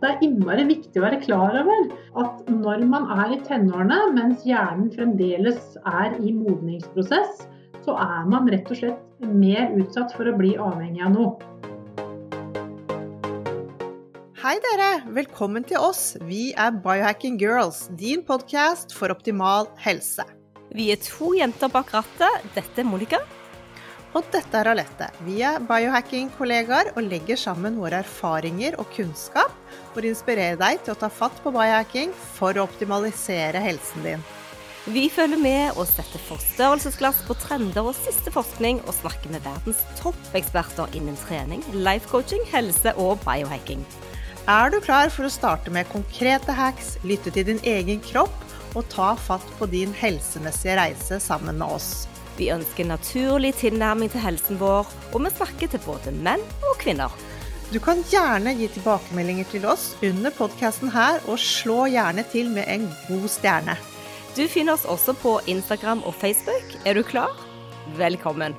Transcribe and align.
Det 0.00 0.08
er 0.08 0.22
innmari 0.24 0.62
viktig 0.64 0.96
å 0.96 1.02
være 1.04 1.18
klar 1.20 1.56
over 1.60 1.90
at 2.22 2.46
når 2.48 2.86
man 2.88 3.10
er 3.20 3.34
i 3.34 3.40
tenårene, 3.44 3.98
mens 4.16 4.46
hjernen 4.48 4.86
fremdeles 4.94 5.74
er 5.84 6.14
i 6.24 6.32
modningsprosess, 6.32 7.42
så 7.84 7.98
er 8.00 8.30
man 8.32 8.48
rett 8.48 8.72
og 8.72 8.80
slett 8.80 9.28
mer 9.28 9.68
utsatt 9.76 10.14
for 10.16 10.30
å 10.30 10.32
bli 10.38 10.54
avhengig 10.56 11.04
av 11.04 11.12
noe. 11.18 11.34
Hei 14.40 14.56
dere, 14.70 14.88
velkommen 15.20 15.68
til 15.68 15.84
oss. 15.84 16.14
Vi 16.24 16.54
er 16.56 16.72
Biohacking 16.80 17.36
Girls, 17.36 17.90
din 18.00 18.24
podkast 18.24 18.96
for 18.96 19.12
optimal 19.12 19.68
helse. 19.84 20.24
Vi 20.72 20.88
er 20.94 21.04
to 21.04 21.34
jenter 21.36 21.68
bak 21.68 21.92
rattet. 21.92 22.48
Dette 22.56 22.80
er 22.80 22.88
Monica. 22.88 23.20
Og 24.16 24.24
dette 24.32 24.64
er 24.64 24.72
Alette. 24.72 25.12
Vi 25.28 25.42
er 25.44 25.60
biohacking-kollegaer 25.68 26.96
og 26.96 27.04
legger 27.04 27.38
sammen 27.38 27.76
våre 27.78 28.00
erfaringer 28.00 28.80
og 28.80 28.88
kunnskap 28.96 29.59
for 29.94 30.04
å 30.04 30.10
inspirere 30.10 30.58
deg 30.60 30.82
til 30.84 30.94
å 30.94 31.00
ta 31.00 31.10
fatt 31.12 31.40
på 31.44 31.52
biohacking 31.54 32.12
for 32.36 32.56
å 32.56 32.66
optimalisere 32.68 33.62
helsen 33.62 34.06
din. 34.06 34.28
Vi 34.88 35.10
følger 35.12 35.36
med 35.36 35.76
og 35.76 35.84
setter 35.90 36.22
forstørrelsesglass 36.24 37.18
på 37.26 37.36
trender 37.42 37.84
og 37.84 37.98
siste 37.98 38.32
forskning, 38.32 38.80
og 38.88 38.96
snakker 38.96 39.34
med 39.34 39.44
verdens 39.44 39.82
toppeksperter 40.00 40.96
innen 40.96 41.18
trening, 41.26 41.60
life 41.74 42.08
coaching, 42.08 42.40
helse 42.48 42.94
og 42.96 43.20
biohacking. 43.26 43.84
Er 44.48 44.72
du 44.72 44.78
klar 44.80 45.12
for 45.12 45.28
å 45.28 45.32
starte 45.32 45.70
med 45.70 45.90
konkrete 45.92 46.54
hacks, 46.56 46.94
lytte 47.04 47.30
til 47.34 47.50
din 47.50 47.60
egen 47.68 48.00
kropp 48.02 48.32
og 48.72 48.88
ta 48.88 49.12
fatt 49.20 49.44
på 49.58 49.68
din 49.68 49.92
helsemessige 49.94 50.78
reise 50.80 51.20
sammen 51.20 51.60
med 51.60 51.76
oss? 51.76 52.08
Vi 52.38 52.48
ønsker 52.54 52.88
naturlig 52.88 53.52
tilnærming 53.60 54.08
til 54.08 54.24
helsen 54.24 54.56
vår, 54.58 54.88
og 55.12 55.26
vi 55.26 55.34
snakker 55.34 55.68
til 55.68 55.84
både 55.84 56.14
menn 56.24 56.40
og 56.64 56.78
kvinner. 56.80 57.12
Du 57.70 57.76
kan 57.78 58.00
gjerne 58.10 58.50
gi 58.58 58.66
tilbakemeldinger 58.74 59.46
til 59.46 59.62
oss 59.70 59.92
under 60.02 60.32
podkasten 60.34 60.90
her, 60.90 61.20
og 61.30 61.38
slå 61.38 61.84
gjerne 61.92 62.24
til 62.26 62.48
med 62.50 62.66
en 62.66 62.88
god 63.06 63.28
stjerne. 63.30 63.76
Du 64.34 64.42
finner 64.50 64.74
oss 64.74 64.88
også 64.90 65.14
på 65.14 65.36
Instagram 65.46 66.02
og 66.02 66.16
Facebook. 66.18 66.74
Er 66.82 66.98
du 66.98 67.04
klar? 67.06 67.30
Velkommen. 67.94 68.58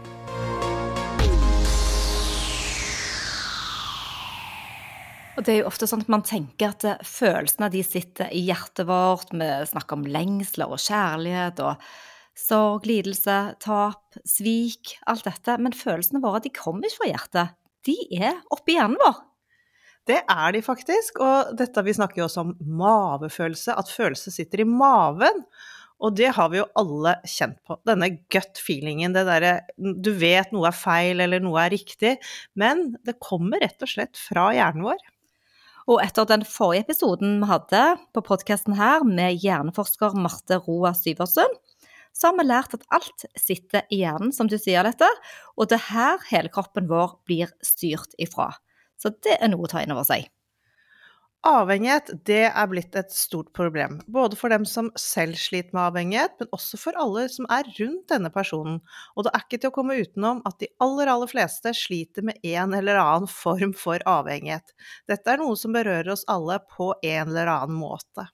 Og 5.35 5.43
det 5.43 5.57
er 5.57 5.59
jo 5.59 5.67
ofte 5.67 5.91
sånn 5.91 6.07
at 6.07 6.15
man 6.15 6.23
tenker 6.23 6.71
at 6.71 6.87
eh, 6.87 7.03
følelsene 7.03 7.67
de 7.75 7.83
sitter 7.83 8.31
i 8.31 8.45
hjertet 8.47 8.87
vårt. 8.87 9.35
Vi 9.35 9.53
snakker 9.75 9.99
om 9.99 10.07
lengsler 10.07 10.71
og 10.71 10.79
kjærlighet 10.79 11.59
og 11.59 11.83
sorg, 12.39 12.87
lidelse, 12.87 13.41
tap, 13.59 14.21
svik, 14.23 15.01
alt 15.03 15.27
dette. 15.27 15.59
Men 15.59 15.75
følelsene 15.75 16.23
våre 16.23 16.39
de 16.47 16.55
kommer 16.55 16.87
ikke 16.87 17.03
fra 17.03 17.11
hjertet. 17.17 17.57
De 17.87 17.97
er 18.17 18.39
oppi 18.53 18.77
hjernen 18.77 18.99
vår. 19.01 19.19
Det 20.09 20.17
er 20.19 20.55
de 20.55 20.63
faktisk, 20.65 21.19
og 21.21 21.53
dette 21.59 21.83
vi 21.85 21.93
snakker 21.93 22.23
jo 22.23 22.25
også 22.25 22.45
om 22.47 22.55
mavefølelse, 22.81 23.75
at 23.77 23.93
følelse 23.93 24.33
sitter 24.33 24.63
i 24.63 24.67
maven. 24.67 25.43
Og 26.01 26.15
det 26.17 26.31
har 26.33 26.49
vi 26.49 26.57
jo 26.57 26.69
alle 26.81 27.13
kjent 27.29 27.59
på. 27.67 27.77
Denne 27.85 28.09
gut 28.33 28.61
feelingen, 28.65 29.13
det 29.13 29.27
derre 29.27 29.53
du 29.77 30.09
vet 30.17 30.49
noe 30.53 30.71
er 30.71 30.77
feil 30.77 31.21
eller 31.21 31.43
noe 31.43 31.61
er 31.61 31.73
riktig, 31.75 32.15
men 32.57 32.95
det 33.05 33.19
kommer 33.21 33.61
rett 33.61 33.85
og 33.85 33.91
slett 33.91 34.17
fra 34.17 34.49
hjernen 34.57 34.87
vår. 34.89 35.03
Og 35.91 36.01
etter 36.01 36.25
den 36.29 36.45
forrige 36.47 36.87
episoden 36.87 37.37
vi 37.41 37.49
hadde 37.49 37.83
på 38.15 38.23
podkasten 38.25 38.77
her 38.77 39.05
med 39.05 39.37
hjerneforsker 39.43 40.17
Marte 40.17 40.57
Roa 40.65 40.93
Syversen, 40.97 41.53
så 42.13 42.29
har 42.29 42.37
vi 42.37 42.47
lært 42.47 42.75
at 42.77 42.85
alt 42.93 43.25
sitter 43.39 43.87
i 43.89 44.01
hjernen, 44.03 44.33
som 44.35 44.49
du 44.51 44.57
sier 44.59 44.85
dette, 44.87 45.07
og 45.57 45.71
det 45.71 45.79
er 45.79 45.87
her 45.91 46.27
hele 46.31 46.51
kroppen 46.53 46.89
vår 46.91 47.17
blir 47.29 47.53
styrt 47.65 48.13
ifra. 48.21 48.51
Så 49.01 49.13
det 49.25 49.39
er 49.39 49.49
noe 49.51 49.65
å 49.65 49.71
ta 49.71 49.81
inn 49.81 49.93
over 49.95 50.05
seg. 50.07 50.27
Avhengighet 51.41 52.11
det 52.29 52.43
er 52.51 52.67
blitt 52.69 52.93
et 52.99 53.09
stort 53.09 53.47
problem, 53.57 53.95
både 54.05 54.37
for 54.37 54.53
dem 54.53 54.61
som 54.69 54.91
selv 54.99 55.39
sliter 55.41 55.73
med 55.73 55.87
avhengighet, 55.87 56.35
men 56.37 56.51
også 56.53 56.77
for 56.77 56.99
alle 57.01 57.23
som 57.33 57.47
er 57.49 57.65
rundt 57.79 58.11
denne 58.13 58.29
personen. 58.29 58.77
Og 59.17 59.25
det 59.25 59.31
er 59.33 59.45
ikke 59.47 59.57
til 59.63 59.71
å 59.71 59.73
komme 59.79 59.97
utenom 59.97 60.43
at 60.45 60.59
de 60.61 60.69
aller, 60.85 61.09
aller 61.09 61.31
fleste 61.31 61.73
sliter 61.73 62.27
med 62.29 62.37
en 62.45 62.75
eller 62.77 63.01
annen 63.01 63.31
form 63.31 63.73
for 63.73 64.05
avhengighet. 64.05 64.75
Dette 65.09 65.33
er 65.33 65.41
noe 65.41 65.57
som 65.57 65.73
berører 65.73 66.13
oss 66.13 66.27
alle 66.29 66.59
på 66.75 66.91
en 67.01 67.33
eller 67.33 67.49
annen 67.55 67.81
måte. 67.81 68.29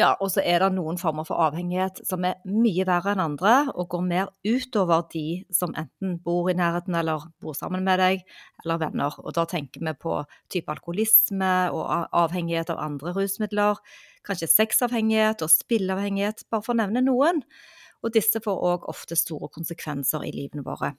Ja, 0.00 0.14
og 0.24 0.30
så 0.32 0.40
er 0.40 0.62
det 0.62 0.70
noen 0.72 0.96
former 0.96 1.26
for 1.28 1.36
avhengighet 1.44 1.98
som 2.08 2.24
er 2.24 2.38
mye 2.48 2.86
verre 2.88 3.12
enn 3.12 3.20
andre, 3.20 3.56
og 3.76 3.90
går 3.92 4.06
mer 4.06 4.30
utover 4.40 5.02
de 5.12 5.42
som 5.52 5.74
enten 5.76 6.14
bor 6.24 6.48
i 6.48 6.54
nærheten 6.56 6.96
eller 6.96 7.26
bor 7.44 7.52
sammen 7.58 7.84
med 7.84 8.00
deg, 8.00 8.22
eller 8.64 8.80
venner. 8.80 9.18
Og 9.20 9.36
da 9.36 9.44
tenker 9.50 9.84
vi 9.84 9.92
på 9.92 10.22
type 10.52 10.72
alkoholisme 10.72 11.52
og 11.76 12.08
avhengighet 12.08 12.72
av 12.72 12.80
andre 12.80 13.12
rusmidler, 13.18 13.84
kanskje 14.24 14.48
sexavhengighet 14.48 15.44
og 15.44 15.52
spilleavhengighet, 15.52 16.46
bare 16.48 16.64
for 16.64 16.72
å 16.72 16.80
nevne 16.80 17.04
noen. 17.04 17.44
Og 18.00 18.16
disse 18.16 18.40
får 18.40 18.64
òg 18.72 18.88
ofte 18.88 19.18
store 19.18 19.52
konsekvenser 19.52 20.24
i 20.24 20.32
livene 20.32 20.64
våre. 20.64 20.94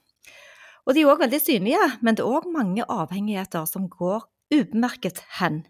Og 0.86 0.94
de 0.94 1.02
er 1.02 1.10
òg 1.10 1.26
veldig 1.26 1.42
synlige, 1.42 1.82
men 1.98 2.14
det 2.14 2.22
er 2.22 2.30
òg 2.30 2.46
mange 2.52 2.86
avhengigheter 2.86 3.66
som 3.66 3.90
går 3.90 4.22
ubemerket 4.54 5.24
hen. 5.40 5.64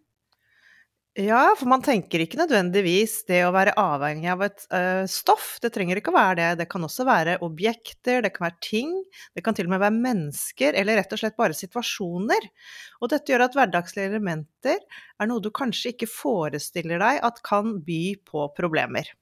Ja, 1.14 1.52
for 1.54 1.70
man 1.70 1.82
tenker 1.86 2.24
ikke 2.24 2.40
nødvendigvis 2.40 3.20
det 3.28 3.44
å 3.46 3.52
være 3.54 3.76
avhengig 3.78 4.32
av 4.32 4.40
et 4.48 4.64
øh, 4.74 5.04
stoff. 5.06 5.60
Det 5.62 5.70
trenger 5.70 6.00
ikke 6.00 6.10
å 6.10 6.16
være 6.16 6.34
det. 6.40 6.48
Det 6.58 6.66
kan 6.72 6.82
også 6.82 7.06
være 7.06 7.36
objekter, 7.46 8.18
det 8.24 8.32
kan 8.34 8.48
være 8.48 8.58
ting, 8.66 8.90
det 9.38 9.44
kan 9.46 9.54
til 9.54 9.68
og 9.68 9.76
med 9.76 9.84
være 9.84 9.94
mennesker, 9.94 10.74
eller 10.74 10.98
rett 10.98 11.14
og 11.14 11.22
slett 11.22 11.38
bare 11.38 11.54
situasjoner. 11.54 12.50
Og 12.98 13.14
dette 13.14 13.30
gjør 13.30 13.46
at 13.46 13.54
hverdagslige 13.54 14.10
elementer 14.10 14.82
er 14.82 15.30
noe 15.30 15.44
du 15.44 15.52
kanskje 15.54 15.94
ikke 15.94 16.10
forestiller 16.10 16.98
deg 16.98 17.22
at 17.30 17.38
kan 17.46 17.76
by 17.86 18.02
på 18.26 18.48
problemer. 18.58 19.14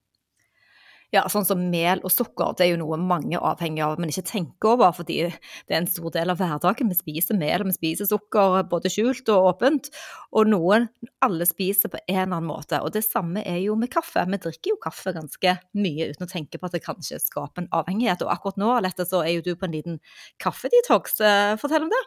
Ja, 1.12 1.26
sånn 1.28 1.44
som 1.44 1.60
mel 1.68 2.00
og 2.06 2.08
sukker, 2.08 2.54
det 2.56 2.64
er 2.64 2.70
jo 2.70 2.78
noe 2.80 2.96
mange 2.96 3.34
er 3.36 3.42
avhengig 3.44 3.82
av, 3.84 3.98
men 4.00 4.08
ikke 4.08 4.24
tenker 4.30 4.70
over, 4.72 4.94
fordi 4.96 5.18
det 5.28 5.74
er 5.74 5.82
en 5.82 5.88
stor 5.90 6.08
del 6.14 6.32
av 6.32 6.38
hverdagen. 6.40 6.88
Vi 6.88 6.96
spiser 6.96 7.36
mel 7.36 7.60
og 7.60 7.68
vi 7.68 7.74
spiser 7.76 8.08
sukker, 8.08 8.62
både 8.70 8.88
skjult 8.92 9.28
og 9.34 9.50
åpent. 9.50 9.90
Og 10.32 10.48
noen, 10.48 10.88
alle 11.20 11.44
spiser 11.48 11.92
på 11.92 12.00
en 12.06 12.16
eller 12.16 12.38
annen 12.38 12.48
måte. 12.48 12.80
Og 12.80 12.94
det 12.96 13.04
samme 13.04 13.44
er 13.44 13.60
jo 13.60 13.76
med 13.76 13.92
kaffe. 13.92 14.24
Vi 14.24 14.40
drikker 14.40 14.72
jo 14.72 14.80
kaffe 14.80 15.12
ganske 15.12 15.54
mye 15.76 16.08
uten 16.14 16.24
å 16.24 16.32
tenke 16.32 16.56
på 16.56 16.70
at 16.70 16.78
det 16.78 16.84
kanskje 16.86 17.20
skaper 17.20 17.66
en 17.66 17.70
avhengighet. 17.82 18.24
Og 18.24 18.32
akkurat 18.32 18.64
nå, 18.64 18.72
Alette, 18.78 19.04
så 19.04 19.20
er 19.20 19.36
jo 19.36 19.44
du 19.44 19.52
på 19.52 19.68
en 19.68 19.76
liten 19.76 20.00
kaffedetox. 20.40 21.20
Eh, 21.20 21.54
Fortell 21.60 21.84
om 21.84 21.92
det. 21.92 22.02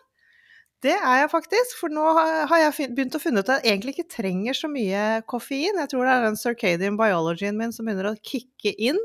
Det 0.86 0.94
er 0.94 1.22
jeg 1.24 1.30
faktisk, 1.32 1.80
for 1.80 1.90
nå 1.90 2.04
har 2.14 2.60
jeg 2.62 2.92
begynt 2.94 3.16
å 3.18 3.22
finne 3.22 3.42
ut 3.42 3.48
at 3.50 3.64
jeg 3.64 3.74
egentlig 3.74 3.96
ikke 3.96 4.18
trenger 4.20 4.54
så 4.54 4.68
mye 4.70 5.24
koffein. 5.26 5.80
Jeg 5.82 5.90
tror 5.90 6.06
det 6.06 6.12
er 6.14 6.26
den 6.28 6.38
circadian 6.38 7.00
biologyen 7.00 7.58
min 7.58 7.72
som 7.74 7.88
begynner 7.88 8.12
å 8.12 8.20
kicke 8.22 8.76
inn. 8.78 9.00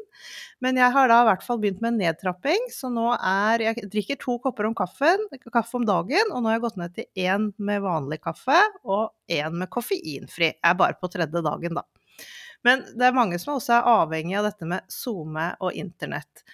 Men 0.60 0.76
jeg 0.76 0.92
har 0.92 1.08
da 1.08 1.22
i 1.22 1.28
hvert 1.30 1.46
fall 1.46 1.60
begynt 1.62 1.80
med 1.80 1.94
en 1.94 2.02
nedtrapping, 2.02 2.66
så 2.74 2.90
nå 2.92 3.06
er 3.16 3.64
Jeg 3.64 3.88
drikker 3.94 4.18
to 4.20 4.36
kopper 4.44 4.68
om 4.68 4.76
kaffen, 4.76 5.24
kaffe 5.48 5.78
om 5.78 5.86
dagen, 5.88 6.34
og 6.34 6.42
nå 6.42 6.50
har 6.50 6.58
jeg 6.58 6.66
gått 6.66 6.78
ned 6.82 6.98
til 6.98 7.24
én 7.24 7.48
med 7.56 7.80
vanlig 7.86 8.20
kaffe 8.26 8.58
og 8.84 9.14
én 9.32 9.56
med 9.62 9.72
koffeinfri. 9.72 10.50
Jeg 10.52 10.60
er 10.60 10.76
bare 10.76 11.00
på 11.00 11.08
tredje 11.08 11.40
dagen, 11.48 11.80
da. 11.80 11.86
Men 12.66 12.84
det 12.92 13.08
er 13.08 13.16
mange 13.16 13.40
som 13.40 13.54
også 13.56 13.78
er 13.78 13.88
avhengig 13.88 14.36
av 14.36 14.50
dette 14.50 14.68
med 14.68 14.84
SoMe 14.92 15.54
og 15.64 15.72
internett. 15.80 16.44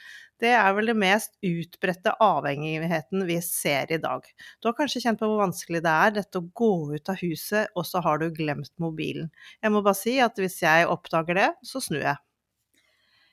Det 0.40 0.50
er 0.52 0.74
vel 0.76 0.90
det 0.90 0.96
mest 1.00 1.32
utbredte 1.44 2.12
avhengigheten 2.20 3.24
vi 3.28 3.38
ser 3.44 3.92
i 3.92 4.00
dag. 4.02 4.26
Du 4.60 4.68
har 4.68 4.76
kanskje 4.76 5.00
kjent 5.06 5.20
på 5.20 5.30
hvor 5.30 5.40
vanskelig 5.46 5.80
det 5.84 5.94
er 5.94 6.14
dette 6.18 6.42
å 6.42 6.48
gå 6.60 6.72
ut 6.92 7.08
av 7.12 7.16
huset, 7.22 7.72
og 7.72 7.88
så 7.88 8.02
har 8.04 8.20
du 8.20 8.28
glemt 8.36 8.72
mobilen. 8.82 9.30
Jeg 9.64 9.72
må 9.72 9.80
bare 9.80 9.96
si 9.96 10.18
at 10.20 10.36
hvis 10.40 10.60
jeg 10.60 10.90
oppdager 10.92 11.40
det, 11.40 11.50
så 11.64 11.80
snur 11.80 12.04
jeg. 12.04 12.20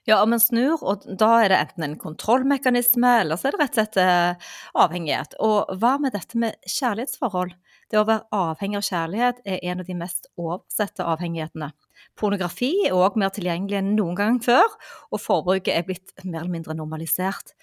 Ja, 0.07 0.17
men 0.27 0.39
snur, 0.43 0.81
og 0.83 1.03
da 1.19 1.29
er 1.39 1.51
det 1.51 1.59
enten 1.63 1.85
en 1.85 1.99
kontrollmekanisme, 1.99 3.11
eller 3.21 3.39
så 3.39 3.47
er 3.47 3.55
det 3.55 3.61
rett 3.61 3.77
og 3.77 3.79
slett 3.79 3.99
eh, 4.03 4.49
avhengighet. 4.83 5.37
Og 5.43 5.71
hva 5.79 5.93
med 6.03 6.15
dette 6.15 6.39
med 6.39 6.57
kjærlighetsforhold? 6.67 7.53
Det 7.91 8.01
å 8.01 8.07
være 8.09 8.27
avhengig 8.35 8.81
av 8.81 8.87
kjærlighet 8.89 9.39
er 9.47 9.63
en 9.71 9.83
av 9.83 9.87
de 9.87 9.95
mest 9.99 10.27
oversette 10.35 11.07
avhengighetene. 11.07 11.71
Pornografi 12.19 12.71
er 12.87 12.97
òg 12.97 13.17
mer 13.19 13.33
tilgjengelig 13.33 13.79
enn 13.79 13.93
noen 13.97 14.17
gang 14.19 14.39
før, 14.43 14.67
og 15.11 15.21
forbruket 15.23 15.73
er 15.75 15.87
blitt 15.87 16.13
mer 16.23 16.43
eller 16.43 16.53
mindre 16.57 16.77
normalisert. 16.77 17.55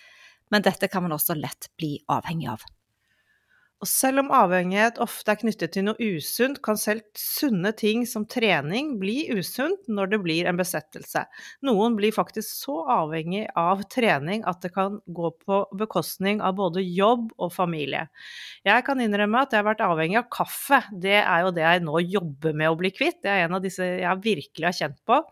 Men 0.50 0.66
dette 0.66 0.90
kan 0.90 1.04
man 1.06 1.14
også 1.14 1.36
lett 1.38 1.70
bli 1.78 1.96
avhengig 2.10 2.50
av. 2.50 2.64
Og 3.80 3.88
selv 3.88 4.20
om 4.20 4.26
avhengighet 4.36 4.98
ofte 5.00 5.32
er 5.32 5.38
knyttet 5.40 5.72
til 5.72 5.86
noe 5.86 5.96
usunt, 5.96 6.58
kan 6.60 6.76
selv 6.76 7.00
sunne 7.16 7.70
ting 7.72 8.02
som 8.04 8.26
trening 8.28 8.90
bli 9.00 9.30
usunt 9.32 9.86
når 9.88 10.10
det 10.12 10.18
blir 10.20 10.48
en 10.50 10.58
besettelse. 10.58 11.22
Noen 11.64 11.96
blir 11.96 12.12
faktisk 12.12 12.44
så 12.66 12.74
avhengig 12.92 13.46
av 13.56 13.80
trening 13.88 14.44
at 14.44 14.60
det 14.60 14.74
kan 14.74 14.98
gå 15.08 15.30
på 15.46 15.62
bekostning 15.80 16.42
av 16.44 16.58
både 16.58 16.84
jobb 16.84 17.30
og 17.40 17.54
familie. 17.54 18.02
Jeg 18.68 18.84
kan 18.84 19.00
innrømme 19.00 19.46
at 19.46 19.56
jeg 19.56 19.62
har 19.62 19.68
vært 19.70 19.80
avhengig 19.86 20.20
av 20.20 20.28
kaffe. 20.36 20.82
Det 20.92 21.16
er 21.22 21.46
jo 21.46 21.54
det 21.56 21.64
jeg 21.64 21.84
nå 21.86 22.04
jobber 22.04 22.60
med 22.60 22.74
å 22.74 22.76
bli 22.82 22.92
kvitt. 22.92 23.22
Det 23.24 23.32
er 23.32 23.46
en 23.46 23.56
av 23.56 23.64
disse 23.64 23.88
jeg 24.02 24.22
virkelig 24.28 24.68
har 24.68 24.76
kjent 24.76 25.00
på. 25.08 25.22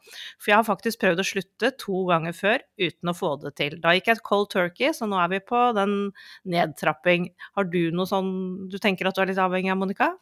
For 0.41 0.55
jeg 0.55 0.57
har 0.63 0.69
faktisk 0.71 1.05
prøvd 1.05 1.21
å 1.21 1.29
slutte 1.35 1.75
to 1.85 2.01
ganger 2.09 2.33
før 2.41 2.65
uten 2.81 3.13
å 3.13 3.17
få 3.21 3.35
det 3.45 3.53
til. 3.61 3.77
Da 3.85 3.93
gikk 3.93 4.09
jeg 4.09 4.23
et 4.23 4.27
cold 4.33 4.49
turkey, 4.57 4.97
så 4.97 5.05
nå 5.05 5.21
er 5.21 5.37
vi 5.37 5.45
på 5.53 5.67
den 5.77 5.99
nedtrapping. 6.49 7.29
Har 7.53 7.69
du 7.69 7.83
noe 7.93 8.09
sånn 8.09 8.38
du 8.71 8.79
tenker 8.83 9.09
at 9.09 9.17
du 9.17 9.23
er 9.23 9.31
litt 9.33 9.43
avhengig 9.43 9.73
av, 9.75 9.81
Monica? 9.81 10.13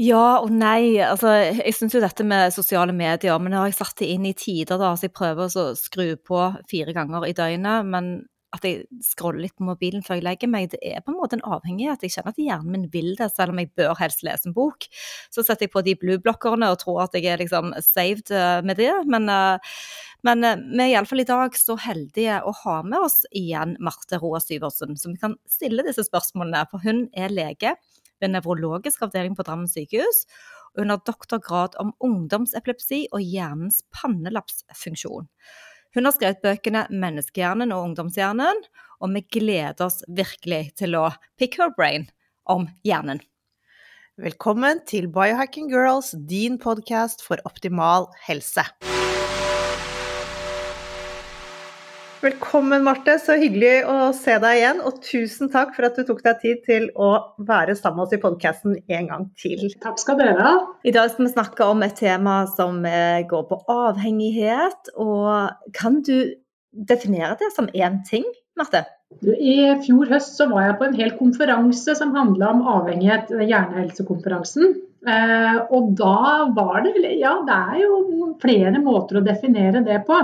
Ja 0.00 0.40
og 0.42 0.50
nei. 0.50 0.98
Altså, 1.06 1.30
jeg 1.54 1.74
syns 1.76 1.94
jo 1.94 2.02
dette 2.02 2.26
med 2.26 2.50
sosiale 2.50 2.90
medier 2.96 3.38
Men 3.38 3.54
nå 3.54 3.60
har 3.62 3.68
jeg 3.70 3.78
satt 3.78 4.00
det 4.00 4.08
inn 4.10 4.26
i 4.26 4.34
tider, 4.34 4.78
da, 4.80 4.94
så 4.98 5.06
jeg 5.06 5.14
prøver 5.14 5.46
å 5.46 5.66
skru 5.78 6.16
på 6.18 6.40
fire 6.70 6.94
ganger 6.96 7.28
i 7.28 7.36
døgnet. 7.36 7.86
Men 7.86 8.14
at 8.54 8.66
jeg 8.66 8.84
scroller 9.02 9.42
litt 9.44 9.54
på 9.58 9.66
mobilen 9.66 10.04
før 10.04 10.18
jeg 10.18 10.26
legger 10.26 10.50
meg, 10.50 10.68
det 10.72 10.80
er 10.86 11.02
på 11.02 11.12
en 11.12 11.18
måte 11.18 11.38
en 11.38 11.46
avhengighet. 11.56 12.04
Jeg 12.06 12.14
kjenner 12.14 12.34
at 12.34 12.40
hjernen 12.42 12.74
min 12.74 12.88
vil 12.92 13.14
det, 13.18 13.30
selv 13.34 13.54
om 13.54 13.60
jeg 13.60 13.72
bør 13.78 13.96
helst 13.98 14.22
lese 14.26 14.50
en 14.50 14.56
bok. 14.56 14.86
Så 15.34 15.42
setter 15.42 15.66
jeg 15.66 15.74
på 15.74 15.82
de 15.86 15.96
blue-blokkerne 15.98 16.70
og 16.70 16.80
tror 16.82 17.04
at 17.06 17.16
jeg 17.18 17.30
er 17.32 17.42
liksom 17.42 17.74
saved 17.82 18.30
eh, 18.34 18.60
med 18.66 18.78
det. 18.78 18.92
Men, 19.10 19.26
eh, 19.30 19.78
men 20.24 20.44
eh, 20.44 20.56
vi 20.56 20.80
er 20.86 20.92
iallfall 20.94 21.22
i 21.22 21.28
dag 21.28 21.56
så 21.58 21.76
heldige 21.80 22.40
å 22.44 22.52
ha 22.64 22.78
med 22.86 23.04
oss 23.06 23.22
igjen 23.36 23.76
Marte 23.84 24.18
Roa 24.22 24.40
Syversen, 24.40 24.96
som 25.00 25.16
kan 25.20 25.36
stille 25.50 25.84
disse 25.86 26.06
spørsmålene. 26.06 26.64
For 26.70 26.84
hun 26.84 27.06
er 27.12 27.34
lege 27.34 27.74
ved 28.22 28.32
nevrologisk 28.32 29.04
avdeling 29.04 29.36
på 29.36 29.44
Drammen 29.44 29.68
sykehus. 29.70 30.24
Og 30.74 30.82
hun 30.82 30.94
har 30.94 31.04
doktorgrad 31.06 31.76
om 31.82 31.92
ungdomsepilepsi 32.02 33.04
og 33.12 33.22
hjernens 33.22 33.82
pannelapsfunksjon. 33.94 35.28
Hun 35.94 36.08
har 36.08 36.16
skrevet 36.16 36.42
bøkene 36.42 36.88
'Menneskehjernen' 36.90 37.70
og 37.70 37.84
'Ungdomshjernen', 37.84 38.64
og 39.00 39.14
vi 39.14 39.22
gleder 39.38 39.84
oss 39.86 40.02
virkelig 40.08 40.74
til 40.80 40.96
å 40.98 41.12
pick 41.38 41.60
her 41.60 41.70
brain 41.76 42.08
om 42.50 42.66
hjernen. 42.82 43.20
Velkommen 44.18 44.82
til 44.86 45.06
Biohacking 45.06 45.70
Girls, 45.70 46.14
din 46.26 46.58
podkast 46.58 47.22
for 47.22 47.38
optimal 47.44 48.10
helse. 48.26 48.66
Velkommen, 52.24 52.80
Marte. 52.86 53.18
Så 53.20 53.34
hyggelig 53.36 53.82
å 53.84 54.08
se 54.16 54.38
deg 54.40 54.56
igjen. 54.56 54.78
Og 54.88 55.02
tusen 55.04 55.50
takk 55.52 55.74
for 55.76 55.84
at 55.84 55.98
du 55.98 56.06
tok 56.08 56.22
deg 56.24 56.38
tid 56.40 56.62
til 56.64 56.86
å 56.96 57.10
være 57.36 57.74
sammen 57.76 57.98
med 57.98 58.06
oss 58.06 58.14
i 58.16 58.20
podkasten 58.22 58.78
en 58.96 59.08
gang 59.10 59.26
til. 59.36 59.66
Takk 59.82 60.00
skal 60.00 60.16
dere 60.16 60.38
ha. 60.38 60.52
I 60.88 60.94
dag 60.94 61.10
skal 61.12 61.26
vi 61.26 61.34
snakke 61.34 61.66
om 61.68 61.84
et 61.84 61.98
tema 62.00 62.38
som 62.54 62.78
eh, 62.88 63.26
går 63.28 63.42
på 63.50 63.58
avhengighet. 63.74 64.94
Og 64.96 65.74
kan 65.76 65.98
du 66.06 66.32
definere 66.72 67.36
det 67.42 67.50
som 67.52 67.68
én 67.76 68.00
ting, 68.08 68.24
Marte? 68.56 68.86
I 69.20 69.74
fjor 69.84 70.08
høst 70.14 70.40
så 70.40 70.48
var 70.48 70.70
jeg 70.70 70.78
på 70.80 70.88
en 70.88 70.96
hel 70.96 71.12
konferanse 71.18 71.92
som 71.98 72.16
handla 72.16 72.54
om 72.54 72.64
avhengighet, 72.78 73.34
hjernehelsekonferansen. 73.36 74.72
Eh, 75.04 75.60
og 75.68 75.92
da 76.00 76.48
var 76.56 76.80
det 76.88 76.96
Ja, 77.20 77.36
det 77.44 77.60
er 77.76 77.84
jo 77.84 78.32
flere 78.40 78.80
måter 78.80 79.20
å 79.20 79.26
definere 79.28 79.84
det 79.84 80.00
på. 80.08 80.22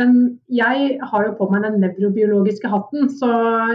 Men 0.00 0.12
jeg 0.48 0.96
har 1.04 1.24
jo 1.26 1.32
på 1.36 1.46
meg 1.52 1.66
den 1.66 1.82
nevrobiologiske 1.82 2.68
hatten, 2.72 3.10
så 3.12 3.28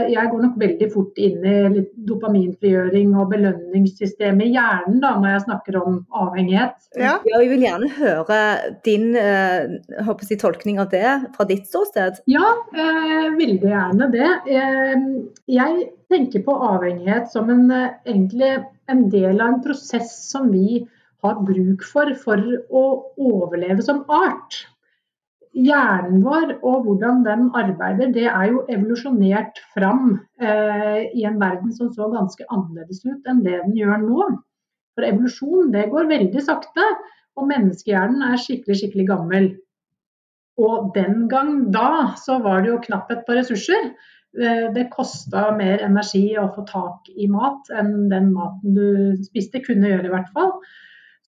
jeg 0.09 0.31
går 0.31 0.43
nok 0.47 0.55
veldig 0.57 0.87
fort 0.89 1.19
inn 1.21 1.43
i 1.45 1.55
litt 1.75 1.91
dopaminfrigjøring 2.09 3.11
og 3.13 3.29
belønningssystemet 3.35 4.47
i 4.47 4.55
hjernen 4.55 4.97
da, 5.03 5.11
når 5.21 5.35
jeg 5.35 5.43
snakker 5.45 5.77
om 5.83 5.99
avhengighet. 6.17 6.87
Ja, 6.97 7.17
Jeg 7.27 7.51
vil 7.51 7.65
gjerne 7.67 7.89
høre 7.99 8.39
din 8.87 9.11
eh, 9.19 9.77
jeg, 9.99 10.39
tolkning 10.41 10.81
av 10.81 10.89
det 10.93 11.05
fra 11.35 11.45
ditt 11.49 11.69
ståsted. 11.69 12.17
Ja, 12.31 12.49
eh, 12.73 13.27
veldig 13.37 13.73
gjerne 13.75 14.09
det. 14.15 14.31
Eh, 14.49 14.95
jeg 15.53 15.89
tenker 16.09 16.45
på 16.47 16.55
avhengighet 16.71 17.29
som 17.29 17.51
en, 17.53 17.69
eh, 17.69 17.93
egentlig 18.09 18.55
en 18.89 19.05
del 19.13 19.37
av 19.37 19.53
en 19.53 19.61
prosess 19.61 20.15
som 20.31 20.49
vi 20.49 20.87
har 21.21 21.37
bruk 21.45 21.85
for 21.85 22.13
for 22.17 22.41
å 22.73 22.83
overleve 23.17 23.85
som 23.85 24.03
art 24.09 24.63
hjernen 25.57 26.23
vår 26.25 26.55
og 26.61 26.85
hvordan 26.85 27.23
den 27.25 27.47
arbeider, 27.57 28.11
det 28.13 28.27
er 28.29 28.49
jo 28.51 28.63
evolusjonert 28.71 29.61
fram 29.73 30.17
eh, 30.41 31.07
i 31.17 31.25
en 31.27 31.39
verden 31.41 31.73
som 31.73 31.89
så 31.93 32.09
ganske 32.13 32.45
annerledes 32.53 33.03
ut 33.07 33.29
enn 33.29 33.43
det 33.45 33.57
den 33.63 33.77
gjør 33.77 34.03
nå. 34.03 34.27
For 34.97 35.07
evolusjon 35.07 35.71
det 35.73 35.87
går 35.93 36.09
veldig 36.09 36.43
sakte, 36.45 36.85
og 37.37 37.49
menneskehjernen 37.51 38.23
er 38.25 38.41
skikkelig, 38.41 38.79
skikkelig 38.81 39.07
gammel. 39.11 39.49
Og 40.57 40.91
den 40.95 41.27
gang 41.29 41.67
da 41.73 42.15
så 42.17 42.39
var 42.41 42.63
det 42.63 42.71
jo 42.71 42.83
knapphet 42.87 43.25
på 43.27 43.37
ressurser. 43.37 43.91
Eh, 44.37 44.67
det 44.73 44.89
kosta 44.93 45.51
mer 45.57 45.83
energi 45.85 46.25
å 46.37 46.49
få 46.55 46.65
tak 46.69 47.09
i 47.13 47.29
mat 47.29 47.69
enn 47.77 48.09
den 48.13 48.31
maten 48.33 48.77
du 48.77 49.25
spiste 49.25 49.61
kunne 49.65 49.93
gjøre, 49.93 50.09
i 50.09 50.13
hvert 50.15 50.33
fall. 50.37 50.53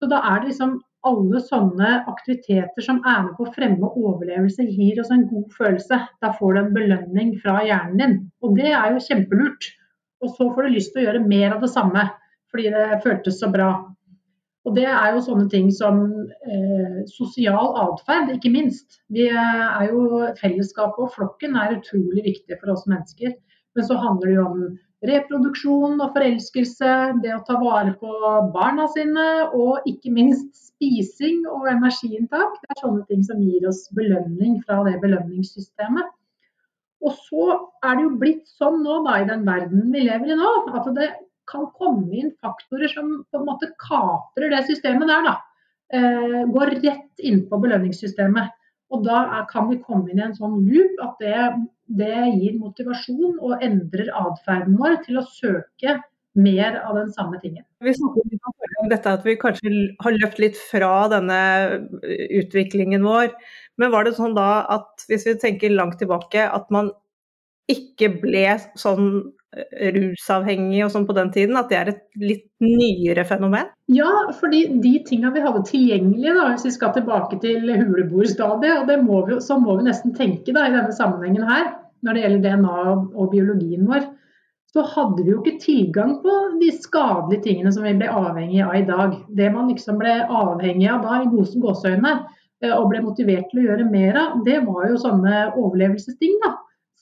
Så 0.01 0.09
da 0.11 0.23
er 0.31 0.41
det 0.41 0.53
liksom 0.53 0.79
alle 1.09 1.41
sånne 1.45 1.91
aktiviteter 2.11 2.85
som 2.85 3.01
er 3.03 3.25
med 3.27 3.35
på 3.39 3.47
å 3.47 3.53
fremme 3.55 3.91
overlevelse, 3.91 4.67
gir 4.69 5.01
oss 5.03 5.13
en 5.15 5.27
god 5.31 5.51
følelse. 5.57 6.01
Da 6.23 6.33
får 6.39 6.55
du 6.55 6.61
en 6.63 6.73
belønning 6.77 7.35
fra 7.43 7.59
hjernen 7.67 8.01
din. 8.01 8.17
Og 8.45 8.57
det 8.59 8.71
er 8.71 8.95
jo 8.95 9.05
kjempelurt. 9.05 9.71
Og 10.25 10.35
så 10.35 10.49
får 10.55 10.67
du 10.67 10.75
lyst 10.75 10.95
til 10.95 11.03
å 11.03 11.07
gjøre 11.09 11.29
mer 11.31 11.55
av 11.55 11.63
det 11.63 11.71
samme, 11.73 12.09
fordi 12.51 12.73
det 12.75 13.03
føltes 13.05 13.39
så 13.41 13.51
bra. 13.53 13.71
Og 14.67 14.75
det 14.77 14.89
er 14.91 15.15
jo 15.15 15.23
sånne 15.25 15.47
ting 15.53 15.71
som 15.73 16.03
eh, 16.45 16.99
sosial 17.09 17.71
atferd, 17.85 18.35
ikke 18.35 18.53
minst. 18.53 18.99
Vi 19.15 19.29
er 19.31 19.87
jo 19.89 20.27
Fellesskapet 20.41 21.07
og 21.07 21.15
flokken 21.15 21.57
er 21.57 21.79
utrolig 21.79 22.27
viktig 22.27 22.59
for 22.61 22.75
oss 22.75 22.85
mennesker. 22.91 23.33
Men 23.79 23.87
så 23.87 23.97
handler 24.03 24.29
det 24.29 24.37
jo 24.37 24.45
om 24.49 24.63
reproduksjon 25.07 26.01
og 26.03 26.15
forelskelse, 26.17 26.95
det 27.23 27.35
å 27.37 27.43
ta 27.47 27.59
vare 27.61 27.95
på 28.01 28.11
barna 28.55 28.89
sine, 28.95 29.27
og 29.55 29.87
ikke 29.87 30.11
minst 30.15 30.49
spising 30.79 31.45
og 31.47 31.69
energiinntak. 31.71 32.59
Det 32.63 32.75
er 32.75 32.83
sånne 32.83 33.05
ting 33.11 33.23
som 33.27 33.43
gir 33.43 33.69
oss 33.71 33.85
belønning 33.95 34.59
fra 34.67 34.81
det 34.89 34.97
belønningssystemet. 35.03 36.11
Og 37.07 37.15
så 37.29 37.47
er 37.87 37.95
det 37.95 38.05
jo 38.09 38.19
blitt 38.19 38.47
sånn 38.59 38.81
nå 38.83 39.03
da, 39.07 39.21
i 39.21 39.29
den 39.29 39.45
verden 39.47 39.91
vi 39.95 40.03
lever 40.09 40.35
i 40.35 40.39
nå, 40.39 40.53
at 40.75 40.89
det 40.97 41.13
kan 41.49 41.69
komme 41.79 42.11
inn 42.19 42.33
faktorer 42.43 42.91
som 42.93 43.21
på 43.31 43.41
en 43.41 43.47
måte 43.47 43.71
kaprer 43.81 44.51
det 44.53 44.65
systemet 44.67 45.09
der. 45.09 45.29
da. 45.31 45.37
Eh, 45.95 46.43
går 46.53 46.75
rett 46.83 47.23
inn 47.25 47.45
på 47.49 47.61
belønningssystemet. 47.63 48.51
Og 48.93 49.05
da 49.07 49.23
er, 49.39 49.47
kan 49.53 49.69
vi 49.71 49.79
komme 49.85 50.11
inn 50.11 50.21
i 50.21 50.27
en 50.27 50.37
sånn 50.37 50.59
loop 50.67 51.03
at 51.05 51.23
det, 51.23 51.47
det 51.89 52.21
gir 52.37 52.59
motivasjon 52.61 53.39
og 53.41 53.65
endrer 53.65 54.13
atferden 54.13 54.77
vår 54.79 55.01
til 55.07 55.21
å 55.21 55.27
søke 55.27 55.99
mer 56.39 56.77
av 56.85 56.95
den 56.99 57.11
samme 57.13 57.41
tingen. 57.43 57.65
Vi 57.83 57.95
snakket 57.95 58.33
litt 58.33 58.83
om 58.83 58.91
dette 58.93 59.15
at 59.17 59.25
vi 59.27 59.39
kanskje 59.41 59.73
har 60.05 60.19
løpt 60.21 60.39
litt 60.43 60.61
fra 60.71 61.09
denne 61.11 61.41
utviklingen 62.43 63.07
vår. 63.07 63.33
Men 63.81 63.93
var 63.95 64.07
det 64.07 64.17
sånn 64.19 64.37
da 64.39 64.67
at 64.77 65.09
hvis 65.11 65.27
vi 65.29 65.39
tenker 65.41 65.75
langt 65.75 65.99
tilbake, 66.03 66.45
at 66.47 66.71
man 66.75 66.93
ikke 67.69 68.11
ble 68.23 68.45
sånn 68.81 69.09
eh, 69.53 69.91
rusavhengig 69.95 70.85
og 70.87 70.93
sånn 70.95 71.09
på 71.09 71.17
den 71.19 71.33
tiden, 71.35 71.59
at 71.61 71.69
det 71.73 71.79
er 71.81 71.91
et 71.93 72.05
litt 72.23 72.47
nyere 72.65 73.27
fenomen? 73.29 73.69
Ja, 73.93 74.09
fordi 74.39 74.65
de 74.85 74.95
tinga 75.09 75.33
vi 75.35 75.43
hadde 75.45 75.67
tilgjengelig, 75.69 76.33
da, 76.39 76.47
hvis 76.55 76.69
vi 76.69 76.75
skal 76.79 76.95
tilbake 76.97 77.41
til 77.45 77.67
huleboerstadiet, 77.69 78.81
og 78.81 78.89
det 78.89 79.03
må 79.05 79.21
vi, 79.29 79.41
så 79.45 79.59
må 79.61 79.77
vi 79.81 79.89
nesten 79.91 80.17
tenke 80.17 80.55
da, 80.55 80.65
i 80.69 80.75
denne 80.77 80.97
sammenhengen 80.97 81.49
her, 81.51 81.75
når 82.05 82.15
det 82.15 82.23
gjelder 82.25 82.45
DNA 82.45 82.79
og 82.95 83.31
biologien 83.33 83.89
vår, 83.89 84.07
så 84.69 84.85
hadde 84.85 85.25
vi 85.25 85.33
jo 85.33 85.41
ikke 85.41 85.63
tilgang 85.63 86.19
på 86.23 86.35
de 86.61 86.69
skadelige 86.77 87.45
tingene 87.47 87.73
som 87.73 87.87
vi 87.87 87.95
ble 87.97 88.11
avhengig 88.13 88.61
av 88.67 88.75
i 88.77 88.85
dag. 88.89 89.15
Det 89.39 89.49
man 89.55 89.71
liksom 89.73 89.97
ble 90.01 90.19
avhengig 90.27 90.91
av 90.93 91.07
da 91.07 91.23
i 91.25 91.29
gåseøyne 91.33 92.15
eh, 92.19 92.75
og 92.75 92.91
ble 92.93 93.01
motivert 93.07 93.49
til 93.51 93.63
å 93.63 93.69
gjøre 93.71 93.89
mer 93.89 94.19
av, 94.21 94.41
det 94.45 94.61
var 94.67 94.91
jo 94.91 95.01
sånne 95.01 95.47
overlevelsesting. 95.55 96.37
da 96.45 96.53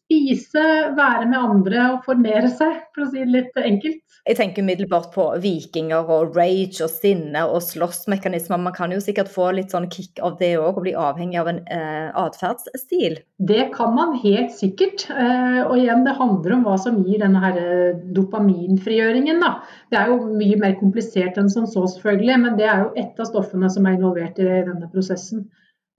spise, 0.07 0.65
være 0.97 1.27
med 1.27 1.39
andre 1.39 1.87
og 1.93 2.05
formere 2.07 2.49
seg, 2.51 2.83
for 2.95 3.05
å 3.05 3.11
si 3.11 3.23
det 3.23 3.33
litt 3.33 3.59
enkelt. 3.59 4.03
Jeg 4.27 4.39
tenker 4.41 4.65
umiddelbart 4.65 5.13
på 5.15 5.25
vikinger 5.43 6.09
og 6.11 6.35
rage 6.35 6.83
og 6.83 6.91
sinne 6.91 7.45
og 7.47 7.61
slåssmekanismer. 7.63 8.59
Man 8.59 8.75
kan 8.75 8.91
jo 8.95 8.99
sikkert 9.03 9.31
få 9.31 9.53
litt 9.55 9.75
sånn 9.75 9.87
kick 9.93 10.19
av 10.25 10.39
det 10.41 10.57
òg, 10.59 10.79
og 10.79 10.83
bli 10.87 10.95
avhengig 10.99 11.39
av 11.39 11.51
en 11.51 11.61
eh, 11.71 12.09
atferdsstil. 12.19 13.21
Det 13.51 13.69
kan 13.75 13.95
man 13.95 14.17
helt 14.23 14.55
sikkert. 14.55 15.07
Eh, 15.11 15.61
og 15.67 15.77
igjen, 15.79 16.03
det 16.07 16.17
handler 16.19 16.57
om 16.57 16.67
hva 16.67 16.75
som 16.83 16.99
gir 17.07 17.23
denne 17.23 17.43
her 17.43 17.61
eh, 17.61 18.01
dopaminfrigjøringen. 18.17 19.43
Da. 19.43 19.53
Det 19.95 20.01
er 20.01 20.11
jo 20.11 20.33
mye 20.33 20.59
mer 20.63 20.75
komplisert 20.81 21.39
enn 21.39 21.53
som 21.53 21.71
så, 21.71 21.87
selvfølgelig, 21.95 22.41
men 22.47 22.59
det 22.59 22.67
er 22.67 22.83
jo 22.83 22.93
ett 22.99 23.23
av 23.23 23.31
stoffene 23.31 23.71
som 23.71 23.87
er 23.87 23.99
involvert 23.99 24.43
i 24.43 24.51
denne 24.51 24.91
prosessen. 24.91 25.47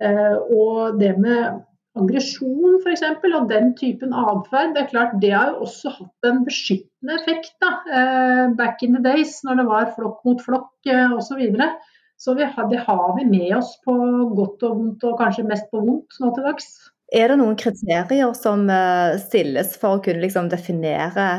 Eh, 0.03 0.35
og 0.51 0.99
det 0.99 1.15
med 1.21 1.63
aggresjon 1.97 2.77
f.eks. 2.83 3.03
og 3.33 3.49
den 3.51 3.73
typen 3.79 4.15
atferd, 4.15 4.73
det 4.75 4.83
er 4.83 4.89
klart 4.91 5.17
det 5.21 5.33
har 5.33 5.51
jo 5.53 5.67
også 5.67 5.93
hatt 5.97 6.29
en 6.29 6.43
beskyttende 6.47 7.17
effekt 7.17 7.53
da, 7.63 7.73
eh, 7.99 8.43
back 8.57 8.83
in 8.85 8.97
the 8.97 9.03
days 9.03 9.39
når 9.47 9.61
det 9.61 9.67
var 9.69 9.93
flokk 9.97 10.23
mot 10.27 10.43
flokk 10.45 10.89
eh, 10.89 11.07
osv. 11.11 11.27
Så, 11.27 11.39
videre. 11.39 11.69
så 12.17 12.35
vi 12.37 12.47
det 12.71 12.83
har 12.87 13.09
vi 13.17 13.25
med 13.29 13.57
oss 13.59 13.75
på 13.85 13.95
godt 14.37 14.63
og 14.67 14.79
vondt, 14.81 15.03
og 15.07 15.19
kanskje 15.19 15.47
mest 15.49 15.69
på 15.73 15.83
vondt 15.83 16.21
nå 16.23 16.31
til 16.35 16.47
dags. 16.47 16.71
Er 17.15 17.31
det 17.31 17.37
noen 17.39 17.55
kriterier 17.59 18.33
som 18.35 18.65
eh, 18.71 19.15
stilles 19.21 19.77
for 19.79 19.97
å 19.97 20.03
kunne 20.03 20.25
liksom 20.25 20.49
definere 20.51 21.29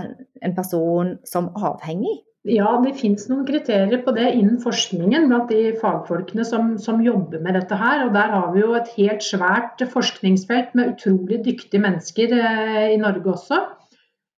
en 0.41 0.57
person 0.57 1.17
som 1.29 1.51
avhengig? 1.57 2.23
Ja, 2.47 2.69
det 2.85 2.95
finnes 3.01 3.27
noen 3.27 3.43
kriterier 3.49 3.99
på 4.05 4.13
det 4.15 4.29
innen 4.39 4.61
forskningen 4.63 5.27
blant 5.27 5.51
de 5.51 5.73
fagfolkene 5.81 6.45
som, 6.47 6.77
som, 6.79 7.01
jobber 7.03 7.43
med 7.43 7.59
dette 7.59 7.77
her. 7.77 8.05
Og 8.07 8.15
der 8.15 8.31
har 8.35 8.53
vi 8.55 8.63
jo 8.63 8.77
et 8.79 8.93
helt 8.95 9.27
svært 9.27 9.83
forskningsfelt 9.93 10.77
med 10.79 10.95
utrolig 10.95 11.43
dyktige 11.45 11.83
mennesker 11.83 12.37
eh, 12.39 12.85
i 12.95 13.01
Norge 13.03 13.35
også. 13.35 13.59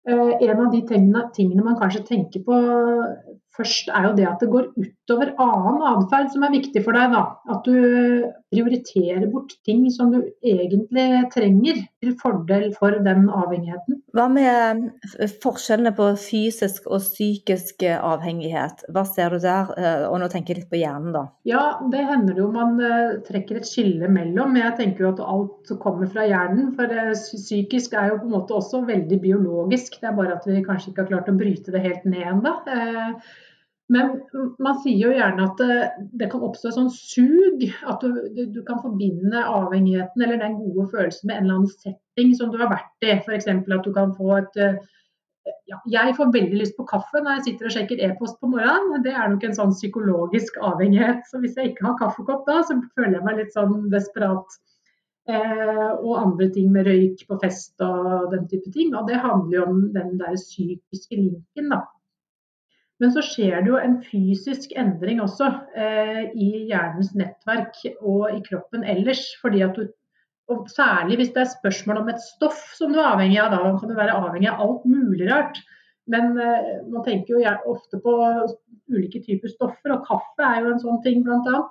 Eh, 0.09 0.33
en 0.49 0.63
av 0.65 0.73
de 0.73 0.81
tingene, 0.89 1.27
tingene, 1.37 1.67
man 1.67 1.79
kanskje 1.79 2.07
tenker 2.09 2.43
på 2.47 2.63
først, 3.57 3.93
er 3.93 4.09
jo 4.09 4.17
det 4.17 4.27
at 4.31 4.41
det 4.41 4.51
går 4.55 4.73
utover 5.11 5.35
annen 5.43 5.83
atferd 5.83 6.31
som 6.31 6.45
er 6.47 6.55
viktig 6.55 6.85
for 6.85 6.95
deg. 6.95 7.15
Da. 7.15 7.25
At 7.51 7.67
du 7.67 8.31
prioriterer 8.51 9.27
bort 9.31 9.53
ting 9.67 9.85
som 9.91 10.11
du 10.15 10.21
egentlig 10.47 11.07
trenger 11.35 11.83
til 12.03 12.15
fordel 12.21 12.71
for 12.79 12.97
den 13.05 13.29
avhengigheten. 13.31 14.01
Hva 14.17 14.27
med 14.33 14.87
eh, 15.19 15.35
forskjellene 15.43 15.93
på 15.97 16.09
fysisk 16.19 16.87
og 16.91 17.03
psykisk 17.05 17.85
avhengighet? 17.97 18.87
Hva 18.91 19.05
ser 19.07 19.35
du 19.35 19.43
der? 19.43 19.71
Eh, 19.77 20.07
og 20.09 20.19
nå 20.23 20.31
tenker 20.33 20.55
jeg 20.55 20.65
litt 20.65 20.73
på 20.73 20.81
hjernen, 20.81 21.13
da. 21.15 21.27
Ja, 21.49 21.65
det 21.93 22.07
hender 22.07 22.39
jo 22.39 22.51
man 22.55 22.79
trekker 23.27 23.61
et 23.61 23.69
skille 23.69 24.11
mellom. 24.11 24.59
Jeg 24.59 24.77
tenker 24.79 25.07
jo 25.07 25.13
at 25.15 25.23
alt 25.25 25.75
kommer 25.83 26.11
fra 26.11 26.27
hjernen. 26.27 26.73
For 26.79 27.15
psykisk 27.15 27.95
er 27.99 28.13
jo 28.15 28.23
på 28.23 28.31
en 28.31 28.37
måte 28.39 28.57
også 28.57 28.85
veldig 28.89 29.21
biologisk. 29.23 30.01
Det 30.01 30.11
er 30.11 30.19
bare 30.19 30.39
at 30.39 30.49
vi 30.49 30.65
kanskje 30.67 30.93
ikke 30.93 31.07
har 31.07 31.15
klart 31.15 31.31
å 31.31 31.39
bryte 31.39 31.75
det 31.75 31.85
helt 31.87 32.07
ned 32.09 32.27
ennå. 32.35 32.59
Men 33.91 34.21
man 34.63 34.77
sier 34.85 35.09
jo 35.09 35.17
gjerne 35.17 35.49
at 35.49 35.59
det, 35.59 36.07
det 36.21 36.29
kan 36.31 36.45
oppstå 36.47 36.71
et 36.71 36.77
sånn 36.77 36.93
sug. 36.95 37.65
At 37.91 38.05
du, 38.05 38.45
du, 38.55 38.61
kan 38.67 38.79
forbinde 38.85 39.43
avhengigheten 39.43 40.23
eller 40.23 40.39
den 40.39 40.61
gode 40.61 40.87
følelsen 40.93 41.27
med 41.27 41.37
en 41.41 41.49
eller 41.49 41.59
annen 41.59 41.75
setting 41.75 42.33
som 42.39 42.53
du 42.53 42.61
har 42.61 42.71
vært 42.71 43.07
i. 43.07 43.17
F.eks. 43.17 43.51
at 43.51 43.87
du 43.87 43.93
kan 43.97 44.15
få 44.15 44.37
et 44.39 44.61
ja, 45.67 45.79
Jeg 45.91 46.15
får 46.17 46.33
veldig 46.35 46.59
lyst 46.61 46.77
på 46.79 46.87
kaffe 46.89 47.23
når 47.23 47.39
jeg 47.39 47.47
sitter 47.49 47.69
og 47.69 47.75
sjekker 47.75 48.03
e-post 48.07 48.39
på 48.41 48.51
morgenen. 48.53 49.03
Det 49.05 49.15
er 49.15 49.31
nok 49.33 49.47
en 49.47 49.57
sånn 49.59 49.75
psykologisk 49.75 50.59
avhengighet. 50.71 51.23
Så 51.31 51.43
hvis 51.43 51.57
jeg 51.59 51.73
ikke 51.73 51.89
har 51.89 52.01
kaffekopp 52.01 52.47
da, 52.49 52.61
så 52.67 52.79
føler 52.99 53.19
jeg 53.19 53.27
meg 53.27 53.41
litt 53.41 53.57
sånn 53.57 53.89
desperat. 53.93 54.61
Eh, 55.31 55.91
og 56.01 56.19
andre 56.19 56.49
ting 56.55 56.71
med 56.75 56.89
røyk 56.89 57.23
på 57.29 57.39
fest 57.43 57.83
og 57.85 58.31
den 58.35 58.47
type 58.51 58.71
ting. 58.75 58.95
Og 58.95 59.11
det 59.11 59.21
handler 59.23 59.57
jo 59.59 59.67
om 59.73 59.83
den 59.97 60.15
der 60.21 60.39
psykiske 60.39 61.19
linken, 61.19 61.75
da. 61.75 61.85
Men 63.01 63.13
så 63.15 63.23
skjer 63.25 63.63
det 63.63 63.71
jo 63.73 63.79
en 63.81 63.97
fysisk 64.05 64.75
endring 64.79 65.23
også 65.25 65.49
eh, 65.73 66.27
i 66.37 66.67
hjernens 66.69 67.15
nettverk 67.17 67.79
og 68.01 68.29
i 68.35 68.43
kroppen 68.45 68.85
ellers. 68.85 69.23
fordi 69.41 69.65
at 69.65 69.77
du, 69.79 69.89
og 70.51 70.67
Særlig 70.69 71.17
hvis 71.21 71.33
det 71.33 71.45
er 71.45 71.53
spørsmål 71.53 72.03
om 72.03 72.09
et 72.13 72.21
stoff 72.21 72.61
som 72.77 72.93
du 72.93 72.99
er 72.99 73.13
avhengig 73.13 73.39
av. 73.41 73.55
Da 73.55 73.73
kan 73.79 73.89
du 73.89 73.97
være 73.97 74.17
avhengig 74.19 74.51
av 74.51 74.65
alt 74.65 74.85
mulig 74.85 75.31
rart. 75.31 75.61
Men 76.11 76.35
eh, 76.43 76.73
man 76.91 77.05
tenker 77.07 77.39
jo 77.39 77.55
ofte 77.71 78.01
på 78.03 78.17
ulike 78.91 79.23
typer 79.23 79.53
stoffer, 79.53 79.95
og 79.95 80.05
kaffe 80.09 80.45
er 80.45 80.65
jo 80.65 80.75
en 80.75 80.83
sånn 80.83 81.01
ting 81.07 81.23
bl.a. 81.25 81.63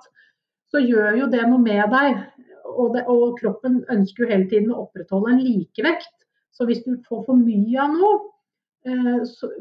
Så 0.72 0.82
gjør 0.82 1.18
jo 1.18 1.30
det 1.30 1.44
noe 1.46 1.60
med 1.62 1.92
deg. 1.92 2.24
Og, 2.70 2.94
det, 2.94 3.04
og 3.10 3.36
kroppen 3.38 3.82
ønsker 3.92 4.24
jo 4.24 4.32
hele 4.32 4.48
tiden 4.50 4.72
å 4.72 4.86
opprettholde 4.86 5.34
en 5.34 5.44
likevekt. 5.44 6.14
Så 6.56 6.66
hvis 6.66 6.82
du 6.86 6.96
får 7.06 7.26
for 7.28 7.38
mye 7.38 7.78
av 7.82 7.94
noe, 7.94 8.18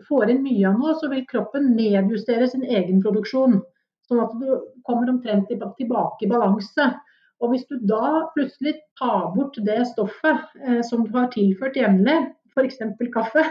får 0.07 0.31
inn 0.31 0.41
mye 0.45 0.69
av 0.69 0.79
noe, 0.79 0.95
så 0.99 1.09
vil 1.11 1.27
kroppen 1.27 1.73
nedjustere 1.75 2.47
sin 2.47 2.63
egen 2.63 3.01
produksjon. 3.03 3.59
Sånn 4.07 4.23
at 4.23 4.33
du 4.39 4.47
kommer 4.88 5.11
omtrent 5.11 5.51
tilbake 5.51 6.25
i 6.25 6.29
balanse. 6.31 6.89
Og 7.39 7.53
hvis 7.53 7.67
du 7.69 7.77
da 7.88 8.25
plutselig 8.33 8.75
tar 8.99 9.29
bort 9.35 9.59
det 9.63 9.79
stoffet 9.93 10.49
eh, 10.65 10.81
som 10.88 11.05
du 11.05 11.13
har 11.15 11.29
tilført 11.35 11.77
jevnlig, 11.79 12.17
f.eks. 12.55 12.81
kaffe, 13.13 13.45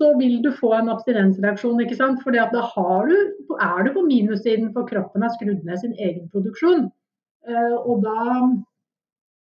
så 0.00 0.12
vil 0.18 0.40
du 0.42 0.50
få 0.56 0.72
en 0.76 0.92
abstinensreaksjon. 0.92 1.80
ikke 1.84 1.98
sant? 1.98 2.22
For 2.24 2.34
da 2.34 2.46
du, 2.50 3.16
er 3.60 3.82
du 3.84 3.90
på 3.94 4.06
minussiden, 4.06 4.72
for 4.72 4.88
kroppen 4.88 5.22
har 5.22 5.34
skrudd 5.36 5.64
ned 5.64 5.80
sin 5.82 5.96
egen 5.98 6.30
produksjon. 6.32 6.88
Eh, 7.48 7.76
og 7.84 8.06
da 8.06 8.38
Eh, 8.44 8.73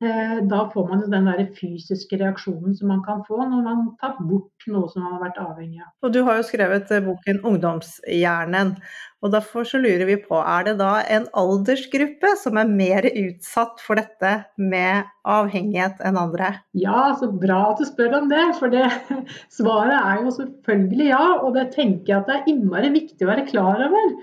da 0.01 0.63
får 0.73 0.87
man 0.89 1.03
jo 1.05 1.11
den 1.13 1.27
der 1.29 1.43
fysiske 1.53 2.17
reaksjonen 2.21 2.73
som 2.77 2.89
man 2.89 3.03
kan 3.05 3.21
få 3.27 3.37
når 3.43 3.65
man 3.67 3.83
tar 4.01 4.17
bort 4.25 4.65
noe 4.73 4.89
som 4.89 5.05
man 5.05 5.19
har 5.19 5.23
vært 5.27 5.41
avhengig 5.43 5.83
av. 5.83 5.91
Og 6.05 6.15
Du 6.15 6.23
har 6.25 6.39
jo 6.39 6.47
skrevet 6.49 6.91
eh, 6.91 7.03
boken 7.05 7.43
'Ungdomshjernen'. 7.45 8.73
og 9.21 9.33
Derfor 9.35 9.69
så 9.69 9.77
lurer 9.77 10.07
vi 10.09 10.17
på, 10.17 10.41
er 10.41 10.65
det 10.65 10.79
da 10.81 11.03
en 11.05 11.29
aldersgruppe 11.37 12.33
som 12.41 12.57
er 12.57 12.73
mer 12.73 13.05
utsatt 13.11 13.85
for 13.85 14.01
dette 14.01 14.33
med 14.57 15.05
avhengighet 15.29 16.01
enn 16.01 16.17
andre? 16.17 16.55
Ja, 16.73 17.13
så 17.21 17.29
bra 17.29 17.71
at 17.71 17.85
du 17.85 17.85
spør 17.85 18.23
om 18.23 18.33
det. 18.33 18.47
For 18.57 18.73
det, 18.73 18.89
svaret 19.59 20.01
er 20.01 20.25
jo 20.25 20.33
selvfølgelig 20.33 21.13
ja. 21.13 21.25
Og 21.45 21.55
det 21.61 21.73
tenker 21.77 22.15
jeg 22.15 22.21
at 22.23 22.29
det 22.31 22.39
er 22.39 22.53
innmari 22.55 22.89
viktig 22.97 23.27
å 23.27 23.35
være 23.35 23.49
klar 23.53 23.85
over 23.85 24.17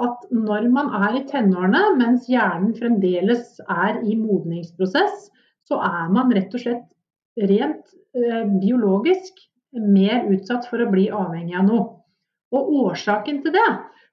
at 0.00 0.26
når 0.32 0.68
man 0.72 0.88
er 1.04 1.18
i 1.18 1.24
tenårene, 1.28 1.82
mens 1.98 2.28
hjernen 2.30 2.72
fremdeles 2.78 3.60
er 3.68 4.00
i 4.00 4.16
modningsprosess, 4.16 5.28
så 5.68 5.78
er 5.84 6.12
man 6.14 6.32
rett 6.32 6.54
og 6.56 6.64
slett 6.64 7.48
rent 7.50 7.92
eh, 8.16 8.44
biologisk 8.62 9.44
mer 9.72 10.26
utsatt 10.32 10.68
for 10.70 10.82
å 10.82 10.90
bli 10.92 11.08
avhengig 11.12 11.56
av 11.58 11.68
noe. 11.68 11.84
Og 12.52 12.72
årsaken 12.86 13.40
til 13.44 13.54
det, 13.54 13.68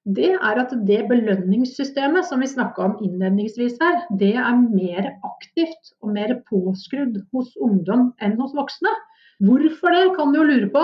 det 0.08 0.32
er 0.36 0.62
at 0.62 0.72
det 0.88 1.02
belønningssystemet 1.10 2.28
som 2.28 2.44
vi 2.44 2.48
snakka 2.48 2.86
om 2.86 2.94
innledningsvis 3.04 3.76
her, 3.82 4.00
det 4.22 4.36
er 4.40 4.62
mer 4.62 5.12
aktivt 5.28 5.94
og 6.02 6.14
mer 6.16 6.38
påskrudd 6.48 7.20
hos 7.36 7.52
ungdom 7.60 8.12
enn 8.24 8.38
hos 8.40 8.56
voksne. 8.56 8.94
Hvorfor 9.40 9.94
det, 9.96 10.16
kan 10.18 10.34
du 10.34 10.42
jo 10.42 10.48
lure 10.48 10.68
på. 10.74 10.82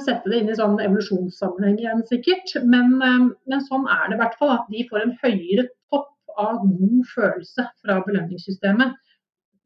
Sette 0.00 0.30
det 0.32 0.40
inn 0.40 0.52
i 0.52 0.56
sånn 0.56 0.78
evolusjonssammenheng 0.80 1.76
igjen, 1.82 2.04
sikkert. 2.08 2.54
Men, 2.64 2.94
eh, 3.04 3.24
men, 3.50 3.64
sånn 3.66 3.84
er 3.84 4.08
det 4.08 4.16
i 4.16 4.20
hvert 4.22 4.38
fall. 4.40 4.54
At 4.54 4.70
de 4.72 4.86
får 4.88 5.02
en 5.02 5.16
høyere 5.22 5.66
topp 5.92 6.38
av 6.40 6.62
god 6.64 7.02
følelse 7.12 7.66
fra 7.82 7.98
belønningssystemet 8.06 8.96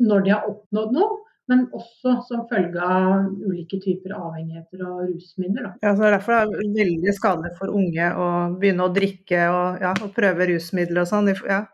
når 0.03 0.25
de 0.25 0.33
har 0.35 0.49
oppnådd 0.51 0.97
noe. 0.97 1.19
Men 1.51 1.65
også 1.75 2.17
som 2.27 2.45
følge 2.51 2.83
av 2.83 3.29
ulike 3.43 3.79
typer 3.83 4.15
avhengigheter 4.15 4.83
og 4.87 5.01
rusmidler. 5.11 5.67
Da. 5.67 5.73
Ja, 5.83 5.95
så 5.99 6.11
Derfor 6.15 6.37
er 6.37 6.51
det 6.51 6.69
veldig 6.79 7.15
skadelig 7.15 7.53
for 7.59 7.75
unge 7.75 8.09
å 8.15 8.29
begynne 8.63 8.87
å 8.87 8.95
drikke 8.95 9.43
og, 9.51 9.83
ja, 9.83 9.93
og 10.03 10.15
prøve 10.17 10.49
rusmidler 10.51 11.03
og 11.03 11.11
sånn. 11.11 11.31
Ja, 11.47 11.65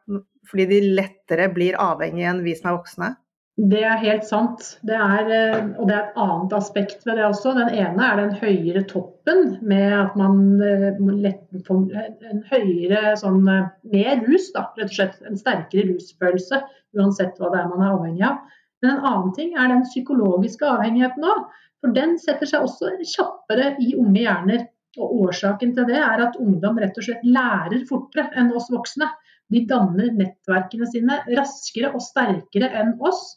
fordi 0.48 0.68
de 0.72 0.80
lettere 0.98 1.48
blir 1.52 1.78
avhengige 1.80 2.32
enn 2.32 2.44
vi 2.44 2.56
som 2.58 2.72
er 2.72 2.78
voksne. 2.80 3.10
Det 3.58 3.80
er 3.82 3.98
helt 3.98 4.22
sant. 4.22 4.60
Det 4.86 4.94
er, 4.94 5.30
eh, 5.34 5.64
og 5.80 5.88
det 5.88 5.94
er 5.96 6.02
et 6.04 6.18
annet 6.22 6.52
aspekt 6.54 7.00
ved 7.08 7.16
det 7.18 7.24
også. 7.26 7.56
Den 7.56 7.72
ene 7.74 8.04
er 8.06 8.20
den 8.20 8.36
høyere 8.38 8.84
toppen, 8.86 9.56
med 9.66 9.94
at 9.98 10.14
man 10.16 10.62
eh, 10.62 11.00
får 11.66 11.96
en 12.30 12.44
høyere 12.52 13.16
sånn 13.18 13.48
eh, 13.50 13.66
Mer 13.90 14.22
rus, 14.28 14.52
da, 14.54 14.68
rett 14.78 14.92
og 14.92 14.94
slett. 14.94 15.16
En 15.26 15.40
sterkere 15.40 15.88
rusfølelse, 15.88 16.60
uansett 16.94 17.40
hva 17.40 17.50
det 17.50 17.64
er 17.64 17.72
man 17.72 17.82
er 17.82 17.96
avhengig 17.96 18.24
av. 18.28 18.38
Men 18.78 18.92
en 18.92 19.08
annen 19.10 19.34
ting 19.34 19.58
er 19.58 19.72
den 19.72 19.82
psykologiske 19.88 20.70
avhengigheten 20.76 21.26
òg. 21.26 21.42
For 21.82 21.98
den 21.98 22.14
setter 22.22 22.46
seg 22.46 22.62
også 22.62 22.92
kjappere 23.02 23.72
i 23.82 23.96
unge 23.98 24.22
hjerner. 24.22 24.68
Og 25.02 25.26
årsaken 25.26 25.74
til 25.74 25.90
det 25.90 25.98
er 25.98 26.22
at 26.28 26.38
ungdom 26.38 26.78
rett 26.78 26.94
og 26.94 27.08
slett 27.08 27.26
lærer 27.26 27.82
fortere 27.90 28.30
enn 28.38 28.54
oss 28.54 28.70
voksne. 28.70 29.10
De 29.50 29.66
danner 29.66 30.14
nettverkene 30.14 30.86
sine 30.86 31.20
raskere 31.34 31.90
og 31.90 32.02
sterkere 32.06 32.70
enn 32.78 32.94
oss. 33.02 33.34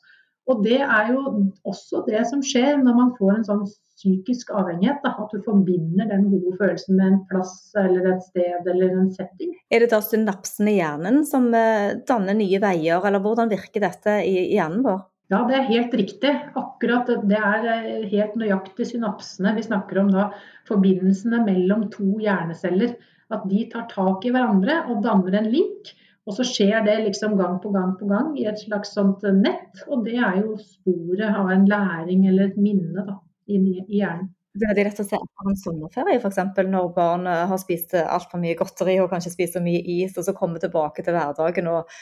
Og 0.49 0.63
det 0.65 0.79
er 0.81 1.11
jo 1.13 1.21
også 1.69 2.01
det 2.07 2.23
som 2.29 2.41
skjer 2.43 2.79
når 2.81 2.97
man 2.97 3.11
får 3.19 3.33
en 3.35 3.47
sånn 3.47 3.65
psykisk 4.01 4.49
avhengighet. 4.57 5.03
Da, 5.03 5.13
at 5.21 5.33
du 5.33 5.43
forbinder 5.45 6.09
den 6.09 6.27
gode 6.31 6.55
følelsen 6.57 6.97
med 6.97 7.07
en 7.07 7.21
plass 7.29 7.55
eller 7.77 8.15
et 8.15 8.25
sted 8.25 8.67
eller 8.73 8.97
en 8.97 9.11
setting. 9.13 9.53
Er 9.69 9.83
det 9.83 9.91
da 9.93 10.01
synapsene 10.03 10.73
i 10.73 10.79
hjernen 10.79 11.21
som 11.29 11.47
eh, 11.53 11.93
danner 12.07 12.37
nye 12.37 12.61
veier, 12.63 13.05
eller 13.05 13.23
hvordan 13.23 13.51
virker 13.51 13.85
dette 13.85 14.17
i 14.25 14.51
hjernen 14.55 14.83
vår? 14.87 14.99
Ja, 15.31 15.45
det 15.47 15.55
er 15.55 15.69
helt 15.69 15.93
riktig. 15.95 16.31
Akkurat 16.59 17.07
Det 17.07 17.37
er 17.37 17.69
eh, 17.77 18.09
helt 18.11 18.35
nøyaktig 18.39 18.89
synapsene. 18.89 19.55
Vi 19.55 19.69
snakker 19.69 20.01
om 20.01 20.11
da 20.11 20.31
forbindelsene 20.67 21.45
mellom 21.45 21.87
to 21.93 22.17
hjerneceller. 22.19 22.97
At 23.31 23.45
de 23.47 23.63
tar 23.71 23.85
tak 23.93 24.25
i 24.27 24.33
hverandre 24.33 24.81
og 24.91 25.05
danner 25.05 25.39
en 25.39 25.51
link. 25.53 25.93
Og 26.31 26.37
så 26.37 26.45
skjer 26.47 26.85
det 26.85 26.93
liksom 27.03 27.35
gang 27.35 27.57
på 27.59 27.73
gang 27.75 27.97
på 27.99 28.07
gang 28.07 28.29
i 28.39 28.45
et 28.47 28.61
slags 28.61 28.93
sånt 28.95 29.25
nett. 29.35 29.81
Og 29.91 30.05
det 30.05 30.15
er 30.15 30.37
jo 30.39 30.55
sporet 30.63 31.27
av 31.27 31.51
en 31.51 31.65
læring 31.67 32.23
eller 32.29 32.53
et 32.53 32.61
minne 32.61 33.03
da, 33.03 33.17
i, 33.51 33.59
i 33.59 33.99
hjernen. 33.99 34.29
Det 34.51 34.67
er 34.67 34.81
lett 34.83 34.97
å 34.99 35.03
se 35.07 35.15
etter 35.15 35.47
en 35.47 35.59
sommerferie, 35.59 36.19
f.eks. 36.19 36.39
når 36.67 36.89
barn 36.95 37.27
har 37.27 37.59
spist 37.59 37.93
altfor 37.99 38.41
mye 38.41 38.57
godteri 38.59 38.97
og 38.99 39.07
kanskje 39.11 39.31
spist 39.31 39.55
for 39.55 39.63
mye 39.63 39.79
is, 39.79 40.17
og 40.19 40.25
så 40.27 40.33
kommer 40.35 40.59
tilbake 40.59 41.05
til 41.05 41.15
hverdagen 41.15 41.69
og 41.71 41.93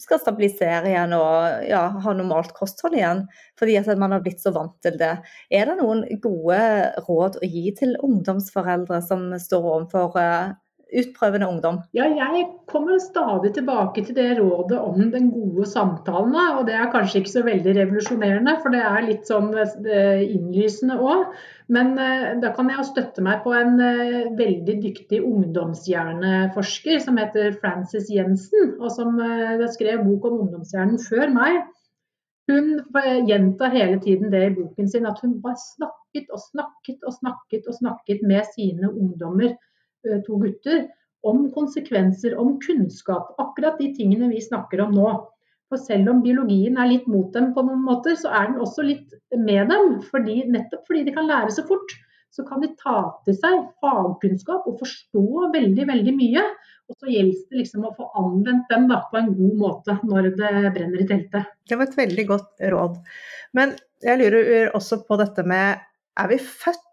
skal 0.00 0.18
stabilisere 0.18 0.88
igjen 0.88 1.12
og 1.14 1.66
ja, 1.68 1.82
ha 2.02 2.14
normalt 2.16 2.54
kosthold 2.56 2.96
igjen. 2.98 3.26
Fordi 3.60 3.76
at 3.78 3.90
man 4.00 4.16
har 4.16 4.24
blitt 4.24 4.42
så 4.42 4.50
vant 4.54 4.74
til 4.82 4.98
det. 4.98 5.12
Er 5.52 5.68
det 5.68 5.78
noen 5.78 6.02
gode 6.24 6.58
råd 7.06 7.38
å 7.38 7.50
gi 7.54 7.68
til 7.78 7.94
ungdomsforeldre 8.02 9.02
som 9.04 9.28
står 9.38 9.68
overfor 9.76 10.18
utprøvende 11.00 11.48
ungdom? 11.48 11.78
Ja, 11.96 12.04
jeg 12.04 12.44
kommer 12.70 12.98
stadig 13.00 13.52
tilbake 13.56 14.04
til 14.04 14.16
det 14.16 14.36
rådet 14.38 14.78
om 14.78 15.00
den 15.12 15.30
gode 15.32 15.66
samtalen. 15.68 16.36
Og 16.58 16.66
det 16.68 16.76
er 16.76 16.90
kanskje 16.92 17.22
ikke 17.22 17.32
så 17.32 17.44
veldig 17.46 17.74
revolusjonerende, 17.78 18.56
for 18.62 18.74
det 18.74 18.82
er 18.84 19.06
litt 19.06 19.28
sånn 19.30 19.50
eh, 19.56 20.22
innlysende 20.26 20.98
òg. 21.00 21.26
Men 21.72 21.94
eh, 22.02 22.28
da 22.42 22.52
kan 22.56 22.70
jeg 22.72 22.88
støtte 22.90 23.24
meg 23.24 23.42
på 23.46 23.54
en 23.56 23.80
eh, 23.80 24.32
veldig 24.38 24.78
dyktig 24.84 25.22
ungdomshjerneforsker 25.24 27.00
som 27.04 27.20
heter 27.20 27.56
Frances 27.62 28.10
Jensen, 28.12 28.76
og 28.80 28.92
som 28.92 29.16
skrev 29.72 30.04
bok 30.06 30.28
om 30.28 30.42
ungdomshjernen 30.44 31.00
før 31.02 31.32
meg. 31.32 31.62
Hun 32.50 32.72
gjentar 33.28 33.70
hele 33.72 34.00
tiden 34.02 34.32
det 34.32 34.40
i 34.44 34.54
boken 34.56 34.88
sin, 34.90 35.06
at 35.06 35.20
hun 35.22 35.38
bare 35.44 35.60
snakket 35.62 36.32
og 36.34 36.40
snakket 36.42 37.04
og 37.06 37.14
snakket 37.14 37.68
og 37.70 37.76
snakket 37.78 38.24
med 38.26 38.48
sine 38.56 38.90
ungdommer 38.90 39.54
to 40.26 40.40
gutter 40.42 40.86
om 41.22 41.44
konsekvenser, 41.54 42.34
om 42.38 42.56
kunnskap. 42.60 43.34
Akkurat 43.42 43.78
de 43.78 43.92
tingene 43.96 44.30
vi 44.32 44.42
snakker 44.42 44.82
om 44.84 44.94
nå. 44.96 45.10
For 45.72 45.80
selv 45.80 46.10
om 46.12 46.22
biologien 46.24 46.76
er 46.76 46.90
litt 46.90 47.06
mot 47.08 47.30
dem 47.32 47.52
på 47.56 47.64
noen 47.64 47.84
måter, 47.86 48.16
så 48.18 48.32
er 48.34 48.50
den 48.50 48.60
også 48.60 48.84
litt 48.84 49.14
med 49.32 49.70
dem. 49.72 50.00
Fordi, 50.10 50.42
nettopp 50.52 50.88
fordi 50.90 51.06
de 51.06 51.14
kan 51.14 51.28
lære 51.30 51.54
så 51.54 51.64
fort, 51.68 51.94
så 52.32 52.44
kan 52.48 52.60
de 52.64 52.70
ta 52.80 52.96
til 53.26 53.36
seg 53.36 53.70
fagkunnskap 53.84 54.68
og 54.68 54.78
forstå 54.80 55.48
veldig, 55.54 55.86
veldig 55.88 56.14
mye. 56.18 56.44
Og 56.90 56.98
så 56.98 57.08
gjelder 57.08 57.40
det 57.48 57.62
liksom 57.62 57.86
å 57.88 57.94
få 57.96 58.08
anvendt 58.20 58.68
den 58.72 58.88
da, 58.90 59.02
på 59.08 59.20
en 59.20 59.32
god 59.36 59.56
måte 59.60 59.96
når 60.04 60.32
det 60.36 60.52
brenner 60.74 61.00
i 61.00 61.08
teltet. 61.08 61.52
Det 61.68 61.78
var 61.78 61.88
et 61.88 61.98
veldig 62.02 62.26
godt 62.28 62.64
råd. 62.74 62.98
Men 63.56 63.76
jeg 64.04 64.20
lurer 64.20 64.72
også 64.76 65.04
på 65.08 65.20
dette 65.20 65.44
med 65.48 65.80
er 66.20 66.28
vi 66.28 66.40
født 66.42 66.88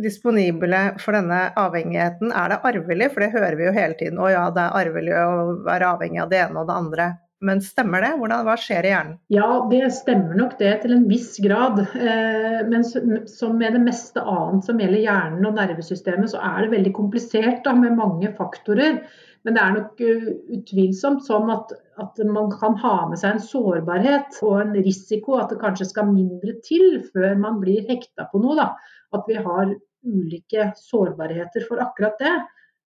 disponible 0.00 0.80
for 1.02 1.16
denne 1.16 1.44
avhengigheten? 1.60 2.32
Er 2.32 2.52
det 2.52 2.62
arvelig? 2.68 3.10
For 3.14 3.24
det 3.24 3.32
hører 3.34 3.58
vi 3.58 3.68
jo 3.68 3.74
hele 3.76 3.98
tiden. 3.98 4.20
Å 4.22 4.30
ja, 4.32 4.46
det 4.54 4.64
er 4.64 4.80
arvelig 4.84 5.18
å 5.18 5.28
være 5.66 5.92
avhengig 5.96 6.22
av 6.24 6.32
det 6.32 6.42
ene 6.44 6.62
og 6.62 6.70
det 6.70 6.78
andre. 6.84 7.10
Men 7.42 7.58
stemmer 7.64 8.04
det? 8.04 8.12
Hvordan, 8.20 8.44
hva 8.46 8.54
skjer 8.60 8.86
i 8.86 8.92
hjernen? 8.92 9.16
Ja, 9.34 9.48
det 9.70 9.82
stemmer 9.96 10.36
nok 10.38 10.54
det 10.60 10.76
til 10.84 10.94
en 10.94 11.08
viss 11.10 11.34
grad. 11.42 11.80
Eh, 11.98 12.60
men 12.70 12.86
som 12.86 13.58
med 13.58 13.74
det 13.74 13.82
meste 13.82 14.22
annet 14.22 14.68
som 14.68 14.78
gjelder 14.78 15.02
hjernen 15.02 15.48
og 15.50 15.58
nervesystemet, 15.58 16.30
så 16.30 16.42
er 16.52 16.62
det 16.62 16.72
veldig 16.76 16.94
komplisert 16.94 17.64
da, 17.66 17.74
med 17.74 17.98
mange 17.98 18.30
faktorer. 18.38 19.02
Men 19.42 19.56
det 19.56 19.62
er 19.62 19.72
nok 19.74 20.02
uh, 20.06 20.26
utvilsomt 20.54 21.24
sånn 21.26 21.50
at, 21.50 21.72
at, 21.98 22.20
man 22.30 22.52
kan 22.54 22.76
ha 22.78 22.94
med 23.10 23.18
seg 23.18 23.34
en 23.34 23.42
sårbarhet 23.42 24.38
og 24.46 24.60
en 24.60 24.76
risiko, 24.78 25.34
at 25.42 25.50
det 25.50 25.58
kanskje 25.64 25.88
skal 25.90 26.12
mindre 26.12 26.54
til 26.62 27.00
før 27.10 27.34
man 27.42 27.58
blir 27.62 27.82
hekta 27.88 28.28
på 28.30 28.38
noe. 28.44 28.54
Da 28.60 28.68
at 29.16 29.28
vi 29.28 29.38
har 29.38 29.74
ulike 30.02 30.70
sårbarheter 30.78 31.66
for 31.68 31.82
akkurat 31.82 32.18
det. 32.20 32.34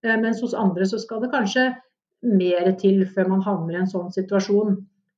Eh, 0.04 0.16
mens 0.20 0.42
hos 0.44 0.56
andre 0.56 0.86
så 0.88 1.00
skal 1.02 1.22
det 1.22 1.32
kanskje 1.34 1.70
mer 2.26 2.72
til 2.80 3.04
før 3.14 3.30
man 3.34 3.44
havner 3.44 3.76
i 3.76 3.80
en 3.82 3.90
sånn 3.90 4.12
situasjon. 4.14 4.76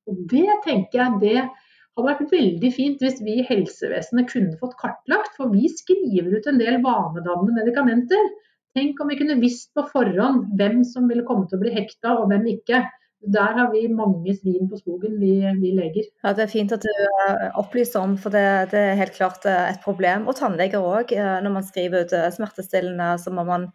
Og 0.09 0.21
Det 0.31 0.59
tenker 0.65 0.99
jeg 1.01 1.19
det 1.23 1.39
hadde 1.39 2.07
vært 2.07 2.31
veldig 2.33 2.71
fint 2.73 3.01
hvis 3.03 3.19
vi 3.23 3.39
i 3.39 3.47
helsevesenet 3.47 4.29
kunne 4.31 4.59
fått 4.61 4.77
kartlagt. 4.81 5.35
For 5.37 5.51
vi 5.53 5.69
skriver 5.71 6.37
ut 6.37 6.47
en 6.47 6.61
del 6.61 6.79
vanedannende 6.85 7.57
medikamenter. 7.57 8.31
Tenk 8.77 8.99
om 9.01 9.09
vi 9.09 9.17
kunne 9.19 9.39
visst 9.41 9.71
på 9.75 9.83
forhånd 9.91 10.53
hvem 10.59 10.83
som 10.87 11.09
ville 11.09 11.25
komme 11.27 11.49
til 11.49 11.59
å 11.59 11.63
bli 11.63 11.73
hekta 11.75 12.15
og 12.19 12.29
hvem 12.31 12.47
ikke. 12.53 12.83
Der 13.19 13.55
har 13.57 13.71
vi 13.73 13.81
mange 13.91 14.33
svin 14.37 14.69
på 14.71 14.77
skogen, 14.79 15.17
vi, 15.19 15.33
vi 15.59 15.73
leger. 15.75 16.05
Ja, 16.23 16.31
Det 16.33 16.45
er 16.45 16.51
fint 16.51 16.71
at 16.71 16.85
du 16.85 16.91
eh, 16.91 17.47
opplyser 17.59 17.99
om, 17.99 18.13
for 18.17 18.31
det, 18.31 18.71
det 18.71 18.83
er 18.91 19.01
helt 19.01 19.17
klart 19.17 19.47
eh, 19.49 19.65
et 19.73 19.81
problem. 19.83 20.29
Og 20.29 20.37
tannleger 20.39 20.79
òg. 20.79 21.11
Eh, 21.11 21.39
når 21.43 21.57
man 21.57 21.65
skriver 21.67 22.05
ut 22.05 22.15
smertestillende, 22.35 23.11
så 23.19 23.33
må 23.35 23.43
man 23.47 23.67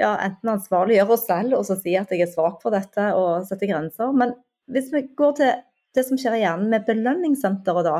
ja, 0.00 0.16
enten 0.16 0.56
ansvarliggjøre 0.56 1.14
oss 1.14 1.28
selv 1.28 1.54
og 1.60 1.62
så 1.68 1.78
si 1.78 1.94
at 1.94 2.10
jeg 2.10 2.26
er 2.26 2.32
svak 2.32 2.58
for 2.64 2.74
dette 2.74 3.12
og 3.14 3.46
sette 3.46 3.70
grenser. 3.70 4.10
Men 4.10 4.34
hvis 4.66 4.90
vi 4.90 5.06
går 5.14 5.38
til 5.38 5.54
det 5.94 6.04
som 6.08 6.18
skjer 6.18 6.38
i 6.38 6.44
hjernen 6.44 6.70
med 6.72 6.86
belønningssenteret 6.88 7.86
da. 7.86 7.98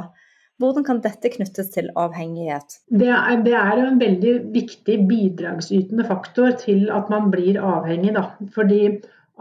Hvordan 0.62 0.84
kan 0.86 1.00
dette 1.02 1.32
knyttes 1.32 1.72
til 1.74 1.88
avhengighet? 1.98 2.76
Det 2.94 3.08
er, 3.10 3.40
det 3.42 3.54
er 3.58 3.80
en 3.82 3.98
veldig 3.98 4.34
viktig 4.54 5.00
bidragsytende 5.08 6.06
faktor 6.06 6.54
til 6.60 6.86
at 6.94 7.10
man 7.10 7.32
blir 7.32 7.58
avhengig. 7.58 8.12
Da. 8.14 8.28
Fordi 8.54 8.80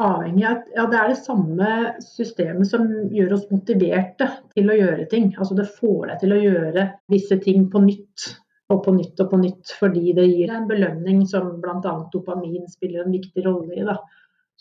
avhengig 0.02 0.46
av 0.48 0.62
ja, 0.76 0.86
Det 0.90 1.00
er 1.00 1.12
det 1.12 1.20
samme 1.22 1.74
systemet 2.02 2.70
som 2.70 2.88
gjør 3.14 3.36
oss 3.38 3.50
motiverte 3.52 4.30
til 4.56 4.72
å 4.72 4.78
gjøre 4.78 5.06
ting. 5.12 5.30
Altså 5.38 5.58
Det 5.60 5.70
får 5.78 6.08
deg 6.10 6.24
til 6.24 6.34
å 6.34 6.42
gjøre 6.42 6.88
visse 7.14 7.38
ting 7.44 7.68
på 7.74 7.84
nytt 7.84 8.32
og 8.74 8.82
på 8.86 8.94
nytt 8.96 9.20
og 9.22 9.30
på 9.30 9.40
nytt 9.42 9.76
fordi 9.78 10.16
det 10.18 10.26
gir 10.32 10.54
en 10.54 10.68
belønning 10.70 11.24
som 11.30 11.58
bl.a. 11.62 11.94
dopamin 12.14 12.66
spiller 12.72 13.04
en 13.04 13.14
viktig 13.14 13.46
rolle 13.46 13.76
i. 13.76 13.86
Da. 13.86 14.00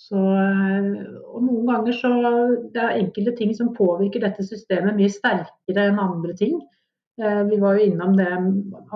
Så, 0.03 0.19
og 0.19 1.45
Noen 1.45 1.69
ganger 1.69 1.97
så 1.97 2.13
det 2.75 2.83
er 2.83 2.99
enkelte 2.99 3.37
ting 3.39 3.55
som 3.57 3.73
påvirker 3.77 4.25
dette 4.25 4.45
systemet 4.45 4.99
mye 4.99 5.13
sterkere 5.13 5.89
enn 5.89 6.01
andre 6.03 6.37
ting. 6.39 6.59
Eh, 7.21 7.43
vi 7.45 7.59
var 7.61 7.77
jo 7.77 7.85
innom 7.85 8.15
det 8.17 8.29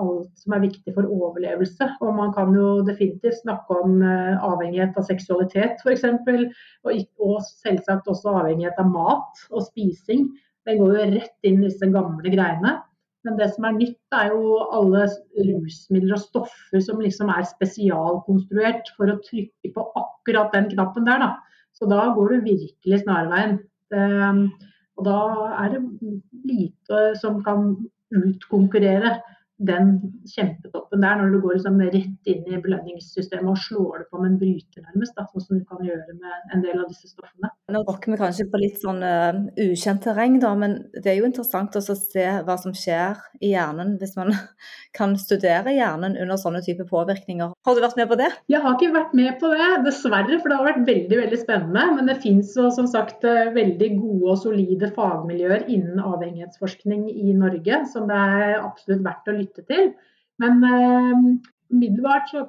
alt 0.01 0.39
som 0.41 0.55
er 0.55 0.63
viktig 0.63 0.93
for 0.95 1.05
overlevelse. 1.05 1.89
Og 2.01 2.15
man 2.17 2.33
kan 2.33 2.53
jo 2.57 2.81
definitivt 2.87 3.43
snakke 3.43 3.77
om 3.83 4.01
eh, 4.01 4.33
avhengighet 4.41 4.97
av 4.97 5.05
seksualitet 5.05 5.83
f.eks. 5.85 6.05
Og, 6.07 7.03
og 7.21 7.35
selvsagt 7.45 8.09
også 8.09 8.33
avhengighet 8.39 8.79
av 8.81 8.89
mat 8.89 9.43
og 9.51 9.67
spising. 9.69 10.31
Det 10.65 10.79
går 10.79 10.95
jo 10.97 11.09
rett 11.13 11.47
inn 11.47 11.61
i 11.61 11.67
disse 11.67 11.89
gamle 11.93 12.33
greiene. 12.33 12.79
Men 13.25 13.37
det 13.37 13.51
som 13.53 13.67
er 13.67 13.75
nytt, 13.75 13.99
er 14.15 14.31
jo 14.31 14.57
alle 14.73 15.03
rusmidler 15.35 16.15
og 16.15 16.23
stoffer 16.23 16.81
som 16.83 17.01
liksom 17.03 17.29
er 17.33 17.45
spesialkonstruert 17.49 18.89
for 18.97 19.11
å 19.11 19.19
trykke 19.25 19.73
på 19.75 19.85
akkurat 19.99 20.55
den 20.55 20.71
knappen 20.71 21.05
der. 21.05 21.21
Da. 21.21 21.59
Så 21.75 21.89
da 21.91 22.07
går 22.15 22.33
du 22.33 22.47
virkelig 22.47 23.01
snarveien. 23.03 23.59
Det, 23.91 24.07
og 24.97 25.05
da 25.05 25.19
er 25.59 25.75
det 25.75 25.81
lite 26.47 27.03
som 27.21 27.43
kan 27.45 27.75
utkonkurrere 28.11 29.21
den 29.57 29.93
kjempetoppen 30.29 31.01
der, 31.01 31.17
når 31.19 31.33
du 31.33 31.39
går 31.41 31.57
liksom 31.57 31.79
rett 31.81 32.29
inn 32.29 32.43
i 32.45 32.59
belønningssystemet 32.61 33.49
og 33.49 33.61
slår 33.61 34.03
det 34.03 34.07
på 34.11 34.21
med 34.21 34.31
en 34.31 34.39
bryter, 34.41 34.83
nærmest. 34.85 35.15
Da, 35.17 35.25
sånn 35.31 35.45
som 35.45 35.59
du 35.59 35.65
kan 35.65 35.81
gjøre 35.85 36.17
med 36.17 36.53
en 36.53 36.63
del 36.65 36.77
av 36.77 36.91
disse 36.91 37.09
stoffene. 37.09 37.49
Nå 37.73 37.81
rokker 37.87 38.13
vi 38.13 38.19
kanskje 38.21 38.47
på 38.51 38.61
litt 38.61 38.77
sånn 38.83 39.01
uh, 39.01 39.39
ukjent 39.65 40.03
terreng, 40.05 40.37
da, 40.43 40.53
men 40.59 40.77
det 40.93 41.11
er 41.11 41.19
jo 41.19 41.27
interessant 41.27 41.75
å 41.75 41.83
se 41.83 42.27
hva 42.45 42.57
som 42.61 42.75
skjer 42.77 43.17
i 43.41 43.53
hjernen 43.55 43.95
hvis 44.01 44.15
man 44.19 44.33
kan 44.97 45.17
studere 45.19 45.73
hjernen 45.75 46.17
under 46.21 46.39
sånne 46.39 46.61
type 46.65 46.85
påvirkninger. 46.89 47.55
Har 47.67 47.75
du 47.75 47.83
vært 47.83 47.97
med 47.99 48.11
på 48.11 48.19
det? 48.19 48.29
Jeg 48.51 48.61
har 48.63 48.77
ikke 48.77 48.93
vært 48.93 49.17
med 49.17 49.39
på 49.41 49.51
det, 49.51 49.71
dessverre, 49.87 50.39
for 50.41 50.51
det 50.51 50.59
har 50.59 50.69
vært 50.69 50.87
veldig 50.87 51.21
veldig 51.23 51.41
spennende. 51.41 51.85
Men 51.97 52.09
det 52.09 52.19
fins 52.23 52.53
som 52.53 52.87
sagt 52.89 53.25
eh, 53.27 53.51
veldig 53.55 53.89
gode 53.97 54.33
og 54.33 54.41
solide 54.41 54.91
fagmiljøer 54.95 55.67
innen 55.73 56.01
avhengighetsforskning 56.03 57.07
i 57.11 57.35
Norge 57.37 57.81
som 57.91 58.07
det 58.09 58.17
er 58.17 58.57
absolutt 58.61 59.03
verdt 59.05 59.31
å 59.31 59.35
lytte 59.37 59.46
lytte 59.47 59.65
til. 59.71 59.91
Men 60.43 60.61
eh, 60.67 61.25
umiddelbart 61.73 62.29
så 62.31 62.45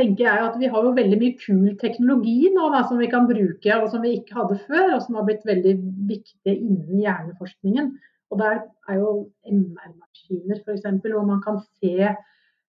tenker 0.00 0.24
jeg 0.24 0.44
at 0.46 0.56
vi 0.60 0.70
har 0.72 0.86
jo 0.86 0.94
veldig 0.96 1.18
mye 1.20 1.36
kul 1.40 1.74
teknologi 1.80 2.50
nå 2.54 2.70
da, 2.72 2.84
som 2.88 3.00
vi 3.02 3.10
kan 3.12 3.28
bruke, 3.28 3.76
og 3.76 3.90
som 3.92 4.04
vi 4.04 4.16
ikke 4.18 4.38
hadde 4.38 4.60
før, 4.66 4.94
og 4.96 5.02
som 5.04 5.18
har 5.18 5.26
blitt 5.28 5.44
veldig 5.48 5.74
viktig 6.08 6.54
innen 6.54 7.02
hjerneforskningen. 7.04 7.92
Og 8.30 8.40
der 8.40 8.62
er 8.88 9.00
jo 9.00 9.12
MR-maskiner 9.50 10.62
f.eks., 10.62 10.86
hvor 11.04 11.26
man 11.26 11.42
kan 11.44 11.60
se 11.82 12.14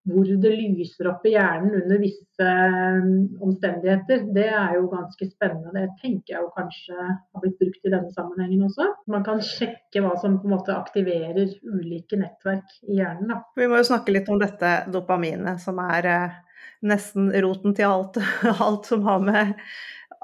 hvor 0.09 0.25
det 0.25 0.51
lyser 0.57 1.11
opp 1.11 1.25
i 1.29 1.35
hjernen 1.35 1.75
under 1.83 1.99
visse 2.01 2.45
eh, 2.45 3.09
omstendigheter, 3.45 4.23
det 4.33 4.47
er 4.49 4.75
jo 4.79 4.87
ganske 4.89 5.27
spennende. 5.29 5.73
Det 5.75 6.01
tenker 6.01 6.35
jeg 6.35 6.41
jo 6.41 6.49
kanskje 6.55 6.97
har 6.97 7.43
blitt 7.43 7.59
brukt 7.59 7.85
i 7.85 7.93
denne 7.93 8.09
sammenhengen 8.15 8.65
også. 8.65 8.87
Man 9.13 9.25
kan 9.27 9.43
sjekke 9.45 10.01
hva 10.01 10.15
som 10.21 10.39
på 10.41 10.49
en 10.49 10.55
måte 10.55 10.73
aktiverer 10.73 11.53
ulike 11.69 12.17
nettverk 12.17 12.73
i 12.89 12.97
hjernen. 12.97 13.29
Da. 13.29 13.41
Vi 13.61 13.69
må 13.69 13.77
jo 13.81 13.89
snakke 13.91 14.15
litt 14.15 14.31
om 14.33 14.41
dette 14.41 14.73
dopaminet, 14.89 15.61
som 15.61 15.77
er 15.85 16.09
eh, 16.09 16.41
nesten 16.89 17.29
roten 17.45 17.77
til 17.77 17.91
alt, 17.91 18.17
alt 18.57 18.89
som 18.89 19.05
har 19.05 19.21
med 19.25 19.53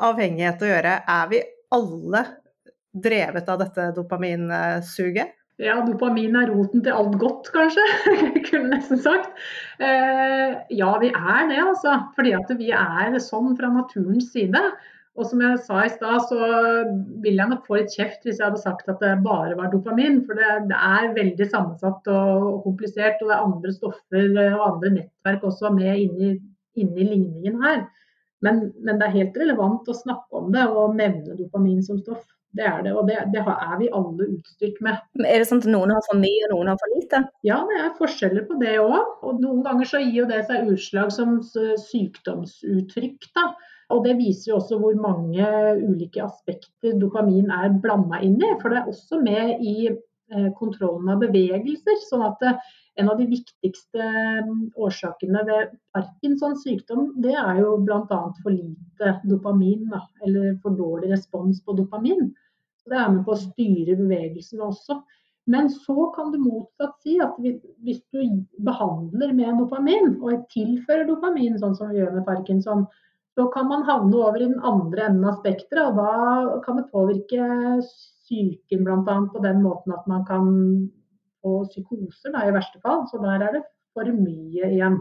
avhengighet 0.10 0.62
å 0.62 0.74
gjøre. 0.74 1.00
Er 1.06 1.34
vi 1.34 1.46
alle 1.78 2.26
drevet 2.98 3.50
av 3.54 3.62
dette 3.62 3.92
dopaminsuget? 3.94 5.38
Ja, 5.58 5.80
dopamin 5.82 6.36
er 6.38 6.52
roten 6.54 6.84
til 6.86 6.94
alt 6.94 7.16
godt, 7.18 7.48
kanskje. 7.54 7.86
Jeg 8.36 8.44
kunne 8.46 8.76
nesten 8.76 9.00
sagt. 9.02 9.32
Eh, 9.82 10.54
ja, 10.78 10.92
vi 11.02 11.10
er 11.10 11.48
det, 11.50 11.58
altså. 11.64 11.96
Fordi 12.16 12.36
at 12.38 12.52
vi 12.60 12.70
er 12.78 13.18
sånn 13.24 13.56
fra 13.58 13.72
naturens 13.74 14.30
side. 14.36 14.62
Og 15.18 15.26
som 15.26 15.42
jeg 15.42 15.58
sa 15.66 15.80
i 15.82 15.90
stad, 15.90 16.28
så 16.30 16.38
ville 17.24 17.42
jeg 17.42 17.50
nok 17.50 17.64
få 17.66 17.80
litt 17.80 17.96
kjeft 17.98 18.22
hvis 18.28 18.38
jeg 18.38 18.46
hadde 18.46 18.62
sagt 18.62 18.90
at 18.92 19.02
det 19.02 19.16
bare 19.26 19.56
var 19.58 19.72
dopamin. 19.72 20.20
For 20.28 20.38
det, 20.38 20.52
det 20.70 20.78
er 20.78 21.16
veldig 21.16 21.48
sammensatt 21.50 22.06
og, 22.14 22.34
og, 22.52 22.60
komplisert, 22.68 23.18
og 23.24 23.32
det 23.32 23.38
er 23.40 23.48
andre 23.48 23.74
stoffer 23.74 24.28
og 24.44 24.66
andre 24.68 24.94
nettverk 25.00 25.48
også 25.50 25.74
med 25.74 26.04
inni, 26.04 26.36
inni 26.78 27.10
ligningen 27.16 27.58
her. 27.66 27.88
Men, 28.46 28.68
men, 28.78 29.00
det 29.00 29.08
er 29.08 29.16
helt 29.16 29.42
relevant 29.42 29.90
å 29.90 29.98
snakke 29.98 30.38
om 30.38 30.52
det 30.54 30.68
og 30.70 30.94
nevne 31.00 31.40
dopamin 31.40 31.82
som 31.82 31.98
stoff. 31.98 32.22
Det 32.56 32.64
er 32.66 32.82
det, 32.86 32.94
og 32.96 33.08
det, 33.10 33.18
det 33.34 33.42
er 33.44 33.74
vi 33.78 33.90
alle 33.94 34.28
utstyrt 34.32 34.78
med. 34.82 35.02
Men 35.20 35.28
Er 35.30 35.42
det 35.42 35.48
sånn 35.50 35.62
at 35.62 35.70
noen 35.70 35.92
har 35.94 36.04
for 36.08 36.18
mye 36.20 36.46
og 36.48 36.54
noen 36.56 36.72
har 36.72 36.80
for 36.80 36.94
lite? 36.96 37.20
Ja, 37.46 37.58
det 37.70 37.78
er 37.84 37.98
forskjeller 38.00 38.48
på 38.48 38.58
det 38.62 38.78
òg. 38.82 38.96
Og 39.28 39.42
noen 39.44 39.64
ganger 39.66 39.90
så 39.90 40.02
gir 40.02 40.24
jo 40.24 40.30
det 40.30 40.46
seg 40.48 40.72
utslag 40.72 41.12
som 41.14 41.42
sykdomsuttrykk. 41.44 43.30
da. 43.38 43.52
Og 43.94 44.04
det 44.08 44.18
viser 44.20 44.52
jo 44.52 44.58
også 44.58 44.80
hvor 44.82 44.96
mange 45.00 45.46
ulike 45.84 46.24
aspekter 46.24 46.98
dopamin 47.00 47.52
er 47.54 47.78
blanda 47.84 48.20
inn 48.26 48.40
i. 48.42 48.56
For 48.62 48.74
det 48.74 48.82
er 48.82 48.92
også 48.92 49.22
med 49.22 49.64
i 49.64 49.78
eh, 49.92 50.50
kontrollen 50.58 51.14
av 51.14 51.22
bevegelser. 51.24 52.02
sånn 52.08 52.26
at 52.28 52.42
det, 52.44 52.58
en 52.98 53.10
av 53.10 53.18
de 53.20 53.28
viktigste 53.30 54.08
mm, 54.48 54.64
årsakene 54.76 55.44
ved 55.46 55.76
Parkinsons 55.94 56.64
sykdom, 56.66 57.12
det 57.22 57.36
er 57.38 57.62
jo 57.62 57.76
bl.a. 57.86 58.20
for 58.42 58.54
lite 58.54 59.14
dopamin, 59.30 59.86
da, 59.92 60.02
eller 60.26 60.56
for 60.64 60.78
dårlig 60.78 61.12
respons 61.14 61.62
på 61.66 61.78
dopamin. 61.78 62.32
Det 62.88 62.98
er 62.98 63.12
med 63.14 63.24
på 63.28 63.36
å 63.36 63.42
styre 63.42 63.98
bevegelsene 64.00 64.66
også. 64.66 65.02
Men 65.48 65.70
så 65.72 66.10
kan 66.16 66.34
du 66.34 66.42
motsatt 66.44 66.98
si 67.06 67.16
at 67.24 67.38
hvis 67.40 68.02
du 68.12 68.24
behandler 68.68 69.32
med 69.36 69.62
dopamin, 69.62 70.18
og 70.20 70.48
tilfører 70.52 71.08
dopamin, 71.08 71.60
sånn 71.62 71.78
som 71.78 71.94
vi 71.94 72.02
gjør 72.02 72.18
med 72.18 72.28
parkinson, 72.28 72.88
så 73.38 73.46
kan 73.54 73.70
man 73.70 73.86
havne 73.86 74.18
over 74.18 74.42
i 74.42 74.50
den 74.50 74.60
andre 74.66 75.06
enden 75.08 75.28
av 75.30 75.38
spekteret, 75.44 75.94
og 75.94 76.00
da 76.02 76.60
kan 76.66 76.80
det 76.82 76.90
påvirke 76.90 77.48
psyken 77.86 78.84
bl.a. 78.84 79.18
på 79.32 79.44
den 79.46 79.62
måten 79.62 79.94
at 79.94 80.08
man 80.10 80.26
kan 80.28 80.48
få 81.48 81.68
psykoser 81.72 82.34
da, 82.36 82.44
i 82.46 82.56
verste 82.56 82.82
fall. 82.84 83.06
Så 83.12 83.22
der 83.24 83.46
er 83.48 83.56
det 83.56 83.64
for 83.96 84.10
mye 84.14 84.72
igjen. 84.72 85.00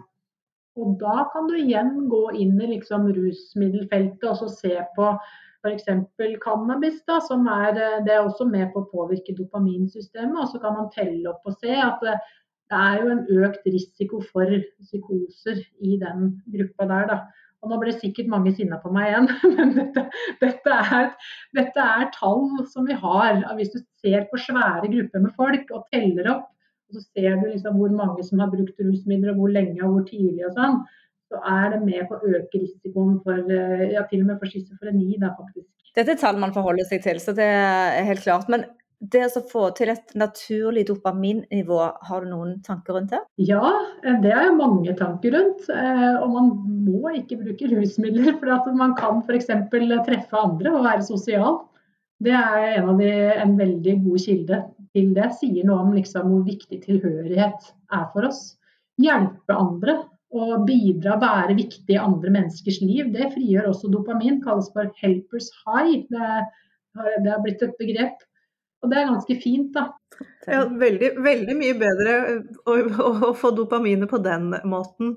Og 0.77 0.97
da 1.01 1.25
kan 1.33 1.49
du 1.49 1.57
igjen 1.57 2.07
gå 2.13 2.23
inn 2.37 2.57
i 2.61 2.71
liksom 2.75 3.09
rusmiddelfeltet 3.17 4.29
og 4.29 4.51
se 4.53 4.75
på 4.97 5.13
f.eks. 5.65 5.87
cannabis, 6.45 7.01
da, 7.09 7.19
som 7.25 7.47
er, 7.51 7.73
det 8.07 8.13
er 8.13 8.23
også 8.23 8.47
med 8.49 8.69
på 8.75 8.85
å 8.85 8.91
påvirke 8.93 9.35
dopaminsystemet. 9.39 10.37
Og 10.43 10.53
så 10.53 10.61
kan 10.63 10.77
man 10.77 10.93
telle 10.95 11.33
opp 11.33 11.49
og 11.49 11.57
se 11.63 11.73
at 11.73 12.05
det, 12.05 12.19
det 12.71 12.83
er 12.83 13.01
jo 13.01 13.11
en 13.15 13.25
økt 13.47 13.67
risiko 13.71 14.21
for 14.29 14.53
psykoser 14.85 15.63
i 15.81 15.97
den 16.03 16.37
gruppa 16.55 16.89
der. 16.93 17.11
da. 17.13 17.19
Og 17.65 17.73
nå 17.73 17.79
ble 17.81 17.95
sikkert 17.97 18.29
mange 18.31 18.53
sinna 18.57 18.79
på 18.83 18.93
meg 18.95 19.09
igjen, 19.11 19.31
men 19.57 19.73
dette, 19.79 20.05
dette, 20.43 20.81
er, 20.97 21.09
dette, 21.57 21.87
er, 22.01 22.11
tall 22.15 22.45
som 22.73 22.87
vi 22.89 22.97
har. 23.01 23.41
Hvis 23.59 23.73
du 23.75 23.81
ser 24.05 24.29
på 24.31 24.41
svære 24.41 24.91
grupper 24.93 25.25
med 25.25 25.35
folk 25.39 25.73
og 25.75 25.89
teller 25.95 26.31
opp, 26.35 26.53
og 26.87 26.99
så 26.99 27.03
ser 27.09 27.41
du 27.41 27.49
liksom 27.49 27.81
hvor 27.81 27.95
mange 27.97 28.23
som 28.27 28.43
har 28.43 28.53
brukt 28.53 28.79
rusmidler, 28.79 29.33
og 29.33 29.41
hvor 29.41 29.55
lenge 29.57 29.81
og 29.83 29.97
hvor 29.97 30.07
tidlig 30.07 30.47
og 30.47 30.55
sånn, 30.59 30.81
så 31.27 31.41
er 31.43 31.73
det 31.73 31.81
med 31.83 32.05
på 32.07 32.15
å 32.15 32.35
øke 32.39 32.61
risikoen 32.61 33.17
for 33.25 33.51
eh, 33.51 33.89
ja, 33.97 34.05
til 34.07 34.23
og 34.23 34.29
med 34.31 34.39
for 34.39 34.53
schizofreni, 34.53 35.17
faktisk. 35.25 35.67
Dette 35.97 36.15
er 36.15 36.21
tall 36.21 36.39
man 36.39 36.55
forholder 36.55 36.87
seg 36.87 37.03
til, 37.03 37.19
så 37.23 37.35
det 37.35 37.47
er 37.49 38.07
helt 38.07 38.23
klart. 38.23 38.51
Men 38.53 38.69
det 39.13 39.23
å 39.39 39.43
få 39.51 39.69
til 39.77 39.91
et 39.93 40.15
naturlig 40.19 40.87
dopaminnivå, 40.89 41.79
har 42.09 42.25
du 42.25 42.31
noen 42.31 42.57
tanker 42.67 42.97
rundt 42.97 43.13
det? 43.15 43.21
Ja, 43.49 43.63
eh, 44.03 44.19
det 44.23 44.33
er 44.33 44.49
jeg 44.49 44.59
mange 44.59 44.95
tanker 44.99 45.35
rundt. 45.37 45.69
Eh, 45.73 46.17
og 46.21 46.33
man 46.33 46.51
må 46.87 47.13
ikke 47.19 47.39
bruke 47.41 47.71
rusmidler. 47.73 48.35
For 48.41 48.53
at 48.55 48.69
man 48.79 48.97
kan 48.99 49.23
f.eks. 49.27 49.51
treffe 49.71 50.41
andre 50.41 50.75
og 50.75 50.87
være 50.87 51.07
sosial. 51.07 51.63
Det 52.25 52.33
er 52.33 52.81
en, 52.81 52.95
de, 52.99 53.13
en, 53.37 53.57
veldig 53.59 53.97
god 54.07 54.21
kilde 54.25 54.61
til 54.97 55.11
det. 55.17 55.31
Sier 55.41 55.67
noe 55.69 55.85
om 55.85 55.97
liksom 55.97 56.31
hvor 56.33 56.45
viktig 56.47 56.81
tilhørighet 56.87 57.73
er 57.93 58.07
for 58.15 58.29
oss. 58.31 58.45
Hjelpe 59.03 59.53
andre 59.57 59.99
og 60.37 60.65
bidra, 60.69 61.19
være 61.21 61.55
viktig 61.57 61.95
i 61.95 62.01
andre 62.01 62.33
menneskers 62.33 62.81
liv. 62.83 63.13
Det 63.13 63.31
frigjør 63.35 63.69
også 63.71 63.93
dopamin. 63.93 64.41
Kalles 64.45 64.73
for 64.73 64.89
'helpers 65.01 65.53
high'. 65.65 66.07
Det, 66.09 66.33
det 67.23 67.31
har 67.31 67.45
blitt 67.45 67.63
et 67.63 67.77
begrep. 67.79 68.25
Og 68.85 68.93
det 68.93 69.01
er 69.01 69.09
ganske 69.09 69.37
fint, 69.43 69.73
da. 69.75 69.89
Ja, 70.47 70.63
veldig, 70.69 71.11
veldig 71.25 71.57
mye 71.59 71.75
bedre 71.81 72.17
å, 72.69 72.77
å, 72.77 73.11
å, 73.31 73.35
få 73.37 73.51
dopaminet 73.57 74.11
på 74.11 74.21
den 74.23 74.53
måten. 74.69 75.17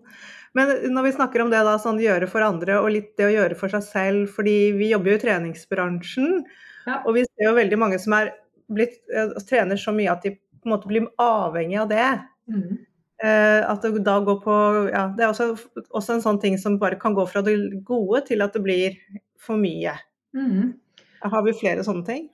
Men 0.57 0.71
når 0.89 1.05
vi 1.05 1.15
snakker 1.19 1.43
om 1.43 1.51
det 1.51 1.61
da, 1.67 1.75
sånn 1.81 2.01
gjøre 2.01 2.27
for 2.31 2.43
andre 2.45 2.79
og 2.81 2.89
litt 2.95 3.11
det 3.19 3.27
å 3.27 3.33
gjøre 3.35 3.57
for 3.59 3.71
seg 3.71 3.85
selv, 3.85 4.33
fordi 4.33 4.57
vi 4.79 4.89
jobber 4.93 5.13
jo 5.13 5.19
i 5.19 5.23
treningsbransjen, 5.23 6.39
ja. 6.87 7.01
og 7.03 7.13
vi 7.19 7.25
ser 7.27 7.49
jo 7.51 7.57
veldig 7.59 7.79
mange 7.79 7.99
som 8.01 8.15
er 8.17 8.33
blitt, 8.73 8.97
eh, 9.13 9.35
trener 9.49 9.79
så 9.79 9.93
mye 9.95 10.11
at 10.13 10.25
de 10.25 10.33
på 10.39 10.67
en 10.67 10.73
måte 10.73 10.89
blir 10.89 11.05
avhengig 11.21 11.77
av 11.83 11.91
det. 11.91 12.09
Mm. 12.49 12.79
Eh, 13.19 13.61
at 13.69 13.85
det 13.85 14.01
da 14.07 14.15
går 14.23 14.37
på 14.39 14.53
ja, 14.87 15.01
Det 15.11 15.25
er 15.25 15.31
også, 15.33 15.49
også, 15.89 16.13
en 16.13 16.21
sånn 16.23 16.37
ting 16.39 16.53
som 16.57 16.77
bare 16.79 16.95
kan 16.99 17.11
gå 17.17 17.25
fra 17.27 17.41
det 17.43 17.57
gode 17.83 18.23
til 18.29 18.45
at 18.45 18.55
det 18.55 18.63
blir 18.63 18.95
for 19.39 19.59
mye. 19.59 19.93
Mm. 20.35 20.73
Har 21.27 21.43
vi 21.43 21.57
flere 21.59 21.83
sånne 21.83 22.07
ting? 22.07 22.29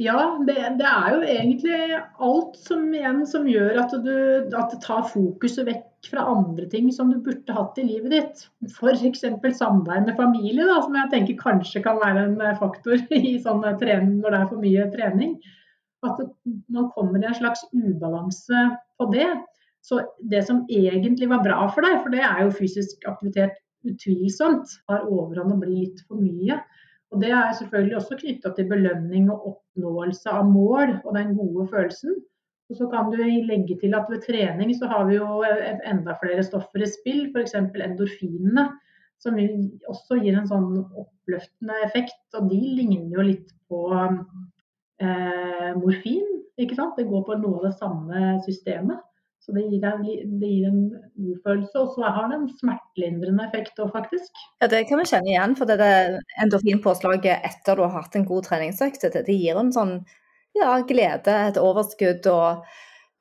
Ja, 0.00 0.20
det, 0.46 0.56
det, 0.80 0.88
er 0.88 1.12
jo 1.12 1.20
egentlig 1.28 1.78
alt 2.24 2.54
som, 2.56 2.86
igjen, 2.96 3.20
som 3.28 3.48
gjør 3.48 3.82
at, 3.82 3.92
du, 4.00 4.14
at 4.56 4.72
det 4.72 4.78
tar 4.80 5.02
fokuset 5.10 5.66
vekk 5.68 6.08
fra 6.08 6.24
andre 6.30 6.64
ting 6.72 6.88
som 6.94 7.10
du 7.12 7.18
burde 7.20 7.52
hatt 7.52 7.76
i 7.82 7.84
livet 7.84 8.14
ditt. 8.14 8.46
F.eks. 8.70 9.26
samvær 9.58 10.06
med 10.06 10.16
familie, 10.16 10.64
da, 10.64 10.78
som 10.80 10.96
jeg 10.96 11.12
tenker 11.12 11.40
kanskje 11.42 11.84
kan 11.84 12.00
være 12.00 12.30
en 12.30 12.40
faktor 12.56 12.96
i 13.18 13.34
sånne 13.44 13.74
trening, 13.82 14.22
når 14.22 14.32
det 14.32 14.40
er 14.40 14.50
for 14.54 14.64
mye 14.64 14.88
trening. 14.94 15.36
At 16.08 16.24
man 16.72 16.88
kommer 16.96 17.20
i 17.20 17.28
en 17.28 17.36
slags 17.36 17.66
ubalanse 17.76 18.64
på 18.96 19.10
det. 19.12 19.28
Så 19.84 20.00
det 20.32 20.46
som 20.48 20.64
egentlig 20.72 21.28
var 21.28 21.44
bra 21.44 21.66
for 21.74 21.84
deg, 21.84 22.00
for 22.00 22.16
det 22.16 22.24
er 22.24 22.46
jo 22.46 22.56
fysisk 22.56 23.04
aktivitet 23.10 23.60
utvilsomt, 23.84 24.78
har 24.88 25.04
overhånd 25.08 25.58
og 25.58 25.60
blir 25.66 25.82
litt 25.84 26.00
for 26.08 26.20
mye. 26.20 26.56
Og 27.10 27.22
Det 27.22 27.30
er 27.34 27.54
selvfølgelig 27.58 27.96
også 27.96 28.16
knytta 28.20 28.52
til 28.54 28.68
belønning 28.70 29.30
og 29.32 29.46
oppnåelse 29.50 30.30
av 30.30 30.46
mål 30.46 30.92
og 31.04 31.14
den 31.16 31.34
gode 31.38 31.66
følelsen. 31.72 32.14
Og 32.70 32.76
så 32.78 32.86
kan 32.92 33.10
du 33.10 33.18
legge 33.18 33.74
til 33.80 33.96
at 33.98 34.06
ved 34.10 34.22
trening 34.22 34.70
så 34.78 34.86
har 34.86 35.08
vi 35.08 35.16
jo 35.16 35.42
enda 35.90 36.14
flere 36.22 36.44
stoffer 36.46 36.84
i 36.84 36.90
spill, 36.90 37.24
f.eks. 37.34 37.56
endorfinene. 37.58 38.68
Som 39.20 39.36
også 39.90 40.20
gir 40.22 40.38
en 40.38 40.46
sånn 40.48 40.68
oppløftende 40.78 41.80
effekt. 41.84 42.22
Og 42.38 42.46
de 42.52 42.60
ligner 42.78 43.18
jo 43.18 43.26
litt 43.26 43.50
på 43.68 43.82
eh, 43.98 45.70
morfin. 45.82 46.28
ikke 46.62 46.78
sant? 46.78 46.94
Det 46.96 47.10
går 47.10 47.26
på 47.26 47.40
noe 47.42 47.58
av 47.58 47.66
det 47.66 47.74
samme 47.82 48.38
systemet. 48.46 49.02
Så 49.50 49.56
det 49.56 49.64
gir, 49.66 49.84
en, 49.84 50.02
det 50.38 50.48
gir 50.48 50.66
en 50.68 50.82
god 51.18 51.38
følelse. 51.46 51.80
Og 51.80 51.94
så 51.96 52.10
har 52.14 52.28
det 52.30 52.36
en 52.38 52.50
smertelindrende 52.60 53.48
effekt 53.48 53.80
òg, 53.82 53.90
faktisk. 53.96 54.44
Ja, 54.62 54.68
det 54.70 54.84
kan 54.86 55.00
vi 55.00 55.08
kjenne 55.10 55.32
igjen. 55.32 55.56
For 55.58 55.66
det, 55.66 55.80
det 55.80 56.20
endorfinpåslaget 56.44 57.48
etter 57.48 57.80
du 57.80 57.82
har 57.82 57.96
hatt 57.96 58.14
en 58.14 58.28
god 58.28 58.46
treningsøkt, 58.46 59.08
det, 59.10 59.24
det 59.26 59.34
gir 59.34 59.58
en 59.58 59.74
sånn 59.74 59.96
ja, 60.54 60.76
glede, 60.86 61.34
et 61.48 61.58
overskudd 61.58 62.30
og 62.30 62.62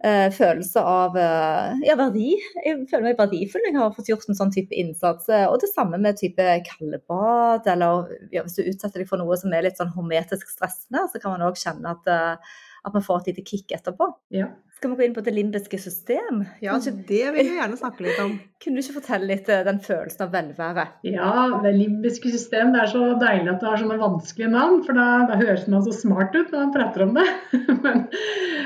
eh, 0.05 0.29
følelse 0.37 0.85
av 0.85 1.17
eh, 1.17 1.81
ja, 1.89 1.97
verdi. 1.97 2.29
Jeg 2.61 2.85
føler 2.93 3.09
meg 3.09 3.19
verdifull 3.25 3.65
når 3.65 3.71
jeg 3.73 3.81
har 3.81 3.97
fått 3.97 4.13
gjort 4.13 4.29
en 4.29 4.41
sånn 4.43 4.53
type 4.53 4.77
innsats. 4.85 5.33
Og 5.49 5.57
det 5.65 5.73
samme 5.73 5.97
med 5.97 6.21
type 6.21 6.45
kaldebad, 6.69 7.73
eller 7.73 8.13
ja, 8.29 8.45
hvis 8.45 8.61
du 8.61 8.67
utsetter 8.69 9.01
deg 9.01 9.09
for 9.09 9.21
noe 9.21 9.41
som 9.41 9.57
er 9.57 9.65
litt 9.65 9.81
sånn 9.81 9.97
hormetisk 9.97 10.53
stressende, 10.53 11.09
så 11.09 11.17
kan 11.17 11.39
man 11.39 11.49
òg 11.49 11.57
kjenne 11.57 11.97
at 11.97 12.13
uh, 12.13 12.57
at 12.83 12.95
man 12.95 13.03
får 13.03 13.21
et 13.21 13.31
lite 13.31 13.45
kick 13.47 13.73
etterpå. 13.75 14.07
Ja. 14.35 14.49
Skal 14.79 14.93
vi 14.93 14.95
gå 14.95 15.03
inn 15.09 15.15
på 15.15 15.21
det 15.25 15.33
limbiske 15.35 15.75
system? 15.83 16.37
Ja, 16.63 16.77
Kanskje? 16.77 16.93
det 17.09 17.33
vil 17.35 17.49
jeg 17.49 17.57
gjerne 17.57 17.75
snakke 17.81 18.05
litt 18.05 18.19
om. 18.23 18.37
Kunne 18.63 18.79
du 18.79 18.85
ikke 18.85 19.01
fortelle 19.01 19.27
litt 19.27 19.49
uh, 19.51 19.57
den 19.67 19.81
følelsen 19.83 20.23
av 20.23 20.29
velvære? 20.31 20.85
Ja, 21.03 21.31
det 21.65 21.73
limbiske 21.75 22.31
system. 22.31 22.71
Det 22.71 22.85
er 22.85 22.93
så 22.93 23.01
deilig 23.19 23.51
at 23.51 23.59
det 23.59 23.67
har 23.67 23.81
sånne 23.81 23.97
vanskelige 23.99 24.53
navn, 24.53 24.77
for 24.85 24.95
da, 24.95 25.07
da 25.27 25.41
høres 25.41 25.65
man 25.67 25.83
så 25.83 25.97
smart 25.97 26.31
ut 26.37 26.53
når 26.53 26.63
man 26.63 26.71
prater 26.77 27.03
om 27.03 27.11
det. 27.19 27.27
men, 27.83 28.05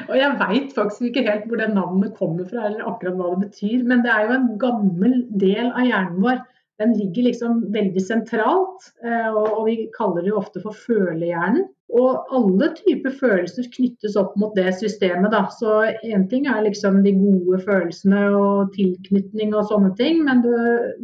og 0.05 0.13
jeg 0.19 0.37
veit 0.43 0.77
faktisk 0.77 1.09
ikke 1.09 1.25
helt 1.31 1.49
hvor 1.49 1.63
det 1.63 1.71
navnet 1.73 2.13
kommer 2.21 2.45
fra, 2.45 2.67
eller 2.69 2.93
akkurat 2.93 3.17
hva 3.17 3.33
det 3.33 3.47
betyr. 3.47 3.81
Men 3.89 4.05
det 4.05 4.13
er 4.13 4.27
jo 4.27 4.37
en 4.37 4.49
gammel 4.61 5.17
del 5.33 5.71
av 5.71 5.81
hjernen 5.89 6.21
vår. 6.27 6.43
Den 6.81 6.95
ligger 6.97 7.27
liksom 7.27 7.59
veldig 7.73 8.01
sentralt, 8.01 8.87
og, 9.05 9.43
og 9.45 9.59
vi 9.67 9.75
kaller 9.93 10.23
det 10.25 10.31
jo 10.31 10.39
ofte 10.39 10.61
for 10.63 10.73
følehjernen. 10.87 11.67
Og 11.93 12.31
alle 12.33 12.71
typer 12.73 13.13
følelser 13.13 13.67
knyttes 13.75 14.15
opp 14.17 14.33
mot 14.41 14.55
det 14.57 14.71
systemet. 14.79 15.29
Da. 15.35 15.43
Så 15.53 15.83
én 16.01 16.25
ting 16.31 16.47
er 16.49 16.63
liksom 16.65 17.03
de 17.05 17.13
gode 17.19 17.59
følelsene 17.67 18.23
og 18.33 18.73
tilknytning 18.73 19.53
og 19.53 19.67
sånne 19.69 19.93
ting, 19.99 20.23
men 20.25 20.41
du, 20.41 20.55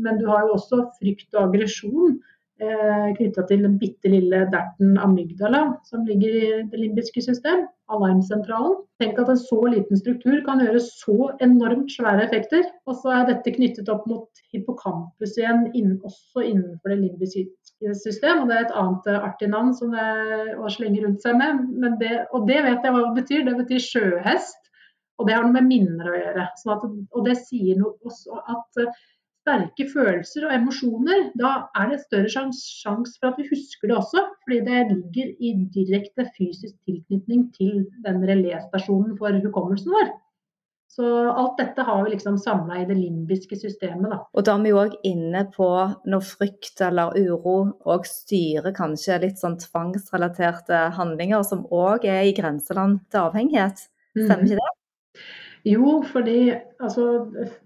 men 0.02 0.18
du 0.18 0.26
har 0.32 0.48
jo 0.48 0.56
også 0.58 0.88
frykt 0.98 1.30
og 1.36 1.52
aggresjon 1.52 2.18
eh, 2.64 3.10
knytta 3.18 3.46
til 3.50 3.64
den 3.66 3.78
bitte 3.82 4.12
lille 4.12 4.44
derten 4.54 4.98
amygdala 5.02 5.62
som 5.88 6.06
ligger 6.08 6.36
i 6.40 6.50
det 6.72 6.80
limbiske 6.80 7.24
system, 7.24 7.66
alarmsentralen. 7.92 8.78
Tenk 9.02 9.20
at 9.22 9.32
en 9.32 9.40
så 9.40 9.60
liten 9.72 10.00
struktur 10.00 10.40
kan 10.46 10.62
gjøre 10.64 10.82
så 10.84 11.32
enormt 11.46 11.92
svære 11.94 12.28
effekter. 12.28 12.66
Og 12.86 13.00
så 13.02 13.14
er 13.16 13.28
dette 13.30 13.56
knyttet 13.56 13.92
opp 13.92 14.06
mot 14.10 14.44
hippocampus 14.54 15.38
igjen, 15.40 15.68
også 16.04 16.46
innenfor 16.46 16.94
det 16.94 17.00
limbiske 17.04 17.46
system. 18.04 18.44
og 18.44 18.50
Det 18.50 18.58
er 18.58 18.66
et 18.68 18.80
annet 18.84 19.12
artig 19.20 19.52
navn 19.52 19.74
som 19.76 19.94
det 19.96 20.06
er 20.06 20.58
å 20.60 20.72
slenge 20.72 21.04
rundt 21.06 21.24
seg 21.24 21.38
med. 21.40 21.64
Det, 22.02 22.26
og 22.34 22.48
det 22.50 22.64
vet 22.66 22.84
jeg 22.84 22.96
hva 22.96 23.06
det 23.06 23.22
betyr. 23.22 23.46
Det 23.48 23.60
betyr 23.64 23.86
sjøhest. 23.86 24.66
Og 25.20 25.28
det 25.28 25.36
har 25.36 25.44
noe 25.44 25.56
med 25.56 25.68
minner 25.68 26.08
å 26.08 26.18
gjøre. 26.18 26.46
Sånn 26.62 26.76
at, 26.78 26.84
og 26.88 27.26
det 27.28 27.40
sier 27.42 27.80
noe 27.80 27.98
også 28.08 28.40
at 28.40 28.84
sterke 29.50 29.88
følelser 29.90 30.46
og 30.46 30.54
emosjoner, 30.54 31.32
da 31.40 31.70
er 31.76 31.90
det 31.92 32.00
større 32.06 32.30
sjanse 32.30 33.18
for 33.20 33.32
at 33.32 33.38
vi 33.42 33.48
husker 33.50 33.90
det 33.90 33.98
også. 33.98 34.24
Fordi 34.46 34.60
det 34.68 34.82
ligger 34.94 35.36
i 35.42 35.54
direkte 35.74 36.28
fysisk 36.38 36.76
tilknytning 36.86 37.48
til 37.58 37.86
den 38.06 38.22
reléstasjonen 38.30 39.18
for 39.18 39.34
hukommelsen 39.42 39.94
vår. 39.94 40.12
Så 40.90 41.06
alt 41.30 41.58
dette 41.60 41.84
har 41.86 42.00
vi 42.04 42.16
liksom 42.16 42.38
samla 42.42 42.80
i 42.82 42.86
det 42.90 42.98
limbiske 42.98 43.56
systemet. 43.62 44.10
Da. 44.10 44.18
Og 44.34 44.46
da 44.46 44.56
er 44.58 44.64
vi 44.64 44.72
òg 44.74 44.96
inne 45.06 45.44
på 45.54 45.68
når 46.10 46.26
frykt 46.26 46.82
eller 46.82 47.14
uro 47.14 47.60
òg 47.86 48.08
styrer 48.10 48.74
kanskje 48.74 49.20
litt 49.22 49.38
sånn 49.38 49.60
tvangsrelaterte 49.62 50.90
handlinger, 50.98 51.46
som 51.46 51.68
òg 51.70 52.06
er 52.10 52.26
i 52.26 52.34
grenseland 52.34 53.04
til 53.12 53.22
avhengighet. 53.28 53.86
Stemmer 54.18 54.42
Mhm. 54.42 54.46
ikke 54.50 54.62
det? 54.64 54.72
Jo, 55.68 55.98
fordi 56.08 56.54
altså, 56.80 57.06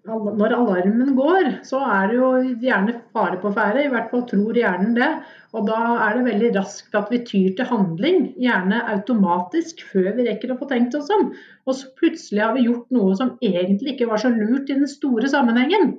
når 0.08 0.56
alarmen 0.58 1.12
går, 1.18 1.50
så 1.68 1.82
er 1.86 2.08
det 2.10 2.16
jo 2.18 2.30
gjerne 2.64 2.96
fare 3.14 3.38
på 3.42 3.52
ferde. 3.54 3.84
I 3.86 3.92
hvert 3.94 4.10
fall 4.10 4.24
tror 4.30 4.58
hjernen 4.58 4.96
det. 4.98 5.10
Og 5.54 5.68
da 5.68 5.80
er 6.08 6.18
det 6.18 6.24
veldig 6.26 6.50
raskt 6.56 6.96
at 6.98 7.12
vi 7.14 7.22
tyr 7.28 7.52
til 7.58 7.70
handling, 7.70 8.32
gjerne 8.42 8.80
automatisk, 8.96 9.84
før 9.92 10.10
vi 10.18 10.26
rekker 10.26 10.56
å 10.56 10.58
få 10.58 10.70
tenkt 10.72 10.98
oss 10.98 11.12
om. 11.14 11.30
Og 11.68 11.78
så 11.78 11.92
plutselig 12.00 12.42
har 12.42 12.56
vi 12.58 12.66
gjort 12.66 12.90
noe 12.98 13.14
som 13.20 13.36
egentlig 13.46 13.94
ikke 13.94 14.10
var 14.10 14.24
så 14.24 14.34
lurt 14.34 14.74
i 14.74 14.80
den 14.80 14.90
store 14.90 15.30
sammenhengen. 15.30 15.94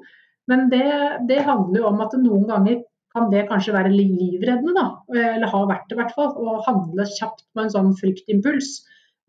Men 0.50 0.66
det, 0.72 0.88
det 1.30 1.44
handler 1.46 1.80
jo 1.80 1.92
om 1.92 2.02
at 2.04 2.18
noen 2.18 2.48
ganger 2.50 2.82
kan 3.14 3.30
det 3.30 3.44
kanskje 3.46 3.76
være 3.76 3.94
livreddende, 3.94 4.74
da. 4.74 4.88
Eller 5.14 5.46
har 5.52 5.70
vært 5.70 5.86
det 5.86 5.94
i 5.94 6.00
hvert 6.00 6.16
fall. 6.16 6.34
Å 6.34 6.58
handle 6.66 7.06
kjapt 7.06 7.46
på 7.54 7.62
en 7.62 7.70
sånn 7.70 7.94
fryktimpuls. 8.00 8.80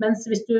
Mens 0.03 0.25
hvis 0.27 0.43
du, 0.49 0.57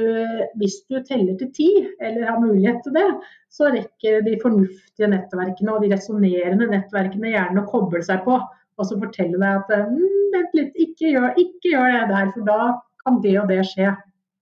hvis 0.60 0.78
du 0.88 1.02
teller 1.04 1.36
til 1.40 1.50
ti, 1.56 1.70
eller 2.00 2.30
har 2.30 2.40
mulighet 2.40 2.80
til 2.86 2.96
det, 2.96 3.08
så 3.52 3.68
rekker 3.74 4.24
de 4.24 4.38
fornuftige 4.42 5.10
nettverkene 5.12 5.74
og 5.74 5.84
de 5.84 5.92
resonnerende 5.92 6.70
nettverkene 6.72 7.34
gjerne 7.34 7.64
å 7.64 7.70
koble 7.70 8.04
seg 8.06 8.24
på. 8.28 8.40
Og 8.76 8.88
så 8.88 8.98
fortelle 9.00 9.40
deg 9.40 9.62
at 9.62 9.92
mm, 9.92 10.32
vent 10.34 10.58
litt, 10.58 10.74
ikke 10.88 11.12
gjør, 11.12 11.30
ikke 11.40 11.72
gjør 11.74 11.94
det 11.94 12.08
der, 12.12 12.32
for 12.34 12.48
da 12.48 12.60
kan 13.04 13.22
det 13.24 13.38
og 13.42 13.52
det 13.52 13.62
skje. 13.70 13.94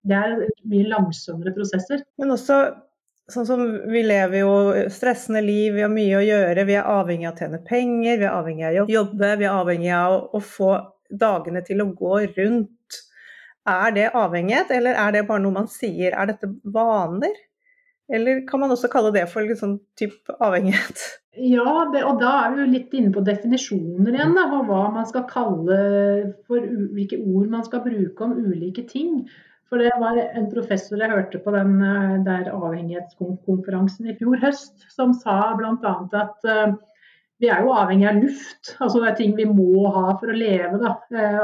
Det 0.04 0.16
er 0.18 0.34
mye 0.70 0.88
langsommere 0.90 1.54
prosesser. 1.56 2.02
Men 2.20 2.34
også 2.34 2.58
sånn 3.32 3.46
som 3.48 3.62
vi 3.88 4.02
lever 4.04 4.42
jo 4.42 4.54
stressende 4.92 5.40
liv, 5.44 5.74
vi 5.76 5.84
har 5.84 5.92
mye 5.92 6.18
å 6.18 6.24
gjøre. 6.24 6.66
Vi 6.68 6.76
er 6.76 6.90
avhengig 6.90 7.30
av 7.30 7.36
å 7.36 7.40
tjene 7.40 7.62
penger, 7.66 8.18
vi 8.20 8.26
er 8.28 8.34
avhengig 8.34 8.66
av 8.68 8.82
å 8.82 8.92
jobbe, 8.92 9.30
vi 9.40 9.48
er 9.48 9.54
avhengig 9.54 9.94
av 9.96 10.16
å 10.36 10.42
få 10.44 10.74
dagene 11.10 11.62
til 11.64 11.84
å 11.84 11.90
gå 11.96 12.20
rundt. 12.36 13.00
Er 13.64 13.92
det 13.96 14.10
avhengighet, 14.12 14.70
eller 14.76 14.96
er 15.00 15.12
det 15.14 15.26
bare 15.28 15.40
noe 15.40 15.54
man 15.54 15.68
sier? 15.72 16.12
Er 16.12 16.28
dette 16.28 16.50
vaner? 16.64 17.32
Eller 18.12 18.42
kan 18.48 18.60
man 18.60 18.72
også 18.74 18.90
kalle 18.92 19.14
det 19.14 19.24
for 19.32 19.48
sånn 19.56 19.78
type 19.96 20.34
avhengighet? 20.44 21.04
Ja, 21.34 21.86
det, 21.90 22.04
og 22.06 22.20
da 22.20 22.34
er 22.44 22.52
vi 22.52 22.60
jo 22.62 22.68
litt 22.70 22.92
inne 22.94 23.10
på 23.14 23.24
definisjoner 23.26 24.12
igjen, 24.14 24.36
da, 24.36 24.44
og 24.54 24.68
hva 24.68 24.84
man 24.94 25.08
skal 25.08 25.24
kalle 25.30 25.78
for 26.46 26.62
hvilke 26.94 27.18
ord 27.24 27.48
man 27.50 27.64
skal 27.66 27.82
bruke 27.86 28.26
om 28.26 28.36
ulike 28.38 28.84
ting. 28.90 29.24
For 29.72 29.80
det 29.82 29.90
var 29.98 30.20
en 30.20 30.46
professor 30.52 31.00
jeg 31.00 31.10
hørte 31.10 31.40
på 31.42 31.54
den 31.56 31.78
eh, 31.82 32.18
der 32.26 32.52
avhengighetskonferansen 32.52 34.12
i 34.12 34.14
fjor 34.20 34.38
høst, 34.44 34.84
som 34.92 35.16
sa 35.16 35.38
bl.a. 35.58 35.94
at 36.20 36.46
eh, 36.46 36.76
vi 37.42 37.48
er 37.50 37.64
jo 37.64 37.72
avhengig 37.74 38.06
av 38.08 38.18
luft. 38.22 38.70
altså 38.84 39.00
Det 39.02 39.08
er 39.10 39.16
ting 39.18 39.32
vi 39.36 39.46
må 39.48 39.88
ha 39.90 40.14
for 40.20 40.30
å 40.30 40.36
leve. 40.36 40.78
da, 40.80 40.94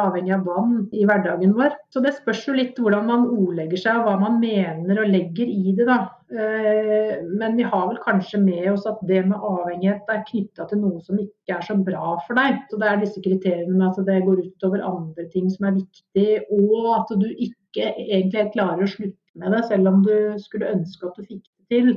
Avhengig 0.05 0.35
av 0.37 0.46
vann 0.46 0.76
i 0.94 1.05
hverdagen 1.09 1.55
vår. 1.57 1.74
Så 1.90 2.03
det 2.05 2.14
spørs 2.16 2.44
jo 2.46 2.55
litt 2.57 2.79
hvordan 2.79 3.09
man 3.09 3.26
ordlegger 3.26 3.81
seg 3.83 3.98
og 3.98 4.07
hva 4.07 4.16
man 4.20 4.38
mener 4.42 5.03
og 5.03 5.11
legger 5.11 5.50
i 5.50 5.74
det. 5.74 5.87
da. 5.88 5.98
Eh, 6.31 7.18
Men 7.26 7.57
vi 7.59 7.66
har 7.66 7.88
vel 7.88 7.98
kanskje 8.05 8.38
med 8.42 8.70
oss 8.72 8.87
at 8.87 9.03
det 9.07 9.24
med 9.26 9.38
avhengighet 9.38 10.07
er 10.09 10.24
knytta 10.29 10.68
til 10.70 10.79
noe 10.85 11.00
som 11.03 11.18
ikke 11.18 11.59
er 11.59 11.66
så 11.66 11.74
bra 11.74 12.14
for 12.26 12.38
deg. 12.38 12.62
Så 12.70 12.79
Det 12.79 12.88
er 12.88 13.03
disse 13.03 13.24
kriteriene 13.24 13.74
med 13.74 13.90
at 13.90 14.07
det 14.07 14.22
går 14.24 14.44
utover 14.46 14.87
andre 14.87 15.26
ting 15.35 15.50
som 15.50 15.66
er 15.66 15.81
viktig, 15.81 16.44
og 16.55 16.94
at 17.00 17.18
du 17.18 17.26
ikke 17.35 17.90
egentlig 17.98 18.53
klarer 18.55 18.87
å 18.87 18.94
slutte 18.94 19.18
med 19.35 19.53
det, 19.53 19.64
selv 19.66 19.88
om 19.88 20.03
du 20.07 20.38
skulle 20.38 20.70
ønske 20.70 21.07
at 21.07 21.18
du 21.18 21.26
fikk 21.26 21.44
det 21.44 21.66
til. 21.76 21.92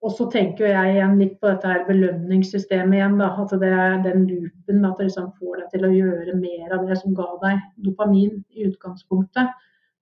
Og 0.00 0.14
så 0.16 0.26
tenker 0.32 0.70
jeg 0.70 0.94
igjen 0.94 1.18
litt 1.20 1.34
på 1.40 1.50
dette 1.50 1.68
her 1.68 1.82
belønningssystemet 1.84 2.96
igjen. 2.96 3.18
da, 3.20 3.34
At 3.42 3.52
det 3.60 3.68
er 3.68 3.98
den 4.06 4.24
loopen 4.30 4.86
at 4.88 4.96
det 4.96 5.10
liksom 5.10 5.32
får 5.36 5.58
deg 5.60 5.74
til 5.74 5.84
å 5.84 5.92
gjøre 5.92 6.36
mer 6.40 6.72
av 6.76 6.86
det 6.88 6.96
som 7.02 7.16
ga 7.16 7.28
deg 7.42 7.66
dopamin 7.84 8.38
i 8.56 8.64
utgangspunktet. 8.70 9.52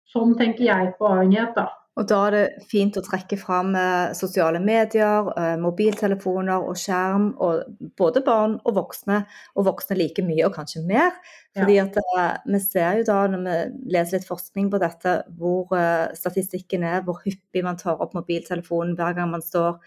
Sånn 0.09 0.37
tenker 0.39 0.69
jeg 0.69 0.95
på 1.01 1.09
avhengighet, 1.09 1.59
da. 1.59 1.67
Og 1.99 2.07
da 2.07 2.19
er 2.29 2.35
det 2.35 2.67
fint 2.71 2.95
å 2.95 3.03
trekke 3.03 3.37
fram 3.41 3.73
eh, 3.75 4.13
sosiale 4.15 4.61
medier, 4.63 5.33
eh, 5.35 5.57
mobiltelefoner 5.59 6.69
og 6.71 6.79
skjerm. 6.79 7.33
Og 7.43 7.91
både 7.99 8.23
barn 8.27 8.55
og 8.63 8.77
voksne, 8.77 9.25
og 9.59 9.67
voksne 9.67 9.99
like 9.99 10.23
mye, 10.27 10.45
og 10.47 10.55
kanskje 10.55 10.85
mer. 10.87 11.17
Fordi 11.59 11.81
at 11.83 11.99
eh, 11.99 12.37
vi 12.47 12.63
ser 12.63 13.01
jo 13.01 13.09
da, 13.09 13.19
når 13.33 13.43
vi 13.49 13.97
leser 13.97 14.19
litt 14.19 14.29
forskning 14.29 14.71
på 14.71 14.83
dette, 14.83 15.17
hvor 15.41 15.75
statistikken 16.15 16.87
er, 16.87 17.03
hvor 17.07 17.19
hyppig 17.25 17.67
man 17.67 17.81
tar 17.81 17.99
opp 17.99 18.15
mobiltelefonen 18.15 18.95
hver 18.99 19.19
gang 19.19 19.35
man 19.35 19.45
står 19.45 19.81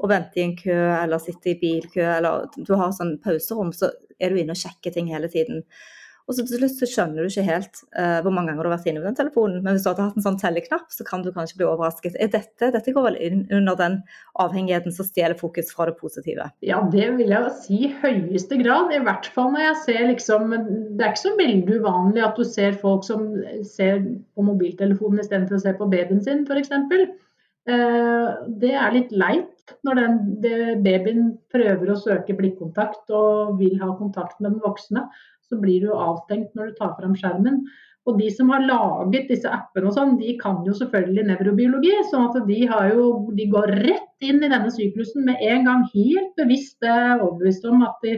og 0.00 0.08
venter 0.08 0.40
i 0.40 0.44
en 0.46 0.56
kø, 0.56 0.76
eller 0.96 1.20
sitter 1.20 1.52
i 1.52 1.58
bilkø, 1.60 2.04
eller 2.16 2.46
du 2.56 2.72
har 2.80 2.92
sånn 2.96 3.18
pauserom, 3.20 3.74
så 3.76 3.90
er 4.16 4.32
du 4.32 4.40
inne 4.40 4.56
og 4.56 4.60
sjekker 4.60 4.94
ting 4.94 5.10
hele 5.12 5.28
tiden. 5.28 5.60
Og 6.30 6.36
så 6.36 6.44
til 6.46 6.60
slutt 6.60 6.76
så 6.78 6.86
skjønner 6.86 7.26
du 7.26 7.26
ikke 7.26 7.42
helt 7.42 7.80
uh, 7.98 8.20
hvor 8.22 8.30
mange 8.30 8.52
ganger 8.52 8.62
du 8.62 8.68
har 8.70 8.76
vært 8.76 8.84
inne 8.86 9.00
på 9.02 9.08
den 9.08 9.16
telefonen. 9.18 9.64
Men 9.64 9.74
hvis 9.74 9.82
du 9.82 9.88
hadde 9.90 10.04
hatt 10.06 10.18
en 10.20 10.26
sånn 10.28 10.38
telleknapp, 10.38 10.84
så 10.94 11.02
kan 11.08 11.24
du 11.24 11.32
kanskje 11.34 11.58
bli 11.58 11.66
overrasket. 11.66 12.14
Er 12.22 12.30
dette, 12.30 12.68
dette 12.76 12.94
går 12.94 13.08
vel 13.08 13.16
inn 13.18 13.40
under 13.50 13.78
den 13.80 13.96
avhengigheten 14.38 14.94
som 14.94 15.08
stjeler 15.08 15.34
fokus 15.40 15.72
fra 15.74 15.88
det 15.90 15.96
positive? 15.98 16.46
Ja, 16.62 16.78
det 16.92 17.08
vil 17.18 17.34
jeg 17.34 17.50
si 17.64 17.80
i 17.88 17.90
høyeste 18.04 18.60
grad. 18.62 18.94
I 18.94 19.02
hvert 19.08 19.26
fall 19.34 19.50
når 19.56 19.64
jeg 19.64 19.80
ser 19.88 20.06
liksom 20.12 20.54
Det 20.54 21.02
er 21.02 21.10
ikke 21.10 21.24
så 21.24 21.34
veldig 21.40 21.80
uvanlig 21.80 22.22
at 22.28 22.38
du 22.38 22.46
ser 22.46 22.78
folk 22.78 23.02
som 23.08 23.26
ser 23.66 23.98
på 24.06 24.46
mobiltelefonen 24.46 25.24
istedenfor 25.24 25.58
å 25.58 25.64
se 25.64 25.74
på 25.80 25.90
babyen 25.90 26.22
sin, 26.22 26.46
f.eks. 26.46 26.70
Eh, 27.70 28.28
det 28.62 28.70
er 28.72 28.94
litt 28.94 29.10
leit 29.12 29.74
når 29.86 29.98
den, 29.98 30.14
babyen 30.84 31.26
prøver 31.52 31.92
å 31.92 31.98
søke 32.00 32.34
blikkontakt 32.38 33.10
og 33.14 33.58
vil 33.60 33.76
ha 33.82 33.92
kontakt 33.98 34.38
med 34.40 34.54
den 34.54 34.62
voksne. 34.64 35.08
Så 35.50 35.60
blir 35.60 35.86
du 35.86 35.94
avstengt 35.94 36.52
når 36.54 36.70
du 36.70 36.76
tar 36.80 36.96
fram 36.98 37.16
skjermen. 37.18 37.64
Og 38.08 38.16
de 38.16 38.30
som 38.32 38.48
har 38.54 38.64
laget 38.64 39.28
disse 39.28 39.48
appene 39.50 39.90
og 39.90 39.96
sånn, 39.96 40.14
de 40.20 40.32
kan 40.40 40.62
jo 40.66 40.72
selvfølgelig 40.78 41.26
nevrobiologi. 41.28 41.92
sånn 42.10 42.30
at 42.30 42.38
de, 42.48 42.60
har 42.70 42.92
jo, 42.94 43.08
de 43.36 43.48
går 43.52 43.74
rett 43.84 44.24
inn 44.24 44.40
i 44.40 44.48
denne 44.48 44.70
syklusen 44.72 45.26
med 45.26 45.42
en 45.44 45.66
gang, 45.68 45.82
helt 45.92 46.30
bevisst 46.40 46.86
eh, 46.86 47.18
overbevist 47.18 47.66
om 47.68 47.84
at, 47.84 47.98
de, 48.06 48.16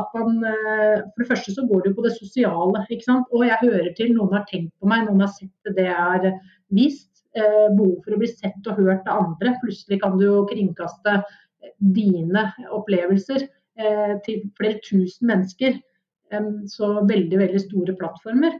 at 0.00 0.16
man 0.18 0.42
eh, 0.50 0.96
For 1.04 1.22
det 1.22 1.28
første 1.30 1.54
så 1.54 1.66
går 1.68 1.84
det 1.84 1.92
jo 1.92 2.00
på 2.00 2.06
det 2.08 2.16
sosiale. 2.16 2.82
ikke 2.90 3.06
sant? 3.06 3.30
Og 3.30 3.46
jeg 3.46 3.62
hører 3.62 3.92
til, 4.00 4.16
noen 4.16 4.34
har 4.34 4.48
tenkt 4.50 4.74
på 4.82 4.90
meg, 4.90 5.06
noen 5.06 5.22
har 5.24 5.32
sett 5.36 5.54
det, 5.68 5.76
det 5.78 5.88
er 5.94 6.32
vist. 6.74 7.10
Eh, 7.38 7.68
behov 7.76 8.00
for 8.02 8.16
å 8.16 8.18
bli 8.18 8.26
sett 8.26 8.66
og 8.66 8.80
hørt 8.82 9.06
av 9.06 9.20
andre. 9.28 9.54
Plutselig 9.62 10.00
kan 10.02 10.16
du 10.18 10.24
jo 10.26 10.38
kringkaste 10.50 11.20
dine 11.78 12.48
opplevelser 12.74 13.44
eh, 13.44 14.16
til 14.24 14.42
flere 14.58 14.80
tusen 14.82 15.30
mennesker. 15.30 15.78
Så 16.70 16.90
veldig, 17.08 17.38
veldig 17.40 17.62
store 17.62 17.96
plattformer. 17.98 18.58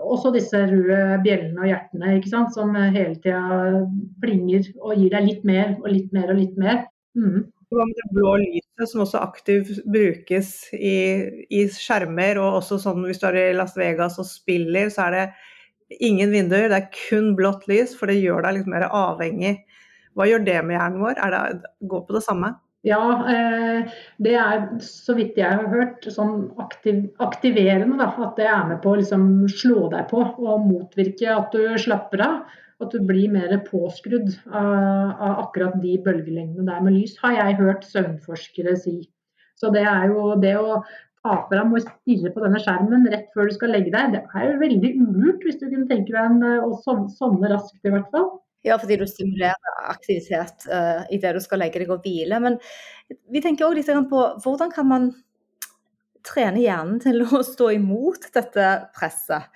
Også 0.00 0.30
disse 0.32 0.56
røde 0.70 1.18
bjellene 1.24 1.60
og 1.60 1.68
hjertene 1.68 2.16
ikke 2.16 2.30
sant? 2.32 2.54
som 2.54 2.72
hele 2.76 3.16
tida 3.20 3.82
plinger 4.22 4.68
og 4.78 4.94
gir 4.96 5.10
deg 5.12 5.26
litt 5.26 5.42
mer 5.48 5.74
og 5.80 5.90
litt 5.90 6.14
mer 6.16 6.30
og 6.32 6.38
litt 6.40 6.60
mer. 6.60 6.84
Mm. 7.18 7.48
Hva 7.70 7.84
med 7.86 7.98
det 8.00 8.08
blå 8.14 8.32
lyset, 8.40 8.86
som 8.90 9.04
også 9.04 9.20
aktivt 9.22 9.82
brukes 9.86 10.48
i, 10.74 10.96
i 11.54 11.60
skjermer, 11.70 12.40
og 12.42 12.62
også 12.62 12.80
sånn 12.82 13.04
hvis 13.06 13.20
du 13.22 13.28
er 13.28 13.38
i 13.44 13.58
Las 13.58 13.76
Vegas 13.78 14.18
og 14.18 14.26
spiller, 14.26 14.90
så 14.90 15.06
er 15.06 15.16
det 15.16 16.00
ingen 16.02 16.32
vinduer, 16.34 16.66
det 16.70 16.80
er 16.80 16.88
kun 16.94 17.36
blått 17.38 17.68
lys, 17.70 17.94
for 17.98 18.10
det 18.10 18.18
gjør 18.18 18.42
deg 18.46 18.58
litt 18.58 18.70
mer 18.70 18.88
avhengig. 18.88 19.60
Hva 20.18 20.26
gjør 20.26 20.42
det 20.46 20.58
med 20.66 20.78
hjernen 20.78 21.04
vår? 21.04 21.22
Er 21.22 21.36
det, 21.36 21.70
går 21.92 22.02
på 22.08 22.16
det 22.16 22.24
samme? 22.26 22.56
Ja, 22.86 23.00
eh, 23.28 23.90
det 24.24 24.32
er 24.40 24.62
så 24.80 25.12
vidt 25.18 25.36
jeg 25.36 25.52
har 25.52 25.66
hørt 25.68 26.06
sånn 26.08 26.46
aktiv, 26.62 27.02
aktiverende. 27.20 27.98
Da, 28.00 28.08
at 28.24 28.40
det 28.40 28.46
er 28.48 28.64
med 28.70 28.80
på 28.84 28.94
å 28.94 29.00
liksom 29.02 29.26
slå 29.52 29.90
deg 29.92 30.08
på 30.08 30.22
og 30.24 30.64
motvirke 30.64 31.28
at 31.34 31.52
du 31.52 31.76
slapper 31.80 32.24
av. 32.24 32.56
At 32.80 32.94
du 32.96 33.04
blir 33.04 33.28
mer 33.28 33.52
påskrudd 33.66 34.30
av, 34.46 35.10
av 35.12 35.42
akkurat 35.42 35.76
de 35.82 35.98
bølgelengdene 36.00 36.64
der 36.64 36.80
med 36.86 36.96
lys, 36.96 37.18
har 37.20 37.36
jeg 37.36 37.58
hørt 37.58 37.84
søvnforskere 37.84 38.72
si. 38.80 38.96
Så 39.60 39.68
det 39.74 39.84
er 39.84 40.06
jo 40.08 40.30
det 40.40 40.54
å 40.56 40.78
ta 41.20 41.34
fram 41.50 41.74
og 41.76 41.84
stirre 41.84 42.32
på 42.32 42.40
denne 42.40 42.62
skjermen 42.64 43.04
rett 43.12 43.28
før 43.34 43.50
du 43.50 43.58
skal 43.58 43.74
legge 43.74 43.92
deg, 43.92 44.14
det 44.14 44.22
er 44.32 44.46
jo 44.46 44.60
veldig 44.62 44.92
ulurt 45.04 45.44
hvis 45.44 45.60
du 45.60 45.66
kunne 45.66 45.90
tenke 45.90 46.14
deg 46.14 46.22
en, 46.22 46.40
å 46.64 46.78
sovne, 46.80 47.12
sovne 47.12 47.52
raskt 47.52 47.84
i 47.84 47.92
hvert 47.92 48.08
fall. 48.14 48.30
Ja, 48.66 48.76
fordi 48.76 48.98
du 49.00 49.06
stimulerer 49.08 49.76
aktivitet 49.88 50.66
uh, 50.68 51.06
idet 51.12 51.32
du 51.36 51.40
skal 51.40 51.62
legge 51.62 51.80
deg 51.80 51.92
og 51.92 52.04
hvile. 52.04 52.40
Men 52.44 52.58
vi 53.32 53.40
tenker 53.40 53.68
òg 53.68 53.78
litt 53.78 53.90
på 54.10 54.24
hvordan 54.44 54.72
kan 54.74 54.88
man 54.90 55.10
trene 56.26 56.60
hjernen 56.60 57.00
til 57.00 57.24
å 57.24 57.40
stå 57.54 57.70
imot 57.78 58.28
dette 58.36 58.72
presset? 58.96 59.48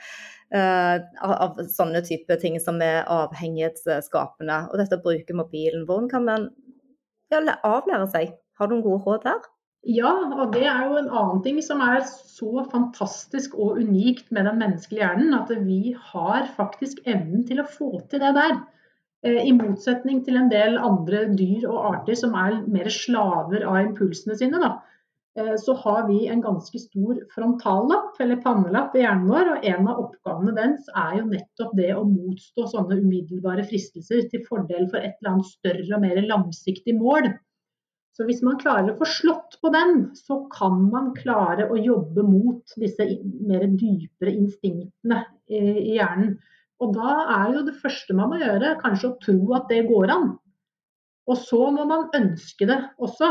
Uh, 0.54 1.00
av 1.24 1.56
sånne 1.72 1.98
type 2.06 2.36
ting 2.38 2.60
som 2.62 2.78
er 2.84 3.02
avhengighetsskapende. 3.10 4.60
Og 4.70 4.78
dette 4.78 5.00
å 5.00 5.02
bruke 5.02 5.36
mobilen. 5.36 5.82
Hvordan 5.88 6.08
kan 6.12 6.28
man 6.28 6.46
ja, 7.32 7.42
avlære 7.66 8.06
seg 8.12 8.36
Har 8.60 8.70
du 8.70 8.76
noen 8.76 8.84
gode 8.84 9.02
råd 9.02 9.24
der? 9.26 9.40
Ja, 9.84 10.12
og 10.40 10.54
det 10.54 10.62
er 10.64 10.86
jo 10.86 10.96
en 10.96 11.10
annen 11.10 11.40
ting 11.44 11.58
som 11.64 11.82
er 11.84 12.04
så 12.08 12.62
fantastisk 12.72 13.56
og 13.60 13.80
unikt 13.82 14.30
med 14.32 14.46
den 14.48 14.60
menneskelige 14.62 15.02
hjernen, 15.02 15.34
at 15.36 15.50
vi 15.66 15.96
har 16.12 16.46
faktisk 16.56 17.02
evnen 17.04 17.42
til 17.48 17.60
å 17.60 17.66
få 17.68 17.90
til 18.08 18.22
det 18.22 18.30
der. 18.38 18.54
Eh, 19.24 19.40
I 19.48 19.52
motsetning 19.56 20.20
til 20.24 20.36
en 20.36 20.50
del 20.52 20.76
andre 20.76 21.24
dyr 21.32 21.64
og 21.70 21.78
arter 21.94 22.18
som 22.18 22.34
er 22.36 22.58
mer 22.70 22.90
slaver 22.92 23.64
av 23.64 23.78
impulsene 23.80 24.36
sine, 24.36 24.60
da, 24.60 24.74
eh, 25.38 25.54
så 25.60 25.76
har 25.80 26.02
vi 26.10 26.26
en 26.28 26.42
ganske 26.44 26.80
stor 26.82 27.22
frontallapp, 27.32 28.20
eller 28.20 28.42
pannelapp, 28.44 28.92
i 28.94 29.04
hjernen 29.06 29.30
vår. 29.32 29.54
Og 29.54 29.70
en 29.70 29.88
av 29.88 30.02
oppgavene 30.04 30.54
dens 30.58 30.92
er 30.92 31.16
jo 31.20 31.24
nettopp 31.30 31.72
det 31.80 31.90
å 31.96 32.04
motstå 32.10 32.68
sånne 32.74 33.00
umiddelbare 33.00 33.64
fristelser 33.70 34.28
til 34.28 34.44
fordel 34.50 34.90
for 34.92 35.00
et 35.00 35.16
eller 35.16 35.36
annet 35.36 35.52
større 35.54 35.88
og 35.96 36.04
mer 36.04 36.20
langsiktig 36.28 36.98
mål. 37.00 37.32
Så 38.14 38.28
hvis 38.28 38.44
man 38.46 38.60
klarer 38.60 38.92
å 38.92 38.98
få 39.00 39.08
slått 39.10 39.56
på 39.58 39.72
den, 39.74 40.10
så 40.14 40.44
kan 40.52 40.84
man 40.92 41.14
klare 41.16 41.64
å 41.66 41.80
jobbe 41.80 42.22
mot 42.22 42.76
disse 42.78 43.08
mer 43.42 43.64
dypere 43.72 44.36
instinktene 44.36 45.24
i 45.50 45.96
hjernen. 45.96 46.36
Og 46.82 46.94
da 46.96 47.16
er 47.36 47.54
jo 47.54 47.64
det 47.68 47.76
første 47.82 48.16
man 48.16 48.32
må 48.32 48.40
gjøre, 48.42 48.76
kanskje 48.82 49.10
å 49.10 49.18
tro 49.22 49.38
at 49.58 49.68
det 49.70 49.84
går 49.88 50.12
an. 50.14 50.32
Og 51.30 51.38
så 51.40 51.60
må 51.72 51.86
man 51.88 52.08
ønske 52.16 52.66
det 52.68 52.80
også. 53.02 53.30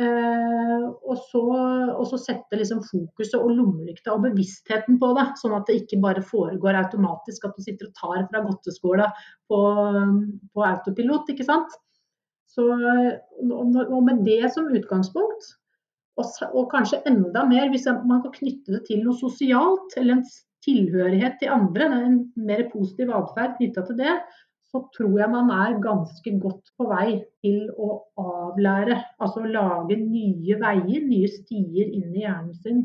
Eh, 0.00 0.84
og, 0.86 1.16
så, 1.28 1.42
og, 1.90 2.04
så, 2.08 2.18
sette 2.22 2.56
liksom 2.56 2.80
fokuset 2.86 3.36
og 3.36 3.52
lommelykta 3.56 4.14
og 4.14 4.24
bevisstheten 4.28 5.00
på 5.02 5.10
det, 5.18 5.26
sånn 5.40 5.56
at 5.58 5.66
det 5.68 5.80
ikke 5.82 5.98
bare 6.04 6.22
foregår 6.24 6.78
automatisk 6.78 7.48
at 7.48 7.56
du 7.58 7.64
sitter 7.66 7.90
og 7.90 7.96
tar 7.98 8.26
fra 8.30 8.42
godteskåla 8.46 9.08
på, 9.50 9.60
på 10.54 10.66
autopilot. 10.68 11.32
ikke 11.34 11.46
sant? 11.48 11.74
Så, 12.50 12.66
og 12.66 14.00
med 14.06 14.22
det 14.26 14.52
som 14.54 14.70
utgangspunkt, 14.70 15.50
og, 16.18 16.30
og, 16.50 16.64
kanskje 16.72 17.02
enda 17.08 17.44
mer 17.48 17.70
hvis 17.70 17.86
man 17.90 18.22
kan 18.24 18.34
knytte 18.34 18.76
det 18.76 18.84
til 18.88 19.04
noe 19.04 19.18
sosialt, 19.18 19.94
eller 20.00 20.18
en 20.18 20.24
tilhørighet 20.64 21.40
til 21.40 21.52
andre, 21.54 21.88
en 22.04 22.20
mer 22.36 22.66
positiv 22.72 23.12
atferd 23.16 23.56
knytta 23.58 23.84
til 23.88 23.98
det, 24.00 24.14
så 24.70 24.82
tror 24.94 25.18
jeg 25.18 25.30
man 25.32 25.50
er 25.50 25.80
ganske 25.82 26.32
godt 26.42 26.70
på 26.78 26.86
vei 26.90 27.20
til 27.42 27.70
å 27.74 27.90
avlære. 28.22 29.00
Altså 29.22 29.42
lage 29.42 29.98
nye 29.98 30.58
veier, 30.60 31.06
nye 31.06 31.30
stier 31.30 31.90
inn 31.90 32.12
i 32.14 32.22
hjernen 32.22 32.54
sin. 32.62 32.84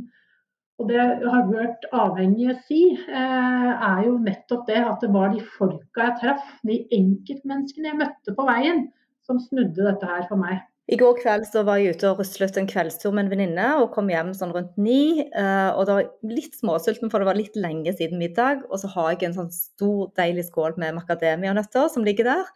Og 0.82 0.90
det 0.90 0.98
jeg 0.98 1.30
har 1.32 1.46
hørt 1.52 1.86
avhengige 1.96 2.58
si, 2.68 2.82
eh, 2.96 3.72
er 3.90 4.02
jo 4.08 4.18
nettopp 4.20 4.66
det 4.68 4.82
at 4.82 5.06
det 5.06 5.12
var 5.14 5.30
de 5.32 5.44
folka 5.58 6.10
jeg 6.10 6.18
traff, 6.24 6.50
de 6.68 6.82
enkeltmenneskene 6.98 7.92
jeg 7.92 8.02
møtte 8.02 8.36
på 8.36 8.48
veien, 8.50 8.88
som 9.24 9.40
snudde 9.40 9.86
dette 9.86 10.10
her 10.10 10.26
for 10.28 10.42
meg. 10.42 10.66
I 10.86 10.98
går 11.02 11.16
kveld 11.18 11.48
så 11.50 11.64
var 11.66 11.80
jeg 11.82 11.96
ute 11.96 12.10
og 12.12 12.20
ruslet 12.22 12.60
en 12.62 12.68
kveldstur 12.70 13.14
med 13.16 13.26
en 13.26 13.32
venninne 13.32 13.70
og 13.80 13.88
kom 13.96 14.10
hjem 14.12 14.36
sånn 14.38 14.52
rundt 14.54 14.76
ni. 14.78 15.24
Eh, 15.26 15.70
og 15.74 15.88
da 15.88 15.96
var 15.98 16.04
jeg 16.04 16.36
litt 16.36 16.58
småsulten, 16.60 17.10
for 17.10 17.22
det 17.22 17.30
var 17.30 17.40
litt 17.40 17.56
lenge 17.58 17.90
siden 17.98 18.22
middag. 18.22 18.62
Og 18.70 18.78
så 18.84 18.92
har 18.94 19.16
jeg 19.16 19.32
en 19.32 19.38
sånn 19.40 19.50
stor, 19.54 20.12
deilig 20.20 20.46
skål 20.52 20.78
med 20.82 20.94
macadamianøtter 21.00 21.90
som 21.90 22.06
ligger 22.06 22.30
der. 22.30 22.52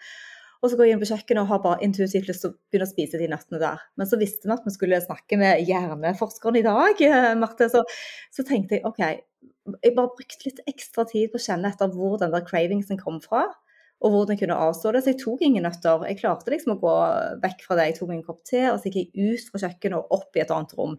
Og 0.62 0.70
så 0.70 0.78
går 0.78 0.86
jeg 0.86 0.96
inn 0.98 1.02
på 1.02 1.10
kjøkkenet 1.10 1.42
og 1.42 1.50
har 1.50 1.63
bare 1.63 1.82
intuitivt 1.88 2.30
lyst 2.30 2.46
til 2.46 2.52
å 2.52 2.58
begynne 2.70 2.86
å 2.86 2.92
spise 2.92 3.22
de 3.22 3.32
nøttene 3.32 3.62
der. 3.63 3.82
Men 3.98 4.12
så 4.12 4.20
visste 4.22 4.46
vi 4.46 4.54
at 4.54 4.68
vi 4.68 4.76
skulle 4.76 5.02
snakke 5.02 5.39
med 5.42 5.63
hjerneforskeren 5.65 6.60
i 6.60 6.65
dag, 6.68 7.02
eh, 7.08 7.32
Marte. 7.39 7.72
Så, 7.74 7.82
så 8.36 8.46
tenkte 8.46 8.78
jeg 8.78 8.86
OK, 8.86 9.02
jeg 9.80 9.98
bare 9.98 10.13
brukte 10.13 10.52
litt 10.52 10.62
ekstra 10.70 11.08
tid 11.10 11.34
på 11.34 11.42
å 11.42 11.48
kjenne 11.48 11.74
etter 11.74 11.89
hvor 11.98 12.20
den 12.22 12.36
der 12.36 12.46
cravingsen 12.46 13.02
kom 13.02 13.18
fra 13.26 13.48
og 13.99 14.13
hvordan 14.13 14.35
jeg 14.35 14.43
kunne 14.43 14.59
avstå 14.67 14.93
det. 14.95 15.03
Så 15.03 15.12
jeg 15.13 15.21
tok 15.23 15.41
ingen 15.43 15.65
nøtter. 15.67 16.05
Jeg 16.07 16.19
klarte 16.21 16.53
liksom 16.53 16.75
å 16.75 16.81
gå 16.81 16.93
vekk 17.43 17.65
fra 17.65 17.79
det. 17.79 17.89
Jeg 17.89 17.97
tok 17.99 18.13
en 18.15 18.27
kopp 18.27 18.43
te, 18.47 18.62
og 18.71 18.79
så 18.79 18.88
gikk 18.88 18.99
jeg 19.01 19.33
ut 19.33 19.49
fra 19.51 19.63
kjøkkenet 19.65 19.99
og 19.99 20.19
opp 20.19 20.39
i 20.39 20.43
et 20.43 20.53
annet 20.55 20.77
rom. 20.77 20.95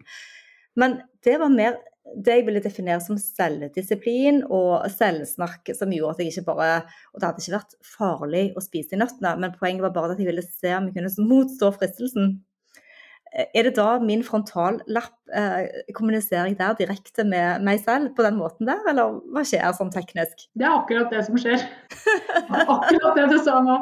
Men 0.79 0.99
det 1.25 1.37
var 1.41 1.51
mer 1.53 1.79
det 2.17 2.35
jeg 2.39 2.45
ville 2.47 2.61
definere 2.63 3.01
som 3.03 3.17
selvdisiplin 3.21 4.41
og 4.49 4.87
selvsnakk, 4.91 5.73
som 5.77 5.91
gjorde 5.93 6.15
at 6.15 6.21
jeg 6.23 6.31
ikke 6.33 6.47
bare 6.49 6.69
Og 7.13 7.21
det 7.21 7.27
hadde 7.27 7.43
ikke 7.43 7.57
vært 7.57 7.75
farlig 7.85 8.45
å 8.57 8.63
spise 8.63 8.95
de 8.95 9.01
nøttene, 9.03 9.35
men 9.39 9.53
poenget 9.57 9.85
var 9.85 9.93
bare 9.95 10.15
at 10.15 10.21
jeg 10.21 10.29
ville 10.29 10.45
se 10.45 10.73
om 10.75 10.89
jeg 10.89 10.97
kunne 10.97 11.29
motstå 11.29 11.71
fristelsen. 11.77 12.39
Eh, 13.31 13.47
er 13.55 13.67
det 13.67 13.75
da 13.77 13.95
min 14.03 14.23
frontallapp 14.27 15.13
eh, 15.31 15.83
Kommuniserer 15.95 16.49
jeg 16.49 16.57
der 16.59 16.75
direkte 16.75 17.23
med 17.23 17.63
meg 17.63 17.79
selv 17.83 18.11
på 18.17 18.25
den 18.25 18.35
måten 18.39 18.67
der, 18.67 18.81
eller 18.91 19.21
hva 19.31 19.45
skjer 19.47 19.71
sånn 19.77 19.93
teknisk? 19.93 20.47
Det 20.59 20.67
er 20.67 20.75
akkurat 20.75 21.13
det 21.13 21.23
som 21.29 21.39
skjer. 21.39 21.63
akkurat 22.75 23.15
det 23.19 23.29
du 23.31 23.37
sa 23.39 23.61
nå. 23.63 23.79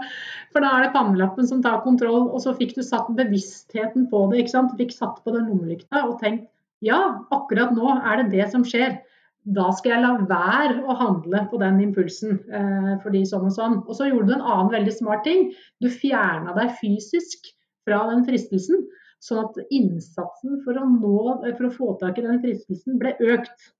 For 0.53 0.65
da 0.65 0.75
er 0.75 0.85
det 0.85 0.93
pannelappen 0.93 1.49
som 1.49 1.63
tar 1.65 1.81
kontroll, 1.85 2.29
og 2.29 2.39
så 2.45 2.53
fikk 2.57 2.75
du 2.77 2.83
satt 2.85 3.09
bevisstheten 3.17 4.05
på 4.11 4.27
det. 4.29 4.43
ikke 4.43 4.53
sant? 4.53 4.73
Du 4.73 4.81
fikk 4.81 4.93
satt 4.93 5.21
på 5.25 5.33
den 5.33 5.49
lommelykta 5.49 6.05
og 6.05 6.17
tenkt 6.21 6.49
ja, 6.85 6.99
akkurat 7.35 7.73
nå 7.75 7.91
er 7.97 8.21
det 8.21 8.37
det 8.37 8.45
som 8.53 8.63
skjer. 8.63 9.01
Da 9.49 9.69
skal 9.75 9.95
jeg 9.95 10.03
la 10.03 10.11
være 10.29 10.83
å 10.85 10.95
handle 10.99 11.41
på 11.51 11.59
den 11.59 11.79
impulsen, 11.83 12.37
eh, 12.53 12.93
fordi 13.03 13.25
sånn 13.27 13.47
og 13.49 13.55
sånn. 13.55 13.77
Og 13.87 13.97
så 13.97 14.07
gjorde 14.07 14.29
du 14.29 14.33
en 14.37 14.45
annen 14.45 14.71
veldig 14.71 14.93
smart 14.95 15.25
ting. 15.27 15.49
Du 15.81 15.89
fjerna 15.89 16.53
deg 16.55 16.75
fysisk 16.79 17.51
fra 17.87 18.03
den 18.11 18.25
fristelsen. 18.27 18.85
Sånn 19.23 19.41
at 19.43 19.57
innsatsen 19.75 20.61
for 20.63 20.79
å, 20.79 20.85
nå, 20.87 21.17
for 21.57 21.67
å 21.67 21.73
få 21.75 21.93
tak 21.99 22.19
i 22.19 22.25
den 22.25 22.39
fristelsen 22.43 22.99
ble 23.01 23.15
økt. 23.33 23.71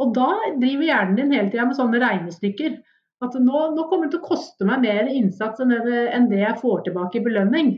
Og 0.00 0.14
da 0.16 0.30
driver 0.58 0.86
hjernen 0.86 1.18
din 1.18 1.34
hele 1.36 1.50
tida 1.52 1.68
med 1.68 1.78
sånne 1.78 2.00
regnestykker. 2.02 2.80
At 3.20 3.36
nå, 3.36 3.60
nå, 3.76 3.84
kommer 3.90 4.08
det 4.08 4.16
til 4.16 4.22
å 4.22 4.30
koste 4.30 4.66
meg 4.66 4.82
mer 4.86 5.10
innsats 5.12 5.60
enn 5.60 6.28
det, 6.30 6.40
jeg 6.40 6.60
får 6.62 6.86
tilbake 6.86 7.20
i 7.20 7.24
belønning. 7.26 7.72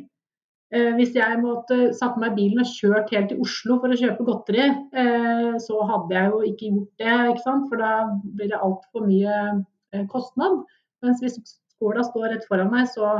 Eh, 0.72 0.92
hvis 0.96 1.16
jeg 1.18 1.40
måtte 1.42 1.90
satt 1.98 2.14
meg 2.20 2.32
i 2.32 2.36
bilen 2.38 2.62
og 2.62 2.70
kjørt 2.70 3.10
helt 3.12 3.28
til 3.32 3.42
Oslo 3.44 3.76
for 3.82 3.92
å 3.92 3.98
kjøpe 3.98 4.24
godteri, 4.24 4.68
eh, 5.02 5.50
så 5.60 5.82
hadde 5.90 6.16
jeg 6.16 6.30
jo 6.30 6.38
ikke 6.48 6.70
gjort 6.70 7.02
det, 7.02 7.16
ikke 7.34 7.56
for 7.66 7.82
da 7.82 7.90
blir 8.38 8.52
det 8.54 8.62
altfor 8.68 9.04
mye 9.04 9.34
eh, 9.50 10.06
kostnad. 10.14 10.62
Mens 11.04 11.20
hvis 11.20 11.36
skåla 11.74 12.06
står 12.06 12.30
rett 12.30 12.48
foran 12.48 12.72
meg, 12.72 12.88
så 12.88 13.18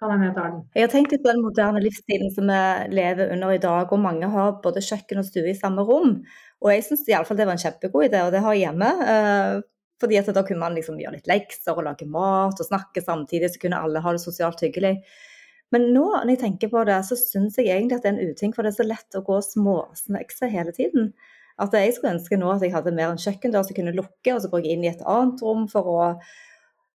kan 0.00 0.12
hende 0.12 0.30
jeg 0.30 0.36
tar. 0.36 0.56
Jeg 0.74 0.86
har 0.86 0.92
tenkt 0.92 1.12
litt 1.14 1.22
på 1.24 1.30
den 1.30 1.44
moderne 1.44 1.82
livsstilen 1.84 2.32
som 2.34 2.50
vi 2.50 2.62
lever 2.94 3.30
under 3.34 3.54
i 3.54 3.60
dag, 3.62 3.92
og 3.92 4.02
mange 4.02 4.30
har 4.32 4.56
både 4.64 4.82
kjøkken 4.84 5.20
og 5.22 5.28
stue 5.28 5.52
i 5.52 5.58
samme 5.58 5.84
rom. 5.86 6.16
Og 6.64 6.72
jeg 6.72 6.86
syns 6.86 7.06
iallfall 7.10 7.38
det 7.38 7.46
var 7.48 7.56
en 7.58 7.62
kjempegod 7.62 8.08
idé, 8.08 8.24
og 8.24 8.32
det 8.34 8.42
har 8.44 8.56
jeg 8.56 8.66
hjemme. 8.66 8.90
Eh, 9.14 9.60
fordi 10.02 10.18
at 10.18 10.32
da 10.36 10.42
kunne 10.44 10.60
man 10.60 10.74
liksom 10.76 10.98
gjøre 11.00 11.18
litt 11.18 11.30
lekser 11.30 11.76
og 11.76 11.86
lage 11.86 12.08
mat 12.10 12.58
og 12.58 12.66
snakke 12.66 13.02
samtidig, 13.04 13.52
så 13.52 13.62
kunne 13.62 13.80
alle 13.80 14.02
ha 14.04 14.14
det 14.14 14.24
sosialt 14.24 14.64
hyggelig. 14.64 14.96
Men 15.74 15.88
nå 15.94 16.06
når 16.12 16.34
jeg 16.34 16.42
tenker 16.42 16.70
på 16.72 16.82
det, 16.86 16.98
så 17.08 17.18
syns 17.18 17.56
jeg 17.58 17.70
egentlig 17.72 17.98
at 17.98 18.04
det 18.04 18.12
er 18.12 18.18
en 18.18 18.34
uting, 18.34 18.52
for 18.54 18.66
det 18.66 18.74
er 18.74 18.80
så 18.82 18.88
lett 18.88 19.18
å 19.18 19.24
gå 19.26 19.38
småsnekse 19.46 20.50
hele 20.52 20.74
tiden. 20.76 21.12
At 21.62 21.74
jeg 21.76 21.94
skulle 21.94 22.16
ønske 22.16 22.38
nå 22.38 22.50
at 22.50 22.64
jeg 22.66 22.74
hadde 22.74 22.94
mer 22.94 23.12
en 23.12 23.20
kjøkkendør 23.20 23.66
som 23.66 23.78
kunne 23.78 23.94
lukke, 23.94 24.34
og 24.34 24.42
så 24.42 24.50
gå 24.50 24.60
inn 24.66 24.84
i 24.84 24.90
et 24.90 25.02
annet 25.06 25.42
rom 25.46 25.68
for 25.70 25.90
å 25.90 25.98